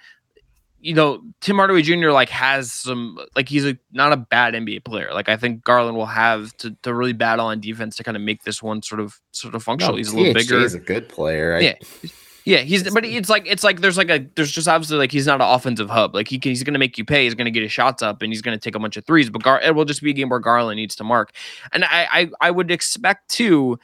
you 0.79 0.93
know, 0.93 1.21
Tim 1.41 1.57
Hardaway 1.57 1.81
Jr. 1.81 2.11
like 2.11 2.29
has 2.29 2.71
some 2.71 3.17
like 3.35 3.49
he's 3.49 3.65
a 3.65 3.77
not 3.91 4.13
a 4.13 4.17
bad 4.17 4.53
NBA 4.53 4.85
player. 4.85 5.09
Like 5.13 5.29
I 5.29 5.35
think 5.37 5.63
Garland 5.63 5.97
will 5.97 6.05
have 6.05 6.55
to, 6.57 6.75
to 6.83 6.93
really 6.93 7.13
battle 7.13 7.47
on 7.47 7.59
defense 7.59 7.95
to 7.97 8.03
kind 8.03 8.15
of 8.15 8.23
make 8.23 8.43
this 8.43 8.61
one 8.61 8.81
sort 8.81 9.01
of 9.01 9.19
sort 9.31 9.55
of 9.55 9.63
functional. 9.63 9.93
No, 9.93 9.97
he's 9.97 10.13
a 10.13 10.17
little 10.17 10.33
bigger. 10.33 10.59
He's 10.59 10.73
a 10.73 10.79
good 10.79 11.09
player. 11.09 11.55
I, 11.55 11.59
yeah. 11.59 11.73
Yeah, 12.45 12.59
he's 12.59 12.89
but 12.93 13.03
it's 13.03 13.27
like 13.27 13.45
it's 13.45 13.65
like 13.65 13.81
there's 13.81 13.97
like 13.97 14.09
a 14.09 14.25
there's 14.35 14.51
just 14.51 14.69
obviously 14.69 14.97
like 14.97 15.11
he's 15.11 15.25
not 15.25 15.41
an 15.41 15.49
offensive 15.49 15.89
hub. 15.89 16.15
Like 16.15 16.29
he 16.29 16.39
can, 16.39 16.51
he's 16.51 16.63
gonna 16.63 16.79
make 16.79 16.97
you 16.97 17.03
pay. 17.03 17.25
He's 17.25 17.35
gonna 17.35 17.51
get 17.51 17.61
his 17.61 17.73
shots 17.73 18.01
up 18.01 18.21
and 18.21 18.31
he's 18.31 18.41
gonna 18.41 18.57
take 18.57 18.73
a 18.73 18.79
bunch 18.79 18.95
of 18.95 19.05
threes. 19.05 19.29
But 19.29 19.43
Gar 19.43 19.59
it 19.59 19.75
will 19.75 19.83
just 19.83 20.01
be 20.01 20.11
a 20.11 20.13
game 20.13 20.29
where 20.29 20.39
Garland 20.39 20.77
needs 20.77 20.95
to 20.95 21.03
mark. 21.03 21.33
And 21.73 21.83
I 21.83 22.07
I, 22.09 22.29
I 22.39 22.51
would 22.51 22.71
expect 22.71 23.27
too 23.27 23.77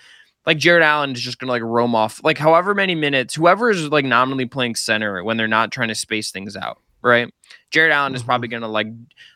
like 0.46 0.58
Jarrett 0.58 0.84
Allen 0.84 1.12
is 1.12 1.22
just 1.22 1.40
gonna 1.40 1.52
like 1.52 1.62
roam 1.62 1.96
off 1.96 2.22
like 2.24 2.38
however 2.38 2.74
many 2.74 2.96
minutes, 2.96 3.36
whoever 3.36 3.70
is 3.70 3.88
like 3.90 4.06
nominally 4.06 4.46
playing 4.46 4.76
center 4.76 5.24
when 5.24 5.38
they're 5.38 5.48
not 5.48 5.72
trying 5.72 5.90
to 5.90 5.96
space 5.96 6.32
things 6.32 6.56
out 6.56 6.80
right? 7.04 7.32
Jarrett 7.70 7.92
Allen 7.92 8.12
mm-hmm. 8.12 8.16
is 8.16 8.24
probably 8.24 8.48
going 8.48 8.62
to 8.62 8.68
like, 8.68 8.88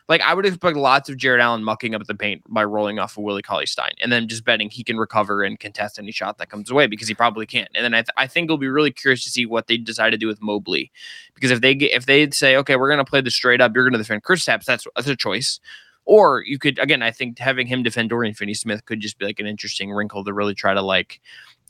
like 0.08 0.22
I 0.22 0.34
would 0.34 0.46
expect 0.46 0.76
lots 0.76 1.08
of 1.08 1.16
Jarrett 1.16 1.40
Allen 1.40 1.62
mucking 1.62 1.94
up 1.94 2.02
the 2.04 2.14
paint 2.14 2.42
by 2.48 2.64
rolling 2.64 2.98
off 2.98 3.16
of 3.16 3.24
Willie 3.24 3.42
Cauley 3.42 3.66
Stein 3.66 3.92
and 4.00 4.10
then 4.10 4.26
just 4.26 4.44
betting 4.44 4.70
he 4.70 4.82
can 4.82 4.96
recover 4.96 5.42
and 5.42 5.60
contest 5.60 5.98
any 5.98 6.10
shot 6.10 6.38
that 6.38 6.48
comes 6.48 6.70
away 6.70 6.86
because 6.86 7.06
he 7.06 7.14
probably 7.14 7.46
can't. 7.46 7.68
And 7.74 7.84
then 7.84 7.94
I, 7.94 7.98
th- 7.98 8.08
I 8.16 8.26
think 8.26 8.46
it'll 8.46 8.58
be 8.58 8.68
really 8.68 8.90
curious 8.90 9.22
to 9.24 9.30
see 9.30 9.46
what 9.46 9.66
they 9.66 9.76
decide 9.76 10.10
to 10.10 10.16
do 10.16 10.26
with 10.26 10.42
Mobley 10.42 10.90
because 11.34 11.50
if 11.50 11.60
they 11.60 11.74
get, 11.74 11.92
if 11.92 12.06
they 12.06 12.28
say, 12.30 12.56
okay, 12.56 12.76
we're 12.76 12.88
going 12.88 13.04
to 13.04 13.08
play 13.08 13.20
the 13.20 13.30
straight 13.30 13.60
up, 13.60 13.72
you're 13.74 13.84
going 13.84 13.92
to 13.92 13.98
defend 13.98 14.24
Kristaps, 14.24 14.64
that's, 14.64 14.86
that's 14.96 15.08
a 15.08 15.16
choice. 15.16 15.60
Or 16.08 16.42
you 16.46 16.58
could, 16.58 16.78
again, 16.78 17.02
I 17.02 17.10
think 17.10 17.38
having 17.38 17.66
him 17.66 17.82
defend 17.82 18.08
Dorian 18.08 18.34
Finney 18.34 18.54
Smith 18.54 18.86
could 18.86 19.00
just 19.00 19.18
be 19.18 19.26
like 19.26 19.38
an 19.40 19.46
interesting 19.46 19.92
wrinkle 19.92 20.24
to 20.24 20.32
really 20.32 20.54
try 20.54 20.72
to 20.72 20.80
like 20.80 21.20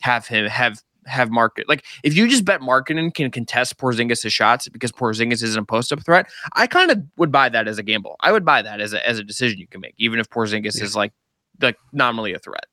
have 0.01 0.29
him 0.29 0.47
have 0.47 0.81
have 1.07 1.31
market 1.31 1.69
like 1.69 1.85
if 2.05 2.15
you 2.15 2.29
just 2.29 2.45
bet 2.45 2.61
Markkanen 2.61 3.13
can 3.13 3.31
contest 3.31 3.79
Porzingis' 3.79 4.31
shots 4.31 4.69
because 4.69 4.93
Porzingis 4.93 5.43
isn't 5.43 5.59
a 5.59 5.65
post 5.65 5.93
up 5.93 6.05
threat, 6.05 6.31
I 6.53 6.67
kind 6.67 6.91
of 6.91 7.03
would 7.17 7.33
buy 7.33 7.49
that 7.49 7.67
as 7.67 7.79
a 7.79 7.83
gamble. 7.83 8.17
I 8.21 8.31
would 8.31 8.45
buy 8.45 8.63
that 8.63 8.81
as 8.81 8.93
a 8.93 9.07
as 9.09 9.19
a 9.19 9.25
decision 9.25 9.59
you 9.59 9.67
can 9.67 9.81
make, 9.81 9.95
even 9.99 10.21
if 10.21 10.31
Porzingis 10.31 10.79
yeah. 10.79 10.85
is 10.85 10.95
like 10.95 11.13
like 11.61 11.77
nominally 11.93 12.33
a 12.33 12.39
threat. 12.39 12.67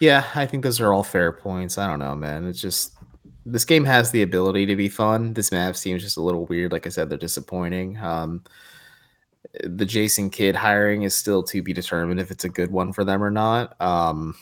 Yeah, 0.00 0.24
I 0.34 0.46
think 0.46 0.62
those 0.62 0.80
are 0.80 0.92
all 0.92 1.04
fair 1.04 1.32
points. 1.32 1.76
I 1.76 1.86
don't 1.86 1.98
know, 1.98 2.16
man. 2.16 2.46
It's 2.46 2.60
just 2.60 2.96
this 3.44 3.64
game 3.64 3.84
has 3.84 4.10
the 4.10 4.22
ability 4.22 4.66
to 4.66 4.76
be 4.76 4.88
fun. 4.88 5.34
This 5.34 5.52
map 5.52 5.76
seems 5.76 6.02
just 6.02 6.16
a 6.16 6.22
little 6.22 6.46
weird. 6.46 6.72
Like 6.72 6.86
I 6.86 6.90
said, 6.90 7.10
they're 7.10 7.18
disappointing. 7.18 7.98
Um, 7.98 8.42
the 9.64 9.84
Jason 9.84 10.30
Kidd 10.30 10.56
hiring 10.56 11.02
is 11.02 11.14
still 11.14 11.42
to 11.44 11.62
be 11.62 11.72
determined 11.72 12.20
if 12.20 12.30
it's 12.30 12.44
a 12.44 12.48
good 12.48 12.70
one 12.70 12.92
for 12.92 13.04
them 13.04 13.22
or 13.22 13.30
not. 13.30 13.80
Um, 13.80 14.34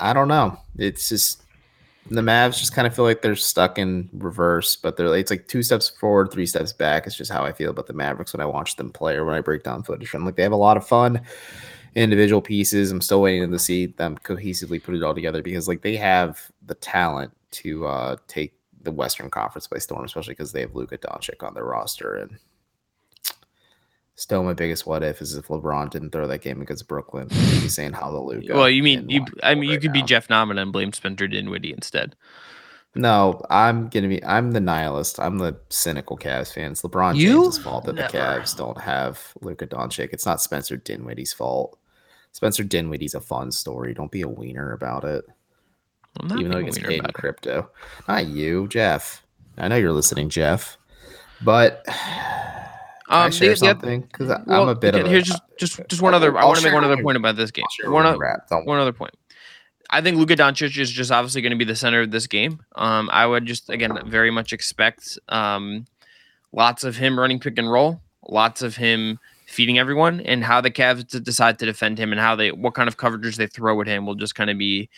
I 0.00 0.12
don't 0.12 0.28
know. 0.28 0.58
It's 0.76 1.08
just 1.08 1.42
the 2.10 2.20
Mavs 2.20 2.58
just 2.58 2.74
kind 2.74 2.86
of 2.86 2.94
feel 2.94 3.04
like 3.04 3.22
they're 3.22 3.36
stuck 3.36 3.78
in 3.78 4.08
reverse, 4.12 4.76
but 4.76 4.96
they're 4.96 5.14
it's 5.16 5.30
like 5.30 5.48
two 5.48 5.62
steps 5.62 5.88
forward, 5.88 6.30
three 6.30 6.46
steps 6.46 6.72
back. 6.72 7.06
It's 7.06 7.16
just 7.16 7.30
how 7.30 7.44
I 7.44 7.52
feel 7.52 7.70
about 7.70 7.86
the 7.86 7.92
Mavericks 7.92 8.32
when 8.32 8.40
I 8.40 8.46
watch 8.46 8.76
them 8.76 8.90
play 8.90 9.16
or 9.16 9.24
when 9.24 9.34
I 9.34 9.40
break 9.40 9.62
down 9.62 9.82
footage 9.82 10.08
from. 10.08 10.24
Like 10.24 10.36
they 10.36 10.42
have 10.42 10.52
a 10.52 10.56
lot 10.56 10.76
of 10.76 10.86
fun 10.86 11.20
individual 11.94 12.42
pieces. 12.42 12.90
I'm 12.90 13.00
still 13.00 13.22
waiting 13.22 13.50
to 13.50 13.58
see 13.58 13.86
them 13.86 14.18
cohesively 14.18 14.82
put 14.82 14.94
it 14.94 15.02
all 15.02 15.14
together 15.14 15.42
because 15.42 15.68
like 15.68 15.82
they 15.82 15.96
have 15.96 16.50
the 16.66 16.74
talent 16.74 17.32
to 17.52 17.86
uh 17.86 18.16
take 18.28 18.54
the 18.82 18.92
Western 18.92 19.30
Conference 19.30 19.66
by 19.66 19.78
storm, 19.78 20.04
especially 20.04 20.32
because 20.32 20.52
they 20.52 20.60
have 20.60 20.74
Luka 20.74 20.98
Doncic 20.98 21.46
on 21.46 21.54
their 21.54 21.64
roster 21.64 22.16
and 22.16 22.38
Still, 24.16 24.44
my 24.44 24.52
biggest 24.52 24.86
what 24.86 25.02
if 25.02 25.20
is 25.20 25.34
if 25.34 25.48
LeBron 25.48 25.90
didn't 25.90 26.10
throw 26.10 26.28
that 26.28 26.40
game 26.40 26.60
against 26.60 26.86
Brooklyn. 26.86 27.28
He's 27.30 27.74
saying 27.74 27.94
hallelujah. 27.94 28.54
Well, 28.54 28.70
you 28.70 28.82
mean 28.82 29.08
you? 29.08 29.24
I 29.42 29.54
mean, 29.56 29.70
you 29.70 29.80
could 29.80 29.90
now. 29.90 29.94
be 29.94 30.02
Jeff 30.02 30.28
Nahman 30.28 30.60
and 30.60 30.72
blame 30.72 30.92
Spencer 30.92 31.26
Dinwiddie 31.26 31.72
instead. 31.72 32.14
No, 32.94 33.42
I'm 33.50 33.88
gonna 33.88 34.06
be. 34.06 34.24
I'm 34.24 34.52
the 34.52 34.60
nihilist. 34.60 35.18
I'm 35.18 35.38
the 35.38 35.56
cynical 35.68 36.16
Cavs 36.16 36.52
fans. 36.52 36.82
LeBron 36.82 37.16
you? 37.16 37.42
James' 37.42 37.58
fault 37.58 37.86
that 37.86 37.96
Never. 37.96 38.12
the 38.12 38.18
Cavs 38.18 38.56
don't 38.56 38.80
have 38.80 39.32
Luka 39.40 39.66
Doncic. 39.66 40.10
It's 40.12 40.26
not 40.26 40.40
Spencer 40.40 40.76
Dinwiddie's 40.76 41.32
fault. 41.32 41.76
Spencer 42.30 42.62
Dinwiddie's 42.62 43.14
a 43.16 43.20
fun 43.20 43.50
story. 43.50 43.94
Don't 43.94 44.12
be 44.12 44.22
a 44.22 44.28
wiener 44.28 44.72
about 44.72 45.02
it. 45.02 45.24
Even 46.38 46.52
though 46.52 46.58
he 46.58 46.66
gets 46.66 46.78
paid 46.78 47.02
in 47.04 47.12
crypto. 47.12 47.68
Not 48.06 48.26
you, 48.26 48.68
Jeff. 48.68 49.24
I 49.58 49.66
know 49.66 49.74
you're 49.74 49.92
listening, 49.92 50.28
Jeff. 50.28 50.78
But 51.42 51.84
um, 53.08 53.30
the, 53.30 53.54
something? 53.56 54.02
Because 54.02 54.28
well, 54.46 54.62
I'm 54.62 54.68
a 54.68 54.74
bit 54.74 54.94
okay, 54.94 55.04
of. 55.04 55.10
Here's 55.10 55.24
just 55.24 55.42
just 55.58 55.80
just 55.88 56.02
one 56.02 56.14
other. 56.14 56.36
i 56.36 56.44
want 56.44 56.58
to 56.58 56.64
make 56.64 56.74
one 56.74 56.84
other 56.84 57.02
point 57.02 57.16
about 57.16 57.36
this 57.36 57.50
game. 57.50 57.64
One, 57.84 58.06
o- 58.06 58.60
one 58.64 58.78
other 58.78 58.92
point. 58.92 59.14
I 59.90 60.00
think 60.00 60.16
Luka 60.16 60.36
Doncic 60.36 60.76
is 60.78 60.90
just 60.90 61.10
obviously 61.12 61.42
going 61.42 61.52
to 61.52 61.56
be 61.56 61.64
the 61.64 61.76
center 61.76 62.00
of 62.00 62.10
this 62.10 62.26
game. 62.26 62.64
Um, 62.74 63.10
I 63.12 63.26
would 63.26 63.46
just 63.46 63.68
again 63.70 63.98
very 64.06 64.30
much 64.30 64.52
expect 64.52 65.18
um, 65.28 65.84
lots 66.52 66.84
of 66.84 66.96
him 66.96 67.18
running 67.18 67.38
pick 67.38 67.58
and 67.58 67.70
roll. 67.70 68.00
lots 68.28 68.62
of 68.62 68.76
him 68.76 69.18
feeding 69.46 69.78
everyone, 69.78 70.20
and 70.20 70.42
how 70.42 70.60
the 70.60 70.70
Cavs 70.70 71.22
decide 71.22 71.58
to 71.58 71.66
defend 71.66 71.98
him 71.98 72.10
and 72.10 72.20
how 72.20 72.34
they 72.34 72.52
what 72.52 72.74
kind 72.74 72.88
of 72.88 72.96
coverages 72.96 73.36
they 73.36 73.46
throw 73.46 73.80
at 73.80 73.86
him 73.86 74.06
will 74.06 74.14
just 74.14 74.34
kind 74.34 74.50
of 74.50 74.56
be 74.56 74.88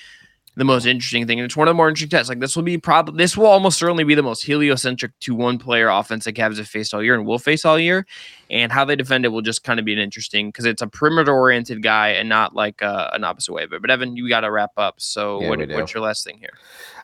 the 0.56 0.64
most 0.64 0.86
interesting 0.86 1.26
thing. 1.26 1.38
And 1.38 1.44
it's 1.44 1.56
one 1.56 1.68
of 1.68 1.70
the 1.70 1.76
more 1.76 1.88
interesting 1.88 2.08
tests. 2.08 2.30
Like 2.30 2.40
this 2.40 2.56
will 2.56 2.62
be 2.62 2.78
probably 2.78 3.18
this 3.18 3.36
will 3.36 3.46
almost 3.46 3.78
certainly 3.78 4.04
be 4.04 4.14
the 4.14 4.22
most 4.22 4.42
heliocentric 4.42 5.12
to 5.20 5.34
one 5.34 5.58
player 5.58 5.88
offense 5.88 6.24
that 6.24 6.32
Cavs 6.32 6.56
have 6.56 6.66
faced 6.66 6.94
all 6.94 7.02
year 7.02 7.14
and 7.14 7.26
will 7.26 7.38
face 7.38 7.64
all 7.64 7.78
year. 7.78 8.06
And 8.48 8.72
how 8.72 8.84
they 8.84 8.96
defend 8.96 9.24
it 9.24 9.28
will 9.28 9.42
just 9.42 9.64
kind 9.64 9.78
of 9.78 9.84
be 9.84 9.92
an 9.92 9.98
interesting 9.98 10.48
because 10.48 10.64
it's 10.64 10.80
a 10.80 10.86
perimeter 10.86 11.34
oriented 11.34 11.82
guy 11.82 12.10
and 12.10 12.28
not 12.28 12.54
like 12.54 12.82
uh, 12.82 13.10
an 13.12 13.22
opposite 13.24 13.52
way. 13.52 13.66
But, 13.66 13.82
but 13.82 13.90
Evan, 13.90 14.16
you 14.16 14.28
got 14.28 14.40
to 14.40 14.50
wrap 14.50 14.70
up. 14.76 14.94
So 14.98 15.42
yeah, 15.42 15.48
what, 15.48 15.68
what's 15.68 15.92
your 15.92 16.02
last 16.02 16.24
thing 16.24 16.38
here? 16.38 16.54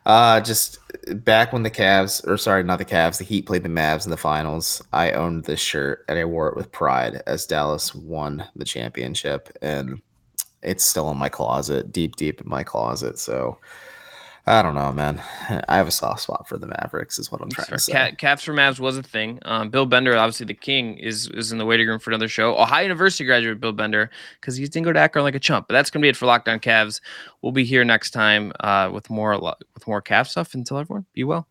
Uh, 0.06 0.40
just 0.40 0.78
back 1.24 1.52
when 1.52 1.62
the 1.62 1.70
Cavs, 1.70 2.26
or 2.26 2.38
sorry, 2.38 2.62
not 2.62 2.78
the 2.78 2.84
Cavs, 2.84 3.18
the 3.18 3.24
Heat 3.24 3.46
played 3.46 3.64
the 3.64 3.68
Mavs 3.68 4.04
in 4.04 4.10
the 4.10 4.16
finals. 4.16 4.82
I 4.92 5.12
owned 5.12 5.44
this 5.44 5.60
shirt 5.60 6.04
and 6.08 6.18
I 6.18 6.24
wore 6.24 6.48
it 6.48 6.56
with 6.56 6.72
pride 6.72 7.22
as 7.26 7.44
Dallas 7.44 7.94
won 7.94 8.44
the 8.56 8.64
championship. 8.64 9.56
And 9.60 10.00
it's 10.62 10.84
still 10.84 11.10
in 11.10 11.16
my 11.16 11.28
closet, 11.28 11.92
deep, 11.92 12.16
deep 12.16 12.40
in 12.40 12.48
my 12.48 12.62
closet. 12.62 13.18
So 13.18 13.58
I 14.44 14.60
don't 14.60 14.74
know, 14.74 14.90
man. 14.92 15.22
I 15.68 15.76
have 15.76 15.86
a 15.86 15.92
soft 15.92 16.22
spot 16.22 16.48
for 16.48 16.58
the 16.58 16.66
Mavericks, 16.66 17.16
is 17.18 17.30
what 17.30 17.40
I'm 17.40 17.48
trying 17.48 17.68
to 17.68 17.78
say. 17.78 18.12
Caps 18.18 18.42
for 18.42 18.52
Mavs 18.52 18.80
was 18.80 18.98
a 18.98 19.02
thing. 19.02 19.38
Um, 19.42 19.70
Bill 19.70 19.86
Bender, 19.86 20.16
obviously 20.16 20.46
the 20.46 20.54
king, 20.54 20.98
is 20.98 21.28
is 21.28 21.52
in 21.52 21.58
the 21.58 21.64
waiting 21.64 21.86
room 21.86 22.00
for 22.00 22.10
another 22.10 22.26
show. 22.26 22.58
Ohio 22.58 22.82
University 22.82 23.24
graduate 23.24 23.60
Bill 23.60 23.72
Bender, 23.72 24.10
because 24.40 24.56
he 24.56 24.64
didn't 24.66 24.84
go 24.84 24.92
to 24.92 24.98
Akron 24.98 25.24
like 25.24 25.36
a 25.36 25.40
chump. 25.40 25.68
But 25.68 25.74
that's 25.74 25.90
gonna 25.90 26.02
be 26.02 26.08
it 26.08 26.16
for 26.16 26.26
Locked 26.26 26.48
On 26.48 26.58
Cavs. 26.58 27.00
We'll 27.40 27.52
be 27.52 27.64
here 27.64 27.84
next 27.84 28.10
time 28.10 28.52
uh, 28.60 28.90
with 28.92 29.10
more 29.10 29.38
with 29.38 29.86
more 29.86 30.02
Cavs 30.02 30.30
stuff. 30.30 30.54
Until 30.54 30.78
everyone, 30.78 31.06
be 31.12 31.22
well. 31.22 31.46